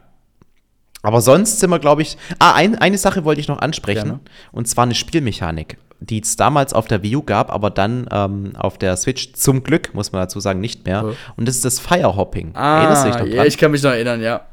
Aber 1.02 1.22
sonst 1.22 1.60
sind 1.60 1.70
wir, 1.70 1.80
glaube 1.80 2.02
ich. 2.02 2.18
Ah, 2.40 2.54
ein, 2.54 2.76
eine 2.76 2.98
Sache 2.98 3.26
wollte 3.26 3.42
ich 3.42 3.48
noch 3.48 3.60
ansprechen. 3.60 4.04
Gerne. 4.04 4.20
Und 4.52 4.68
zwar 4.68 4.86
eine 4.86 4.96
Spielmechanik, 4.96 5.78
die 6.00 6.22
es 6.22 6.38
damals 6.38 6.74
auf 6.74 6.88
der 6.88 7.04
Wii 7.04 7.18
U 7.18 7.22
gab, 7.24 7.52
aber 7.52 7.70
dann 7.70 8.08
ähm, 8.12 8.54
auf 8.56 8.78
der 8.78 8.96
Switch 8.96 9.34
zum 9.34 9.64
Glück, 9.64 9.94
muss 9.94 10.12
man 10.14 10.22
dazu 10.22 10.40
sagen, 10.40 10.62
nicht 10.62 10.86
mehr. 10.86 11.06
Oh. 11.06 11.14
Und 11.36 11.48
das 11.48 11.56
ist 11.56 11.66
das 11.66 11.80
Firehopping. 11.80 12.52
Ah, 12.56 12.78
Erinnerst 12.78 13.04
du 13.04 13.08
dich 13.10 13.20
noch 13.20 13.26
dran? 13.26 13.36
Ja, 13.36 13.46
ich 13.46 13.58
kann 13.58 13.72
mich 13.72 13.84
noch 13.84 13.92
erinnern, 13.92 14.22
ja. 14.22 14.46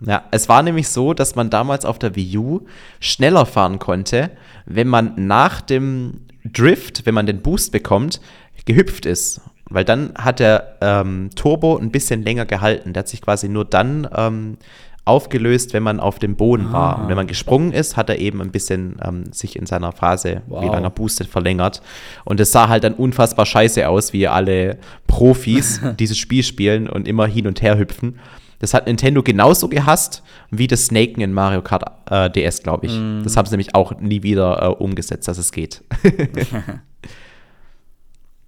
Ja, 0.00 0.24
es 0.30 0.48
war 0.48 0.62
nämlich 0.62 0.88
so, 0.88 1.12
dass 1.12 1.34
man 1.34 1.50
damals 1.50 1.84
auf 1.84 1.98
der 1.98 2.14
Wii 2.14 2.38
U 2.38 2.66
schneller 3.00 3.46
fahren 3.46 3.80
konnte, 3.80 4.30
wenn 4.64 4.86
man 4.86 5.14
nach 5.16 5.60
dem 5.60 6.27
Drift, 6.52 7.06
wenn 7.06 7.14
man 7.14 7.26
den 7.26 7.42
Boost 7.42 7.72
bekommt, 7.72 8.20
gehüpft 8.64 9.06
ist. 9.06 9.40
Weil 9.70 9.84
dann 9.84 10.14
hat 10.16 10.40
der 10.40 10.78
ähm, 10.80 11.30
Turbo 11.34 11.76
ein 11.76 11.90
bisschen 11.90 12.22
länger 12.22 12.46
gehalten. 12.46 12.92
Der 12.92 13.00
hat 13.00 13.08
sich 13.08 13.20
quasi 13.20 13.48
nur 13.48 13.64
dann 13.64 14.08
ähm, 14.14 14.56
aufgelöst, 15.04 15.72
wenn 15.72 15.82
man 15.82 16.00
auf 16.00 16.18
dem 16.18 16.36
Boden 16.36 16.66
ah. 16.68 16.72
war. 16.72 16.98
Und 16.98 17.08
wenn 17.08 17.16
man 17.16 17.26
gesprungen 17.26 17.72
ist, 17.72 17.96
hat 17.96 18.08
er 18.10 18.18
eben 18.18 18.40
ein 18.40 18.50
bisschen 18.50 18.96
ähm, 19.02 19.32
sich 19.32 19.56
in 19.56 19.66
seiner 19.66 19.92
Phase, 19.92 20.42
wow. 20.46 20.62
wie 20.62 20.68
lange 20.68 20.86
er 20.86 20.90
boostet, 20.90 21.26
verlängert. 21.28 21.82
Und 22.24 22.40
es 22.40 22.52
sah 22.52 22.68
halt 22.68 22.84
dann 22.84 22.94
unfassbar 22.94 23.46
scheiße 23.46 23.88
aus, 23.88 24.12
wie 24.12 24.28
alle 24.28 24.78
Profis 25.06 25.80
dieses 25.98 26.18
Spiel 26.18 26.42
spielen 26.42 26.88
und 26.88 27.08
immer 27.08 27.26
hin 27.26 27.46
und 27.46 27.62
her 27.62 27.78
hüpfen. 27.78 28.18
Das 28.58 28.74
hat 28.74 28.86
Nintendo 28.86 29.22
genauso 29.22 29.68
gehasst 29.68 30.22
wie 30.50 30.66
das 30.66 30.86
Snaken 30.86 31.20
in 31.20 31.32
Mario 31.32 31.62
Kart 31.62 31.84
äh, 32.10 32.30
DS, 32.30 32.62
glaube 32.62 32.86
ich. 32.86 32.92
Mm. 32.92 33.22
Das 33.22 33.36
haben 33.36 33.46
sie 33.46 33.52
nämlich 33.52 33.74
auch 33.74 33.98
nie 34.00 34.22
wieder 34.22 34.62
äh, 34.62 34.66
umgesetzt, 34.66 35.28
dass 35.28 35.38
es 35.38 35.52
geht. 35.52 35.82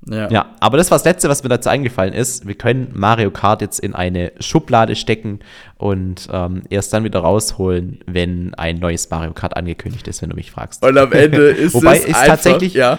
ja. 0.07 0.29
ja, 0.31 0.57
aber 0.61 0.79
das 0.79 0.91
war 0.91 0.99
das 0.99 1.05
Letzte, 1.05 1.29
was 1.29 1.43
mir 1.43 1.49
dazu 1.49 1.69
eingefallen 1.69 2.13
ist. 2.13 2.47
Wir 2.47 2.55
können 2.55 2.91
Mario 2.93 3.31
Kart 3.31 3.61
jetzt 3.61 3.79
in 3.79 3.95
eine 3.95 4.33
Schublade 4.41 4.97
stecken 4.97 5.41
und 5.77 6.29
ähm, 6.33 6.63
erst 6.71 6.93
dann 6.93 7.05
wieder 7.05 7.21
rausholen, 7.21 8.01
wenn 8.07 8.55
ein 8.55 8.79
neues 8.79 9.11
Mario 9.11 9.33
Kart 9.33 9.57
angekündigt 9.57 10.09
ist, 10.09 10.23
wenn 10.23 10.31
du 10.31 10.37
mich 10.37 10.51
fragst. 10.51 10.85
Und 10.85 10.99
am 10.99 11.13
Ende 11.13 11.51
ist 11.51 11.75
Wobei 11.75 11.99
es 11.99 12.07
einfach, 12.07 12.27
tatsächlich, 12.27 12.75
ja. 12.75 12.99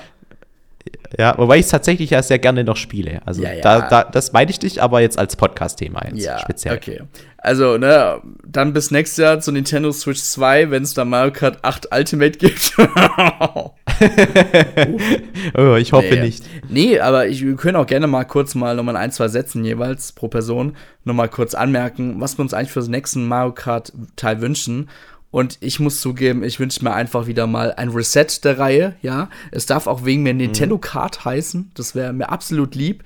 Ja, 1.18 1.38
wobei 1.38 1.58
ich 1.58 1.66
es 1.66 1.72
tatsächlich 1.72 2.12
ja 2.12 2.24
sehr 2.24 2.40
gerne 2.40 2.64
noch 2.64 2.78
spiele. 2.78 3.22
Also 3.26 3.44
ja, 3.44 3.54
ja. 3.54 3.62
Da, 3.62 3.82
da, 3.82 4.04
das 4.06 4.32
meine 4.32 4.50
ich 4.50 4.60
dich 4.60 4.82
aber 4.82 5.02
jetzt 5.02 5.20
als 5.20 5.36
Podcast-Thema 5.36 6.06
jetzt 6.08 6.24
ja, 6.24 6.40
speziell. 6.40 6.76
Okay. 6.76 7.02
Also, 7.44 7.78
ne, 7.78 8.22
dann 8.46 8.72
bis 8.72 8.92
nächstes 8.92 9.18
Jahr 9.18 9.40
zu 9.40 9.52
Nintendo 9.52 9.92
Switch 9.92 10.22
2, 10.22 10.70
wenn 10.70 10.84
es 10.84 10.94
da 10.94 11.06
Mario 11.06 11.34
Kart 11.34 11.58
8 11.64 11.88
Ultimate 11.92 12.38
gibt. 12.38 12.78
oh, 15.58 15.76
ich 15.76 15.92
hoffe 15.92 16.14
nee. 16.14 16.22
nicht. 16.22 16.44
Nee, 16.70 17.00
aber 17.00 17.28
ich, 17.28 17.44
wir 17.44 17.56
können 17.56 17.78
auch 17.78 17.88
gerne 17.88 18.06
mal 18.06 18.26
kurz 18.26 18.54
mal 18.54 18.76
nochmal 18.76 18.96
ein, 18.96 19.12
zwei 19.12 19.28
Sätzen 19.28 19.66
jeweils 19.66 20.12
pro 20.12 20.28
Person 20.28 20.78
nochmal 21.04 21.30
kurz 21.30 21.56
anmerken, 21.56 22.22
was 22.22 22.38
wir 22.38 22.44
uns 22.44 22.54
eigentlich 22.54 22.72
für 22.72 22.82
das 22.82 22.90
nächste 22.90 23.18
Mario 23.18 23.54
Kart 23.54 23.92
Teil 24.16 24.40
wünschen. 24.40 24.88
Und 25.32 25.58
ich 25.62 25.80
muss 25.80 26.02
zugeben, 26.02 26.44
ich 26.44 26.60
wünsche 26.60 26.84
mir 26.84 26.94
einfach 26.94 27.26
wieder 27.26 27.48
mal 27.48 27.74
ein 27.74 27.90
Reset 27.90 28.28
der 28.44 28.60
Reihe, 28.60 28.96
ja. 29.02 29.30
Es 29.52 29.66
darf 29.66 29.88
auch 29.88 30.04
wegen 30.04 30.24
mir 30.24 30.34
Nintendo 30.34 30.76
mhm. 30.76 30.82
Kart 30.82 31.24
heißen. 31.24 31.72
Das 31.74 31.96
wäre 31.96 32.12
mir 32.12 32.30
absolut 32.30 32.76
lieb. 32.76 33.04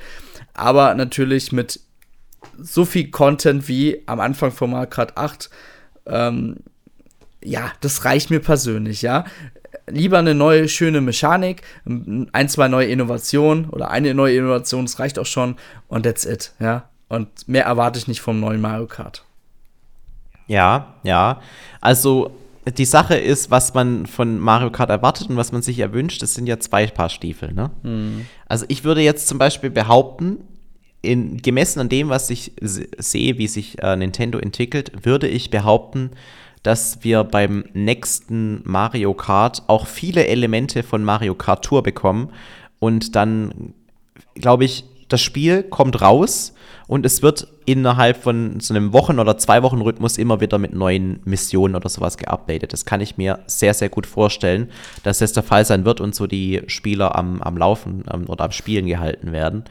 Aber 0.55 0.95
natürlich 0.95 1.51
mit 1.51 1.79
so 2.57 2.83
viel 2.85 3.11
Content 3.11 3.67
wie 3.67 4.01
am 4.07 4.19
Anfang 4.19 4.51
von 4.51 4.71
Mario 4.71 4.89
Kart 4.89 5.17
8. 5.17 5.49
Ähm, 6.07 6.57
ja, 7.43 7.71
das 7.81 8.05
reicht 8.05 8.31
mir 8.31 8.39
persönlich, 8.39 9.03
ja. 9.03 9.25
Lieber 9.87 10.17
eine 10.17 10.33
neue, 10.33 10.67
schöne 10.67 10.99
Mechanik, 10.99 11.61
ein, 11.85 12.49
zwei 12.49 12.67
neue 12.67 12.87
Innovationen 12.87 13.69
oder 13.69 13.91
eine 13.91 14.15
neue 14.15 14.37
Innovation, 14.37 14.85
das 14.85 14.97
reicht 14.97 15.19
auch 15.19 15.27
schon. 15.27 15.57
Und 15.87 16.03
that's 16.03 16.25
it, 16.25 16.53
ja. 16.59 16.89
Und 17.07 17.47
mehr 17.47 17.65
erwarte 17.65 17.99
ich 17.99 18.07
nicht 18.07 18.21
vom 18.21 18.39
neuen 18.39 18.61
Mario 18.61 18.87
Kart. 18.87 19.25
Ja, 20.47 20.95
ja. 21.03 21.41
Also 21.81 22.31
die 22.77 22.85
Sache 22.85 23.15
ist, 23.15 23.51
was 23.51 23.73
man 23.73 24.05
von 24.05 24.39
Mario 24.39 24.71
Kart 24.71 24.89
erwartet 24.89 25.29
und 25.29 25.37
was 25.37 25.51
man 25.51 25.61
sich 25.61 25.79
erwünscht, 25.79 26.21
das 26.21 26.33
sind 26.33 26.47
ja 26.47 26.59
zwei 26.59 26.87
Paar 26.87 27.09
Stiefel. 27.09 27.53
Ne? 27.53 27.71
Mhm. 27.83 28.25
Also 28.47 28.65
ich 28.67 28.83
würde 28.83 29.01
jetzt 29.01 29.27
zum 29.27 29.37
Beispiel 29.37 29.69
behaupten, 29.69 30.39
in, 31.01 31.37
gemessen 31.37 31.79
an 31.79 31.89
dem, 31.89 32.09
was 32.09 32.29
ich 32.31 32.53
sehe, 32.61 33.37
wie 33.37 33.47
sich 33.47 33.81
äh, 33.81 33.95
Nintendo 33.95 34.39
entwickelt, 34.39 35.05
würde 35.05 35.27
ich 35.27 35.51
behaupten, 35.51 36.11
dass 36.63 37.03
wir 37.03 37.23
beim 37.23 37.65
nächsten 37.73 38.61
Mario 38.63 39.13
Kart 39.13 39.63
auch 39.67 39.85
viele 39.85 40.25
Elemente 40.25 40.81
von 40.81 41.03
Mario 41.03 41.35
Kart 41.35 41.63
Tour 41.63 41.83
bekommen 41.83 42.29
und 42.79 43.15
dann, 43.15 43.75
glaube 44.33 44.65
ich, 44.65 44.85
das 45.07 45.21
Spiel 45.21 45.63
kommt 45.63 46.01
raus 46.01 46.53
und 46.87 47.05
es 47.05 47.21
wird 47.21 47.47
innerhalb 47.65 48.17
von 48.17 48.59
so 48.59 48.73
einem 48.73 48.93
Wochen- 48.93 49.19
oder 49.19 49.37
zwei 49.37 49.63
Wochen 49.63 49.81
Rhythmus 49.81 50.17
immer 50.17 50.39
wieder 50.41 50.57
mit 50.57 50.73
neuen 50.73 51.19
Missionen 51.25 51.75
oder 51.75 51.89
sowas 51.89 52.17
geupdatet. 52.17 52.73
Das 52.73 52.85
kann 52.85 53.01
ich 53.01 53.17
mir 53.17 53.39
sehr, 53.47 53.73
sehr 53.73 53.89
gut 53.89 54.05
vorstellen, 54.05 54.69
dass 55.03 55.19
das 55.19 55.33
der 55.33 55.43
Fall 55.43 55.65
sein 55.65 55.85
wird 55.85 55.99
und 56.01 56.13
so 56.13 56.27
die 56.27 56.61
Spieler 56.67 57.15
am, 57.15 57.41
am 57.41 57.57
Laufen 57.57 58.03
ähm, 58.11 58.25
oder 58.27 58.45
am 58.45 58.51
Spielen 58.51 58.85
gehalten 58.85 59.31
werden. 59.31 59.63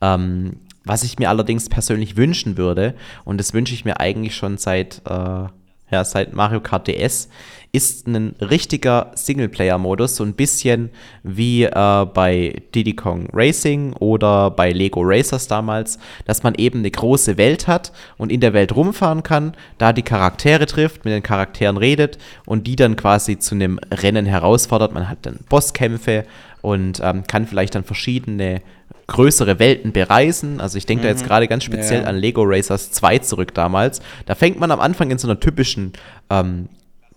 Ähm, 0.00 0.56
was 0.84 1.02
ich 1.02 1.18
mir 1.18 1.30
allerdings 1.30 1.68
persönlich 1.68 2.16
wünschen 2.16 2.58
würde, 2.58 2.94
und 3.24 3.38
das 3.38 3.54
wünsche 3.54 3.74
ich 3.74 3.84
mir 3.84 4.00
eigentlich 4.00 4.36
schon 4.36 4.58
seit, 4.58 5.00
äh, 5.06 5.46
ja, 5.90 6.04
seit 6.04 6.32
Mario 6.32 6.60
Kart 6.60 6.88
DS, 6.88 7.28
ist 7.74 8.06
ein 8.06 8.36
richtiger 8.40 9.10
Singleplayer-Modus, 9.16 10.14
so 10.14 10.24
ein 10.24 10.34
bisschen 10.34 10.90
wie 11.24 11.64
äh, 11.64 12.06
bei 12.14 12.62
Diddy 12.72 12.94
Kong 12.94 13.28
Racing 13.32 13.94
oder 13.94 14.52
bei 14.52 14.70
Lego 14.70 15.00
Racers 15.02 15.48
damals, 15.48 15.98
dass 16.24 16.44
man 16.44 16.54
eben 16.54 16.78
eine 16.78 16.92
große 16.92 17.36
Welt 17.36 17.66
hat 17.66 17.92
und 18.16 18.30
in 18.30 18.40
der 18.40 18.52
Welt 18.52 18.76
rumfahren 18.76 19.24
kann, 19.24 19.54
da 19.78 19.92
die 19.92 20.02
Charaktere 20.02 20.66
trifft, 20.66 21.04
mit 21.04 21.12
den 21.12 21.24
Charakteren 21.24 21.76
redet 21.76 22.16
und 22.46 22.68
die 22.68 22.76
dann 22.76 22.94
quasi 22.94 23.40
zu 23.40 23.56
einem 23.56 23.80
Rennen 23.90 24.24
herausfordert. 24.24 24.92
Man 24.92 25.08
hat 25.08 25.18
dann 25.22 25.40
Bosskämpfe 25.48 26.26
und 26.62 27.00
ähm, 27.02 27.24
kann 27.26 27.46
vielleicht 27.46 27.74
dann 27.74 27.84
verschiedene 27.84 28.62
größere 29.06 29.58
Welten 29.58 29.92
bereisen. 29.92 30.60
Also 30.60 30.78
ich 30.78 30.86
denke 30.86 31.02
mhm. 31.02 31.04
da 31.04 31.10
jetzt 31.10 31.22
mhm. 31.22 31.28
gerade 31.28 31.48
ganz 31.48 31.64
speziell 31.64 32.02
ja. 32.02 32.08
an 32.08 32.16
Lego 32.16 32.42
Racers 32.44 32.90
2 32.92 33.18
zurück 33.18 33.54
damals. 33.54 34.00
Da 34.26 34.34
fängt 34.34 34.58
man 34.58 34.70
am 34.70 34.80
Anfang 34.80 35.10
in 35.10 35.18
so 35.18 35.28
einer 35.28 35.40
typischen 35.40 35.92
ähm, 36.30 36.68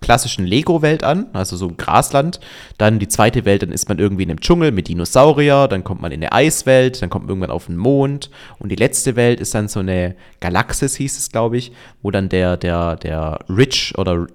klassischen 0.02 0.46
Lego-Welt 0.46 1.04
an, 1.04 1.28
also 1.34 1.58
so 1.58 1.68
ein 1.68 1.78
Grasland. 1.78 2.40
Dann 2.78 3.00
die 3.00 3.08
zweite 3.08 3.46
Welt, 3.46 3.64
dann 3.64 3.72
ist 3.72 3.90
man 3.90 4.00
irgendwie 4.00 4.24
in 4.24 4.30
einem 4.30 4.42
Dschungel 4.42 4.72
mit 4.72 4.88
Dinosaurier, 4.88 5.68
dann 5.68 5.84
kommt 5.84 6.02
man 6.02 6.12
in 6.12 6.22
eine 6.22 6.32
Eiswelt, 6.32 7.02
dann 7.02 7.10
kommt 7.10 7.26
man 7.26 7.30
irgendwann 7.30 7.52
auf 7.52 7.66
den 7.66 7.78
Mond. 7.78 8.30
Und 8.60 8.72
die 8.72 8.76
letzte 8.76 9.16
Welt 9.16 9.40
ist 9.40 9.56
dann 9.56 9.68
so 9.68 9.80
eine 9.80 10.16
Galaxis, 10.40 10.96
hieß 10.96 11.18
es, 11.18 11.32
glaube 11.32 11.58
ich, 11.58 11.72
wo 12.02 12.12
dann 12.12 12.30
der, 12.30 12.58
der, 12.58 12.96
der 12.98 13.40
Rich 13.50 13.98
oder 13.98 14.28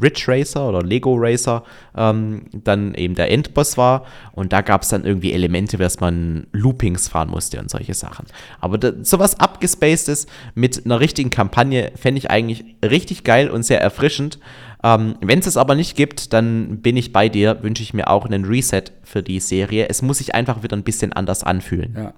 Rich 0.00 0.28
Racer 0.28 0.68
oder 0.68 0.82
Lego 0.82 1.14
Racer 1.16 1.62
ähm, 1.96 2.46
dann 2.52 2.94
eben 2.94 3.14
der 3.14 3.30
Endboss 3.30 3.76
war. 3.76 4.04
Und 4.32 4.52
da 4.52 4.60
gab 4.62 4.82
es 4.82 4.88
dann 4.88 5.04
irgendwie 5.04 5.32
Elemente, 5.32 5.76
dass 5.76 6.00
man 6.00 6.46
Loopings 6.52 7.08
fahren 7.08 7.30
musste 7.30 7.60
und 7.60 7.70
solche 7.70 7.94
Sachen. 7.94 8.26
Aber 8.60 8.78
da, 8.78 8.92
sowas 9.02 9.38
abgespacedes 9.38 10.26
mit 10.54 10.84
einer 10.84 11.00
richtigen 11.00 11.30
Kampagne 11.30 11.92
fände 11.96 12.18
ich 12.18 12.30
eigentlich 12.30 12.64
richtig 12.84 13.24
geil 13.24 13.50
und 13.50 13.62
sehr 13.62 13.80
erfrischend. 13.80 14.38
Ähm, 14.82 15.16
Wenn 15.20 15.38
es 15.38 15.46
es 15.46 15.56
aber 15.56 15.74
nicht 15.74 15.96
gibt, 15.96 16.32
dann 16.32 16.80
bin 16.80 16.96
ich 16.96 17.12
bei 17.12 17.28
dir, 17.28 17.62
wünsche 17.62 17.82
ich 17.82 17.94
mir 17.94 18.08
auch 18.08 18.24
einen 18.24 18.44
Reset 18.44 18.84
für 19.04 19.22
die 19.22 19.40
Serie. 19.40 19.88
Es 19.88 20.02
muss 20.02 20.18
sich 20.18 20.34
einfach 20.34 20.62
wieder 20.62 20.76
ein 20.76 20.84
bisschen 20.84 21.12
anders 21.12 21.44
anfühlen. 21.44 21.94
Ja. 21.96 22.14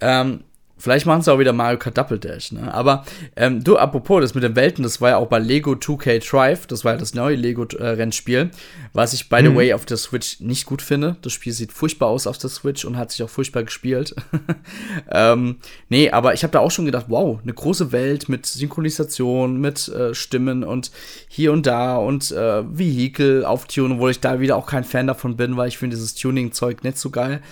Ähm, 0.00 0.44
Vielleicht 0.76 1.06
machen 1.06 1.22
sie 1.22 1.32
auch 1.32 1.38
wieder 1.38 1.52
Mario 1.52 1.78
Kart 1.78 1.96
Double 1.96 2.18
Dash, 2.18 2.50
ne? 2.50 2.74
Aber 2.74 3.04
ähm, 3.36 3.62
du, 3.62 3.76
apropos, 3.76 4.20
das 4.20 4.34
mit 4.34 4.42
den 4.42 4.56
Welten, 4.56 4.82
das 4.82 5.00
war 5.00 5.10
ja 5.10 5.16
auch 5.18 5.28
bei 5.28 5.38
Lego 5.38 5.72
2K 5.72 6.28
Drive, 6.28 6.66
das 6.66 6.84
war 6.84 6.92
ja 6.92 6.98
das 6.98 7.14
neue 7.14 7.36
Lego-Rennspiel, 7.36 8.38
äh, 8.38 8.50
was 8.92 9.12
ich, 9.12 9.28
by 9.28 9.38
the 9.40 9.50
mhm. 9.50 9.56
way, 9.56 9.72
auf 9.72 9.86
der 9.86 9.96
Switch 9.96 10.40
nicht 10.40 10.66
gut 10.66 10.82
finde. 10.82 11.16
Das 11.22 11.32
Spiel 11.32 11.52
sieht 11.52 11.72
furchtbar 11.72 12.08
aus 12.08 12.26
auf 12.26 12.38
der 12.38 12.50
Switch 12.50 12.84
und 12.84 12.96
hat 12.96 13.12
sich 13.12 13.22
auch 13.22 13.30
furchtbar 13.30 13.62
gespielt. 13.62 14.16
ähm, 15.12 15.56
nee, 15.88 16.10
aber 16.10 16.34
ich 16.34 16.42
habe 16.42 16.52
da 16.52 16.58
auch 16.58 16.72
schon 16.72 16.86
gedacht, 16.86 17.06
wow, 17.08 17.38
eine 17.40 17.54
große 17.54 17.92
Welt 17.92 18.28
mit 18.28 18.44
Synchronisation, 18.44 19.60
mit 19.60 19.88
äh, 19.88 20.12
Stimmen 20.12 20.64
und 20.64 20.90
hier 21.28 21.52
und 21.52 21.66
da 21.66 21.96
und 21.96 22.32
äh, 22.32 22.64
Vehikel 22.66 23.44
auftunen, 23.44 23.92
obwohl 23.92 24.10
ich 24.10 24.20
da 24.20 24.40
wieder 24.40 24.56
auch 24.56 24.66
kein 24.66 24.84
Fan 24.84 25.06
davon 25.06 25.36
bin, 25.36 25.56
weil 25.56 25.68
ich 25.68 25.78
finde 25.78 25.94
dieses 25.96 26.14
Tuning-Zeug 26.16 26.82
nicht 26.82 26.98
so 26.98 27.10
geil. 27.10 27.42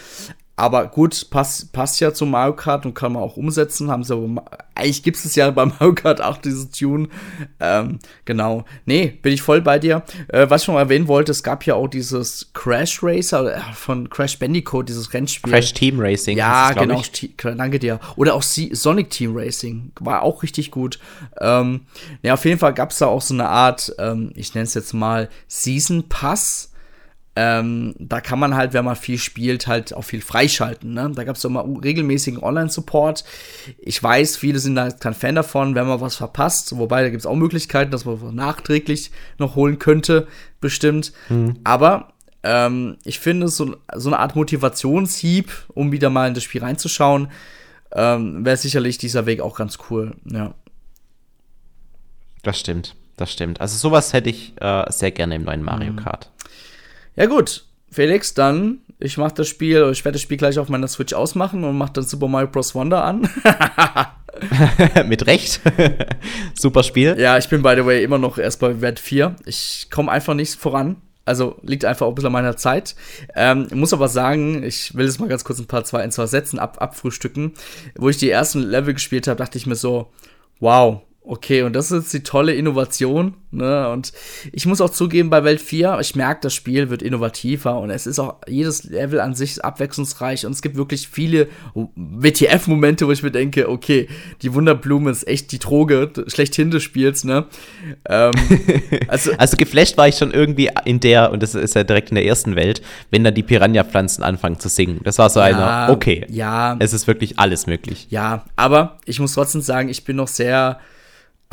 Aber 0.55 0.87
gut, 0.87 1.31
passt, 1.31 1.73
passt 1.73 1.99
ja 2.01 2.13
zu 2.13 2.27
Mario 2.27 2.55
Kart 2.55 2.85
und 2.85 2.95
kann 2.95 3.13
man 3.15 3.23
auch 3.23 3.39
umsetzen. 3.39 3.91
Haben 3.91 4.05
sie 4.05 4.15
aber, 4.15 4.45
eigentlich 4.75 5.03
gibt 5.03 5.17
es 5.17 5.35
ja 5.35 5.51
bei 5.51 5.65
Mario 5.67 5.95
Kart 5.95 6.21
auch 6.21 6.37
dieses 6.37 6.71
Tune. 6.71 7.09
Ähm, 7.59 7.99
genau. 8.27 8.65
Nee, 8.85 9.19
bin 9.23 9.33
ich 9.33 9.41
voll 9.41 9.63
bei 9.63 9.79
dir. 9.79 10.03
Äh, 10.29 10.51
was 10.51 10.63
ich 10.63 10.69
noch 10.69 10.77
erwähnen 10.77 11.09
wollte, 11.09 11.33
es 11.33 11.43
gab 11.43 11.65
ja 11.65 11.75
auch 11.75 11.89
dieses 11.89 12.51
Crash 12.53 13.03
Racer 13.03 13.57
äh, 13.57 13.61
von 13.75 14.11
Crash 14.11 14.39
Bandicoot, 14.39 14.91
dieses 14.91 15.15
Rennspiel. 15.15 15.53
Crash 15.53 15.73
Team 15.73 15.99
Racing. 15.99 16.37
Ja, 16.37 16.71
es, 16.71 16.77
genau. 16.77 17.03
Danke 17.57 17.79
dir. 17.79 17.99
Oder 18.17 18.35
auch 18.35 18.43
Sonic 18.43 19.09
Team 19.09 19.35
Racing. 19.35 19.93
War 20.01 20.23
auch 20.23 20.43
richtig 20.43 20.71
gut. 20.71 20.99
Ähm, 21.41 21.83
ja, 22.23 22.35
auf 22.35 22.45
jeden 22.45 22.59
Fall 22.59 22.75
gab 22.75 22.91
es 22.91 22.99
da 22.99 23.07
auch 23.07 23.23
so 23.23 23.33
eine 23.33 23.49
Art, 23.49 23.95
ähm, 23.99 24.33
ich 24.35 24.55
nenne 24.55 24.65
es 24.65 24.75
jetzt 24.75 24.93
mal 24.93 25.31
Season 25.49 26.09
Pass 26.09 26.72
ähm, 27.35 27.95
da 27.99 28.21
kann 28.21 28.39
man 28.39 28.55
halt, 28.55 28.75
wenn 28.75 28.85
man 28.85 28.97
viel 28.97 29.19
spielt, 29.19 29.67
halt 29.67 29.95
auch 29.95 30.03
viel 30.03 30.21
freischalten. 30.21 30.93
Ne? 30.93 31.13
Da 31.15 31.25
gab 31.25 31.37
es 31.37 31.45
immer 31.45 31.65
regelmäßigen 31.83 32.43
Online-Support. 32.43 33.25
Ich 33.79 34.03
weiß, 34.03 34.37
viele 34.37 34.59
sind 34.59 34.75
da 34.75 34.91
kein 34.91 35.15
Fan 35.15 35.35
davon, 35.35 35.75
wenn 35.75 35.87
man 35.87 36.01
was 36.01 36.17
verpasst. 36.17 36.77
Wobei, 36.77 37.03
da 37.03 37.09
gibt 37.09 37.21
es 37.21 37.27
auch 37.27 37.35
Möglichkeiten, 37.35 37.91
dass 37.91 38.05
man 38.05 38.21
was 38.21 38.33
nachträglich 38.33 39.13
noch 39.39 39.55
holen 39.55 39.79
könnte, 39.79 40.27
bestimmt. 40.61 41.13
Mhm. 41.31 41.59
Aber 41.65 42.13
ähm, 42.43 42.99
ich 43.05 43.19
finde, 43.19 43.49
so, 43.49 43.77
so 43.95 44.09
eine 44.11 44.19
Art 44.19 44.37
Motivationshieb, 44.37 45.51
um 45.69 45.91
wieder 45.91 46.11
mal 46.11 46.29
in 46.29 46.35
das 46.35 46.43
Spiel 46.43 46.63
reinzuschauen, 46.63 47.29
ähm, 47.93 48.45
wäre 48.45 48.57
sicherlich 48.59 48.99
dieser 48.99 49.25
Weg 49.25 49.41
auch 49.41 49.57
ganz 49.57 49.79
cool. 49.89 50.17
Ja. 50.31 50.55
Das 52.43 52.59
stimmt, 52.59 52.97
das 53.17 53.33
stimmt. 53.33 53.61
Also 53.61 53.77
sowas 53.79 54.13
hätte 54.13 54.29
ich 54.29 54.53
äh, 54.61 54.85
sehr 54.91 55.13
gerne 55.13 55.37
im 55.37 55.45
neuen 55.45 55.63
Mario 55.63 55.93
mhm. 55.93 55.97
Kart. 55.97 56.32
Ja 57.17 57.27
gut, 57.27 57.67
Felix, 57.91 58.35
dann 58.35 58.81
ich 59.03 59.19
mache 59.19 59.35
das 59.35 59.49
Spiel, 59.49 59.89
ich 59.93 60.05
werde 60.05 60.15
das 60.15 60.23
Spiel 60.23 60.37
gleich 60.37 60.59
auf 60.59 60.69
meiner 60.69 60.87
Switch 60.87 61.13
ausmachen 61.13 61.65
und 61.65 61.77
mache 61.77 61.95
dann 61.95 62.05
Super 62.05 62.29
Mario 62.29 62.49
Bros. 62.49 62.75
Wonder 62.75 63.03
an. 63.05 63.29
Mit 65.09 65.27
Recht. 65.27 65.61
Super 66.55 66.83
Spiel. 66.83 67.17
Ja, 67.19 67.37
ich 67.37 67.49
bin 67.49 67.63
by 67.63 67.75
the 67.77 67.85
way 67.85 68.05
immer 68.05 68.19
noch 68.19 68.39
erst 68.39 68.61
bei 68.61 68.81
Wert 68.81 69.01
4. 69.01 69.37
Ich 69.45 69.89
komme 69.91 70.11
einfach 70.11 70.35
nicht 70.35 70.55
voran. 70.55 70.97
Also 71.25 71.57
liegt 71.63 71.85
einfach 71.85 72.07
auch 72.07 72.11
ein 72.11 72.15
bisschen 72.15 72.29
an 72.29 72.33
meiner 72.33 72.57
Zeit. 72.57 72.95
Ähm, 73.35 73.67
muss 73.75 73.93
aber 73.93 74.09
sagen, 74.09 74.63
ich 74.63 74.95
will 74.95 75.07
jetzt 75.07 75.21
mal 75.21 75.29
ganz 75.29 75.45
kurz 75.45 75.59
ein 75.59 75.67
paar 75.67 75.85
zwei, 75.85 76.03
ein, 76.03 76.13
zwei 76.13 76.27
Sätzen 76.27 76.59
ab, 76.59 76.79
abfrühstücken. 76.81 77.55
Wo 77.97 78.09
ich 78.09 78.19
die 78.19 78.31
ersten 78.31 78.61
Level 78.61 78.95
gespielt 78.95 79.27
habe, 79.27 79.39
dachte 79.39 79.59
ich 79.59 79.67
mir 79.67 79.77
so, 79.77 80.13
wow, 80.61 81.03
Okay, 81.25 81.63
und 81.63 81.75
das 81.77 81.93
ist 81.93 82.13
die 82.13 82.25
tolle 82.25 82.53
Innovation. 82.53 83.35
Ne? 83.53 83.89
Und 83.91 84.13
ich 84.51 84.67
muss 84.67 84.81
auch 84.81 84.91
zugeben, 84.91 85.31
bei 85.31 85.45
Welt 85.45 85.61
4, 85.61 85.99
ich 86.01 86.17
merke, 86.17 86.41
das 86.43 86.55
Spiel 86.55 86.91
wird 86.91 87.01
innovativer 87.01 87.79
und 87.79 87.91
es 87.91 88.07
ist 88.07 88.19
auch 88.19 88.37
jedes 88.49 88.85
Level 88.85 89.21
an 89.21 89.35
sich 89.35 89.65
abwechslungsreich 89.65 90.47
und 90.47 90.53
es 90.53 90.63
gibt 90.63 90.77
wirklich 90.77 91.09
viele 91.09 91.49
WTF-Momente, 91.75 93.07
wo 93.07 93.13
ich 93.13 93.23
mir 93.23 93.31
denke, 93.31 93.69
okay, 93.69 94.09
die 94.41 94.53
Wunderblume 94.55 95.11
ist 95.11 95.29
echt 95.29 95.53
die 95.53 95.61
Droge 95.61 96.11
schlechthin 96.27 96.71
des 96.73 96.83
Spiels, 96.83 97.25
ne? 97.25 97.45
Ähm, 98.09 98.33
also, 99.09 99.31
also 99.37 99.57
geflasht 99.57 99.97
war 99.99 100.09
ich 100.09 100.17
schon 100.17 100.33
irgendwie 100.33 100.71
in 100.87 100.99
der, 100.99 101.31
und 101.31 101.43
das 101.43 101.55
ist 101.55 101.75
ja 101.77 101.85
direkt 101.85 102.09
in 102.09 102.17
der 102.17 102.25
ersten 102.25 102.57
Welt, 102.57 102.83
wenn 103.11 103.23
dann 103.23 103.35
die 103.35 103.45
Piranha-Pflanzen 103.45 104.25
anfangen 104.25 104.59
zu 104.59 104.69
singen. 104.69 105.01
Das 105.05 105.19
war 105.19 105.31
so 105.31 105.41
ja, 105.41 105.47
einer, 105.47 105.93
okay, 105.93 106.27
ja. 106.31 106.75
Es 106.81 106.93
ist 106.93 107.07
wirklich 107.07 107.39
alles 107.39 107.67
möglich. 107.67 108.09
Ja, 108.11 108.47
aber 108.57 108.99
ich 109.05 109.21
muss 109.21 109.35
trotzdem 109.35 109.61
sagen, 109.61 109.89
ich 109.89 110.05
bin 110.05 110.17
noch 110.17 110.29
sehr 110.29 110.81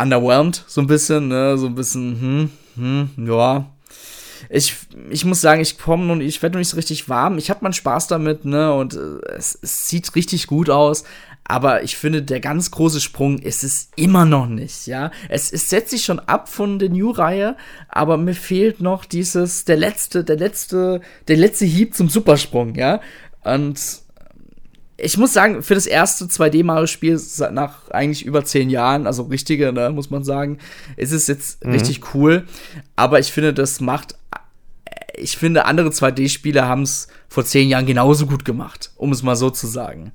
underwhelmed, 0.02 0.64
so 0.68 0.82
ein 0.82 0.88
bisschen, 0.88 1.28
ne? 1.28 1.58
So 1.58 1.68
ein 1.68 1.76
bisschen, 1.76 2.50
hm, 2.76 3.10
hm, 3.16 3.28
ja. 3.28 3.66
Ich, 4.50 4.76
ich 5.10 5.26
muss 5.26 5.42
sagen, 5.42 5.62
ich 5.62 5.78
komme 5.78 6.12
und 6.12 6.22
ich 6.22 6.42
werde 6.42 6.54
noch 6.54 6.60
nicht 6.60 6.70
so 6.70 6.78
richtig 6.78 7.10
warm. 7.10 7.38
Ich 7.38 7.50
habe 7.50 7.60
meinen 7.62 7.74
Spaß 7.74 8.08
damit, 8.08 8.46
ne? 8.46 8.74
Und 8.74 8.96
äh, 8.96 9.20
es, 9.36 9.58
es, 9.62 9.88
sieht 9.88 10.16
richtig 10.16 10.48
gut 10.48 10.70
aus. 10.70 11.04
Aber 11.44 11.84
ich 11.84 11.98
finde, 11.98 12.22
der 12.22 12.40
ganz 12.40 12.70
große 12.70 13.02
Sprung 13.02 13.40
ist 13.40 13.64
es 13.64 13.90
immer 13.96 14.24
noch 14.26 14.48
nicht, 14.48 14.86
ja. 14.86 15.10
Es, 15.30 15.52
es 15.52 15.68
setzt 15.70 15.90
sich 15.90 16.04
schon 16.04 16.20
ab 16.20 16.48
von 16.48 16.78
der 16.78 16.90
New-Reihe, 16.90 17.58
aber 17.88 18.18
mir 18.18 18.36
fehlt 18.36 18.82
noch 18.82 19.04
dieses, 19.04 19.66
der 19.66 19.78
letzte, 19.78 20.24
der 20.24 20.38
letzte, 20.38 21.02
der 21.28 21.38
letzte 21.38 21.66
Hieb 21.66 21.96
zum 21.96 22.08
Supersprung, 22.08 22.76
ja. 22.76 23.02
Und 23.44 23.80
ich 25.02 25.18
muss 25.18 25.34
sagen, 25.34 25.64
für 25.64 25.76
das 25.76 25.86
erste 25.86 26.26
2D-Mario-Spiel 26.26 27.20
nach 27.52 27.90
eigentlich 27.92 28.26
über 28.26 28.44
zehn 28.46 28.70
Jahren, 28.70 29.08
also 29.08 29.24
richtige, 29.24 29.72
ne, 29.72 29.90
muss 29.90 30.10
man 30.10 30.24
sagen, 30.24 30.60
ist 30.98 31.12
es 31.12 31.28
jetzt 31.28 31.64
mhm. 31.64 31.72
richtig 31.72 32.14
cool. 32.14 32.46
Aber 32.96 33.20
ich 33.20 33.32
finde, 33.32 33.54
das 33.54 33.80
macht. 33.82 34.16
Ich 35.16 35.38
finde, 35.38 35.66
andere 35.66 35.90
2D-Spiele 35.90 36.66
haben 36.66 36.84
es 36.84 37.08
vor 37.28 37.44
zehn 37.44 37.68
Jahren 37.68 37.86
genauso 37.86 38.26
gut 38.26 38.46
gemacht, 38.46 38.92
um 38.96 39.12
es 39.12 39.22
mal 39.22 39.36
so 39.36 39.50
zu 39.50 39.68
sagen. 39.68 40.14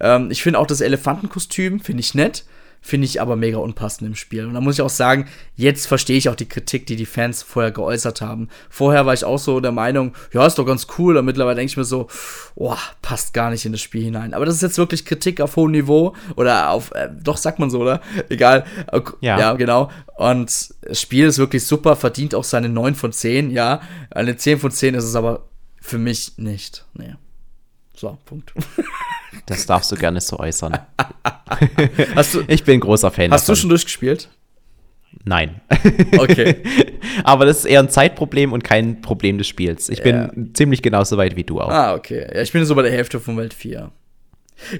Ähm, 0.00 0.30
ich 0.30 0.42
finde 0.42 0.58
auch 0.58 0.66
das 0.66 0.80
Elefantenkostüm, 0.80 1.80
finde 1.80 2.00
ich 2.00 2.14
nett 2.14 2.44
finde 2.80 3.06
ich 3.06 3.20
aber 3.20 3.36
mega 3.36 3.58
unpassend 3.58 4.06
im 4.06 4.14
Spiel. 4.14 4.46
Und 4.46 4.54
da 4.54 4.60
muss 4.60 4.74
ich 4.74 4.82
auch 4.82 4.90
sagen, 4.90 5.26
jetzt 5.56 5.86
verstehe 5.86 6.16
ich 6.16 6.28
auch 6.28 6.34
die 6.34 6.48
Kritik, 6.48 6.86
die 6.86 6.96
die 6.96 7.06
Fans 7.06 7.42
vorher 7.42 7.72
geäußert 7.72 8.20
haben. 8.20 8.48
Vorher 8.70 9.06
war 9.06 9.14
ich 9.14 9.24
auch 9.24 9.38
so 9.38 9.60
der 9.60 9.72
Meinung, 9.72 10.14
ja, 10.32 10.46
ist 10.46 10.58
doch 10.58 10.64
ganz 10.64 10.86
cool. 10.98 11.16
Und 11.16 11.24
mittlerweile 11.24 11.56
denke 11.56 11.70
ich 11.70 11.76
mir 11.76 11.84
so, 11.84 12.08
oh, 12.54 12.76
passt 13.02 13.34
gar 13.34 13.50
nicht 13.50 13.64
in 13.64 13.72
das 13.72 13.80
Spiel 13.80 14.04
hinein. 14.04 14.34
Aber 14.34 14.46
das 14.46 14.54
ist 14.54 14.62
jetzt 14.62 14.78
wirklich 14.78 15.04
Kritik 15.04 15.40
auf 15.40 15.56
hohem 15.56 15.72
Niveau. 15.72 16.14
Oder 16.36 16.70
auf, 16.70 16.92
äh, 16.92 17.08
doch, 17.22 17.36
sagt 17.36 17.58
man 17.58 17.70
so, 17.70 17.80
oder? 17.80 18.00
Egal. 18.28 18.64
Ja. 19.20 19.38
ja, 19.38 19.52
genau. 19.54 19.90
Und 20.16 20.50
das 20.82 21.00
Spiel 21.00 21.26
ist 21.26 21.38
wirklich 21.38 21.66
super, 21.66 21.96
verdient 21.96 22.34
auch 22.34 22.44
seine 22.44 22.68
9 22.68 22.94
von 22.94 23.12
10, 23.12 23.50
ja. 23.50 23.80
Eine 24.10 24.36
10 24.36 24.58
von 24.58 24.70
10 24.70 24.94
ist 24.94 25.04
es 25.04 25.16
aber 25.16 25.48
für 25.80 25.98
mich 25.98 26.38
nicht. 26.38 26.84
Nee. 26.94 27.14
So, 27.96 28.18
Punkt. 28.24 28.52
Das 29.44 29.66
darfst 29.66 29.92
du 29.92 29.96
gerne 29.96 30.20
so 30.20 30.38
äußern. 30.38 30.78
du, 32.32 32.44
ich 32.48 32.64
bin 32.64 32.74
ein 32.74 32.80
großer 32.80 33.10
Fan. 33.10 33.30
Hast 33.30 33.42
davon. 33.42 33.54
du 33.54 33.60
schon 33.60 33.68
durchgespielt? 33.68 34.30
Nein. 35.24 35.60
Okay. 36.16 36.62
Aber 37.24 37.44
das 37.44 37.58
ist 37.58 37.64
eher 37.66 37.80
ein 37.80 37.90
Zeitproblem 37.90 38.52
und 38.52 38.64
kein 38.64 39.02
Problem 39.02 39.36
des 39.36 39.46
Spiels. 39.46 39.90
Ich 39.90 40.02
bin 40.02 40.16
ja. 40.16 40.30
ziemlich 40.54 40.80
genauso 40.80 41.18
weit 41.18 41.36
wie 41.36 41.44
du 41.44 41.60
auch. 41.60 41.68
Ah, 41.68 41.94
okay. 41.94 42.26
Ja, 42.34 42.40
ich 42.40 42.50
bin 42.50 42.64
so 42.64 42.74
bei 42.74 42.82
der 42.82 42.92
Hälfte 42.92 43.20
von 43.20 43.36
Welt 43.36 43.52
4. 43.52 43.92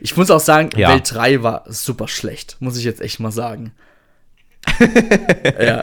Ich 0.01 0.17
muss 0.17 0.31
auch 0.31 0.41
sagen, 0.41 0.71
ja. 0.77 0.89
Welt 0.89 1.13
3 1.13 1.43
war 1.43 1.65
super 1.67 2.09
schlecht, 2.09 2.57
muss 2.61 2.79
ich 2.79 2.85
jetzt 2.85 3.03
echt 3.03 3.21
mal 3.21 3.33
sagen. 3.33 3.73
Ja, 5.61 5.83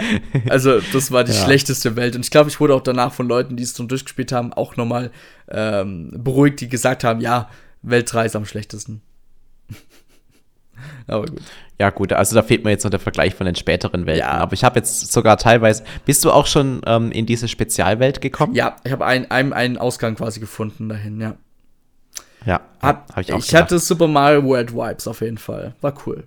also 0.50 0.80
das 0.92 1.12
war 1.12 1.24
die 1.24 1.32
Ja. 1.32 1.44
schlechteste 1.44 1.96
Welt. 1.96 2.16
Und 2.16 2.24
ich 2.26 2.32
glaube, 2.32 2.50
ich 2.50 2.60
wurde 2.60 2.74
auch 2.76 2.82
danach 2.82 3.14
von 3.14 3.28
Leuten, 3.28 3.56
die 3.58 3.64
es 3.64 3.76
schon 3.76 3.88
durchgespielt 3.88 4.32
haben, 4.32 4.54
auch 4.54 4.76
nochmal 4.78 5.12
ähm, 5.50 6.12
beruhigt, 6.18 6.62
die 6.62 6.70
gesagt 6.70 7.04
haben, 7.04 7.22
ja, 7.22 7.50
Welt 7.82 8.12
3 8.12 8.26
ist 8.26 8.36
am 8.36 8.46
schlechtesten. 8.46 9.02
Aber 11.08 11.26
gut. 11.26 11.42
Ja, 11.80 11.90
gut, 11.90 12.14
also 12.14 12.36
da 12.36 12.44
fehlt 12.44 12.64
mir 12.64 12.70
jetzt 12.72 12.84
noch 12.84 12.92
der 12.92 13.00
Vergleich 13.00 13.36
von 13.36 13.46
den 13.46 13.56
späteren 13.56 14.06
Welten. 14.06 14.20
Ja. 14.22 14.32
Aber 14.34 14.54
ich 14.54 14.64
habe 14.64 14.78
jetzt 14.80 15.12
sogar 15.12 15.38
teilweise. 15.38 15.84
Bist 16.06 16.24
du 16.24 16.32
auch 16.32 16.46
schon 16.48 16.82
ähm, 16.86 17.12
in 17.12 17.26
diese 17.26 17.48
Spezialwelt 17.48 18.22
gekommen? 18.22 18.54
Ja, 18.56 18.76
ich 18.84 18.92
habe 18.92 19.06
einen, 19.06 19.30
einen, 19.32 19.54
einen 19.54 19.78
Ausgang 19.78 20.16
quasi 20.16 20.40
gefunden 20.40 20.90
dahin, 20.90 21.20
ja. 21.20 21.36
Ja, 22.46 22.62
Hab, 22.82 23.10
habe 23.12 23.22
ich 23.22 23.30
ich 23.30 23.34
auch 23.34 23.40
ich 23.40 23.48
gemacht. 23.48 23.64
hatte 23.64 23.80
Super 23.80 24.08
Mario 24.08 24.44
World 24.44 24.74
Vibes 24.74 25.08
auf 25.08 25.22
jeden 25.22 25.38
Fall. 25.38 25.76
War 25.82 25.94
cool. 26.06 26.26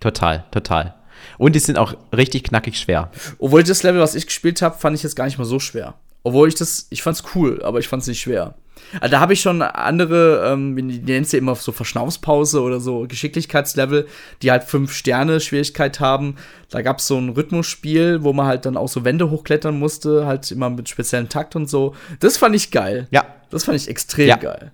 Total, 0.00 0.44
total. 0.50 0.94
Und 1.38 1.54
die 1.54 1.60
sind 1.60 1.78
auch 1.78 1.94
richtig 2.16 2.44
knackig 2.44 2.78
schwer. 2.78 3.10
Obwohl 3.38 3.62
das 3.62 3.82
Level, 3.82 4.00
was 4.00 4.14
ich 4.14 4.26
gespielt 4.26 4.62
habe, 4.62 4.78
fand 4.78 4.96
ich 4.96 5.02
jetzt 5.02 5.16
gar 5.16 5.24
nicht 5.24 5.38
mal 5.38 5.44
so 5.44 5.58
schwer. 5.58 5.94
Obwohl 6.22 6.48
ich 6.48 6.54
das, 6.54 6.86
ich 6.90 7.02
fand's 7.02 7.22
cool, 7.34 7.62
aber 7.62 7.78
ich 7.80 7.88
fand's 7.88 8.06
nicht 8.06 8.20
schwer. 8.20 8.54
Also 9.00 9.12
da 9.12 9.20
habe 9.20 9.32
ich 9.32 9.40
schon 9.40 9.62
andere, 9.62 10.50
ähm, 10.52 10.76
die 10.76 10.98
nennen 10.98 11.26
ja 11.28 11.38
immer 11.38 11.54
so 11.54 11.72
Verschnaufspause 11.72 12.60
oder 12.62 12.80
so 12.80 13.06
Geschicklichkeitslevel, 13.08 14.06
die 14.42 14.50
halt 14.50 14.64
fünf 14.64 14.92
Sterne 14.92 15.40
Schwierigkeit 15.40 16.00
haben. 16.00 16.36
Da 16.70 16.82
gab's 16.82 17.06
so 17.06 17.18
ein 17.18 17.30
Rhythmusspiel, 17.30 18.22
wo 18.22 18.32
man 18.32 18.46
halt 18.46 18.66
dann 18.66 18.76
auch 18.76 18.88
so 18.88 19.04
Wände 19.04 19.30
hochklettern 19.30 19.78
musste, 19.78 20.26
halt 20.26 20.50
immer 20.50 20.70
mit 20.70 20.88
speziellen 20.88 21.28
Takt 21.28 21.56
und 21.56 21.68
so. 21.68 21.94
Das 22.20 22.36
fand 22.36 22.54
ich 22.56 22.70
geil. 22.70 23.06
Ja. 23.10 23.24
Das 23.50 23.64
fand 23.64 23.76
ich 23.76 23.88
extrem 23.88 24.28
Ja. 24.28 24.36
geil. 24.36 24.72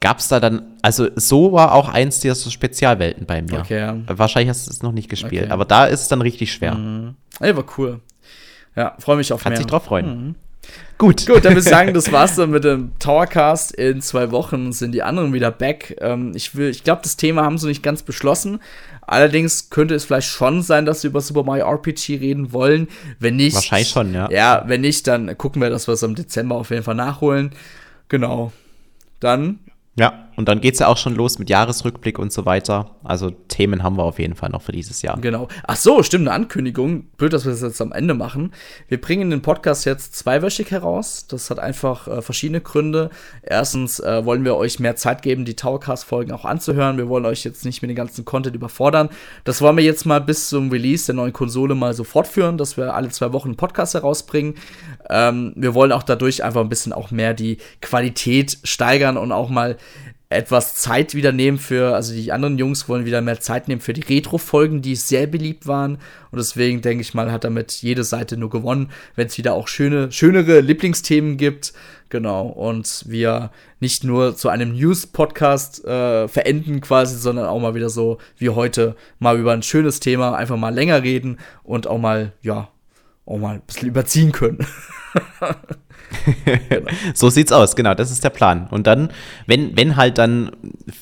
Gab's 0.00 0.28
da 0.28 0.40
dann, 0.40 0.62
also 0.80 1.08
so 1.14 1.52
war 1.52 1.72
auch 1.74 1.88
eins 1.90 2.20
dieser 2.20 2.34
so 2.34 2.48
Spezialwelten 2.50 3.26
bei 3.26 3.42
mir. 3.42 3.60
Okay, 3.60 3.78
ja. 3.80 3.96
Wahrscheinlich 4.06 4.48
hast 4.48 4.66
du 4.66 4.70
es 4.70 4.82
noch 4.82 4.92
nicht 4.92 5.10
gespielt, 5.10 5.44
Okay. 5.44 5.52
aber 5.52 5.66
da 5.66 5.84
ist 5.84 6.00
es 6.00 6.08
dann 6.08 6.22
richtig 6.22 6.52
schwer. 6.52 7.14
Ey, 7.40 7.54
war 7.54 7.64
cool. 7.76 8.00
Ja, 8.76 8.94
freue 8.98 9.16
mich 9.16 9.32
auf 9.32 9.42
Kann 9.42 9.50
mehr. 9.52 9.58
sich 9.58 9.66
drauf 9.66 9.84
freuen. 9.84 10.36
Gut. 10.96 11.26
Gut, 11.26 11.44
dann 11.44 11.52
würde 11.54 11.60
ich 11.60 11.64
sagen, 11.68 11.92
das 11.92 12.12
war's 12.12 12.36
dann 12.36 12.50
mit 12.50 12.64
dem 12.64 12.92
Towercast. 12.98 13.72
In 13.72 14.00
zwei 14.00 14.30
Wochen 14.30 14.72
sind 14.72 14.92
die 14.92 15.02
anderen 15.02 15.32
wieder 15.34 15.50
back. 15.50 15.96
Ähm, 16.00 16.32
ich 16.34 16.54
will, 16.54 16.70
ich 16.70 16.84
glaube, 16.84 17.00
das 17.02 17.16
Thema 17.16 17.42
haben 17.44 17.58
sie 17.58 17.66
nicht 17.66 17.82
ganz 17.82 18.02
beschlossen. 18.02 18.60
Allerdings 19.02 19.70
könnte 19.70 19.94
es 19.94 20.04
vielleicht 20.04 20.28
schon 20.28 20.62
sein, 20.62 20.86
dass 20.86 21.00
sie 21.00 21.08
über 21.08 21.20
Super 21.20 21.42
Mario 21.42 21.66
RPG 21.70 22.16
reden 22.18 22.52
wollen. 22.52 22.88
Wenn 23.18 23.36
nicht. 23.36 23.54
Wahrscheinlich 23.54 23.88
schon, 23.88 24.14
ja. 24.14 24.30
Ja, 24.30 24.62
wenn 24.66 24.82
nicht, 24.82 25.06
dann 25.06 25.36
gucken 25.36 25.60
wir, 25.60 25.68
dass 25.70 25.88
wir 25.88 25.94
es 25.94 26.02
im 26.02 26.14
Dezember 26.14 26.54
auf 26.56 26.70
jeden 26.70 26.84
Fall 26.84 26.94
nachholen. 26.94 27.50
Genau. 28.08 28.52
Dann 29.18 29.58
Ja, 30.00 30.29
und 30.36 30.48
dann 30.48 30.60
geht's 30.60 30.78
ja 30.78 30.86
auch 30.86 30.96
schon 30.96 31.14
los 31.14 31.38
mit 31.38 31.50
Jahresrückblick 31.50 32.18
und 32.18 32.32
so 32.32 32.46
weiter. 32.46 32.96
Also 33.04 33.30
Themen 33.30 33.82
haben 33.82 33.96
wir 33.96 34.04
auf 34.04 34.18
jeden 34.18 34.34
Fall 34.34 34.50
noch 34.50 34.62
für 34.62 34.72
dieses 34.72 35.02
Jahr. 35.02 35.20
Genau. 35.20 35.48
Ach 35.66 35.76
so, 35.76 36.02
stimmt, 36.02 36.28
eine 36.28 36.34
Ankündigung. 36.34 37.04
Blöd, 37.16 37.32
dass 37.32 37.44
wir 37.44 37.52
das 37.52 37.60
jetzt 37.60 37.80
am 37.82 37.92
Ende 37.92 38.14
machen. 38.14 38.52
Wir 38.88 39.00
bringen 39.00 39.30
den 39.30 39.42
Podcast 39.42 39.84
jetzt 39.84 40.14
zweiwöchig 40.14 40.70
heraus. 40.70 41.26
Das 41.28 41.50
hat 41.50 41.58
einfach 41.58 42.08
äh, 42.08 42.22
verschiedene 42.22 42.60
Gründe. 42.60 43.10
Erstens 43.42 44.00
äh, 44.00 44.24
wollen 44.24 44.44
wir 44.44 44.56
euch 44.56 44.80
mehr 44.80 44.96
Zeit 44.96 45.22
geben, 45.22 45.44
die 45.44 45.56
Towercast-Folgen 45.56 46.32
auch 46.32 46.44
anzuhören. 46.44 46.96
Wir 46.96 47.08
wollen 47.08 47.26
euch 47.26 47.44
jetzt 47.44 47.64
nicht 47.64 47.82
mit 47.82 47.90
dem 47.90 47.96
ganzen 47.96 48.24
Content 48.24 48.54
überfordern. 48.56 49.10
Das 49.44 49.60
wollen 49.60 49.76
wir 49.76 49.84
jetzt 49.84 50.06
mal 50.06 50.20
bis 50.20 50.48
zum 50.48 50.70
Release 50.70 51.06
der 51.06 51.16
neuen 51.16 51.32
Konsole 51.32 51.74
mal 51.74 51.94
so 51.94 52.04
fortführen, 52.04 52.56
dass 52.56 52.76
wir 52.76 52.94
alle 52.94 53.08
zwei 53.10 53.32
Wochen 53.32 53.48
einen 53.48 53.56
Podcast 53.56 53.94
herausbringen. 53.94 54.54
Ähm, 55.08 55.52
wir 55.56 55.74
wollen 55.74 55.92
auch 55.92 56.02
dadurch 56.02 56.44
einfach 56.44 56.60
ein 56.60 56.68
bisschen 56.68 56.92
auch 56.92 57.10
mehr 57.10 57.34
die 57.34 57.58
Qualität 57.80 58.58
steigern 58.64 59.16
und 59.16 59.32
auch 59.32 59.50
mal 59.50 59.76
etwas 60.30 60.76
Zeit 60.76 61.16
wieder 61.16 61.32
nehmen 61.32 61.58
für, 61.58 61.92
also 61.92 62.14
die 62.14 62.30
anderen 62.30 62.56
Jungs 62.56 62.88
wollen 62.88 63.04
wieder 63.04 63.20
mehr 63.20 63.40
Zeit 63.40 63.66
nehmen 63.66 63.80
für 63.80 63.92
die 63.92 64.02
Retro-Folgen, 64.02 64.80
die 64.80 64.94
sehr 64.94 65.26
beliebt 65.26 65.66
waren. 65.66 65.98
Und 66.30 66.38
deswegen 66.38 66.82
denke 66.82 67.02
ich 67.02 67.14
mal, 67.14 67.32
hat 67.32 67.42
damit 67.42 67.72
jede 67.82 68.04
Seite 68.04 68.36
nur 68.36 68.48
gewonnen, 68.48 68.90
wenn 69.16 69.26
es 69.26 69.36
wieder 69.38 69.54
auch 69.54 69.66
schöne, 69.66 70.12
schönere 70.12 70.60
Lieblingsthemen 70.60 71.36
gibt. 71.36 71.72
Genau. 72.10 72.46
Und 72.46 73.04
wir 73.08 73.50
nicht 73.80 74.04
nur 74.04 74.36
zu 74.36 74.48
einem 74.48 74.72
News-Podcast 74.72 75.84
äh, 75.84 76.28
verenden 76.28 76.80
quasi, 76.80 77.16
sondern 77.16 77.46
auch 77.46 77.58
mal 77.58 77.74
wieder 77.74 77.90
so 77.90 78.18
wie 78.38 78.50
heute 78.50 78.94
mal 79.18 79.36
über 79.36 79.52
ein 79.52 79.64
schönes 79.64 79.98
Thema 79.98 80.36
einfach 80.36 80.56
mal 80.56 80.72
länger 80.72 81.02
reden 81.02 81.38
und 81.64 81.88
auch 81.88 81.98
mal, 81.98 82.32
ja, 82.40 82.68
auch 83.26 83.38
mal 83.38 83.56
ein 83.56 83.62
bisschen 83.62 83.88
überziehen 83.88 84.30
können. 84.30 84.64
So 87.14 87.30
sieht's 87.30 87.52
aus, 87.52 87.76
genau, 87.76 87.94
das 87.94 88.10
ist 88.10 88.24
der 88.24 88.30
Plan. 88.30 88.68
Und 88.70 88.86
dann, 88.86 89.10
wenn, 89.46 89.76
wenn 89.76 89.96
halt 89.96 90.18
dann 90.18 90.50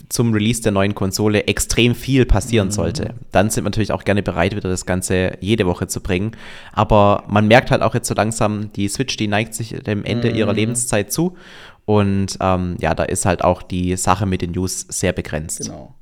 zum 0.09 0.33
Release 0.33 0.63
der 0.63 0.73
neuen 0.73 0.95
Konsole 0.95 1.47
extrem 1.47 1.95
viel 1.95 2.27
passieren 2.27 2.71
sollte, 2.71 3.15
dann 3.33 3.51
sind 3.51 3.65
wir 3.65 3.71
natürlich 3.71 3.93
auch 3.93 4.05
gerne 4.05 4.23
bereit, 4.23 4.55
wieder 4.55 4.69
das 4.69 4.87
Ganze 4.87 5.37
jede 5.41 5.67
Woche 5.67 5.87
zu 5.87 6.01
bringen. 6.01 6.33
Aber 6.73 7.25
man 7.29 7.47
merkt 7.47 7.71
halt 7.71 7.83
auch 7.83 7.95
jetzt 7.95 8.09
so 8.09 8.15
langsam, 8.15 8.73
die 8.73 8.89
Switch, 8.89 9.17
die 9.17 9.29
neigt 9.29 9.55
sich 9.55 9.71
dem 9.71 10.05
Ende 10.05 10.31
ihrer 10.31 10.53
Lebenszeit 10.53 11.13
zu. 11.13 11.37
Und 11.85 12.37
ähm, 12.41 12.77
ja, 12.81 12.95
da 12.95 13.05
ist 13.05 13.25
halt 13.25 13.43
auch 13.43 13.63
die 13.63 13.97
Sache 13.97 14.27
mit 14.27 14.43
den 14.43 14.53
News 14.53 14.87
sehr 14.89 15.13
begrenzt. 15.13 15.61
Genau. 15.61 15.95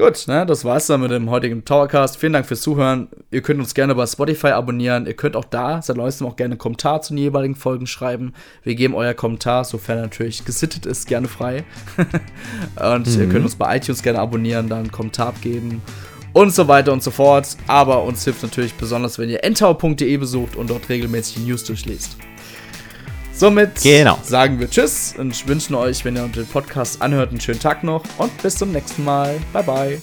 Gut, 0.00 0.28
ne, 0.28 0.46
das 0.46 0.64
war's 0.64 0.86
dann 0.86 1.02
mit 1.02 1.10
dem 1.10 1.28
heutigen 1.28 1.62
Towercast. 1.62 2.16
Vielen 2.16 2.32
Dank 2.32 2.46
fürs 2.46 2.62
Zuhören. 2.62 3.08
Ihr 3.30 3.42
könnt 3.42 3.60
uns 3.60 3.74
gerne 3.74 3.94
bei 3.94 4.06
Spotify 4.06 4.46
abonnieren. 4.46 5.04
Ihr 5.04 5.12
könnt 5.12 5.36
auch 5.36 5.44
da 5.44 5.82
seit 5.82 5.98
neuestem 5.98 6.26
auch 6.26 6.36
gerne 6.36 6.52
einen 6.52 6.58
Kommentar 6.58 7.02
zu 7.02 7.12
den 7.12 7.18
jeweiligen 7.18 7.54
Folgen 7.54 7.86
schreiben. 7.86 8.32
Wir 8.62 8.76
geben 8.76 8.94
euer 8.94 9.12
Kommentar, 9.12 9.66
sofern 9.66 9.98
er 9.98 10.04
natürlich 10.04 10.46
gesittet 10.46 10.86
ist, 10.86 11.06
gerne 11.06 11.28
frei. 11.28 11.64
und 12.94 13.08
ihr 13.08 13.28
könnt 13.28 13.44
uns 13.44 13.56
bei 13.56 13.76
iTunes 13.76 14.02
gerne 14.02 14.20
abonnieren, 14.20 14.70
dann 14.70 14.78
einen 14.78 14.90
Kommentar 14.90 15.28
abgeben 15.28 15.82
und 16.32 16.54
so 16.54 16.66
weiter 16.66 16.94
und 16.94 17.02
so 17.02 17.10
fort. 17.10 17.58
Aber 17.66 18.02
uns 18.04 18.24
hilft 18.24 18.42
natürlich 18.42 18.72
besonders, 18.72 19.18
wenn 19.18 19.28
ihr 19.28 19.44
entau.de 19.44 20.16
besucht 20.16 20.56
und 20.56 20.70
dort 20.70 20.88
regelmäßig 20.88 21.34
die 21.34 21.42
News 21.42 21.64
durchliest. 21.64 22.16
Somit 23.40 23.80
Genau. 23.82 24.18
sagen 24.22 24.60
wir 24.60 24.68
Tschüss 24.68 25.14
und 25.16 25.48
wünschen 25.48 25.74
euch, 25.74 26.04
wenn 26.04 26.14
ihr 26.14 26.28
den 26.28 26.46
Podcast 26.46 27.00
anhört, 27.00 27.30
einen 27.30 27.40
schönen 27.40 27.58
Tag 27.58 27.82
noch 27.82 28.02
und 28.18 28.36
bis 28.42 28.56
zum 28.56 28.70
nächsten 28.70 29.02
Mal. 29.02 29.40
Bye 29.54 29.62
bye. 29.62 30.02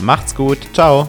Macht's 0.00 0.34
gut, 0.34 0.56
ciao. 0.72 1.06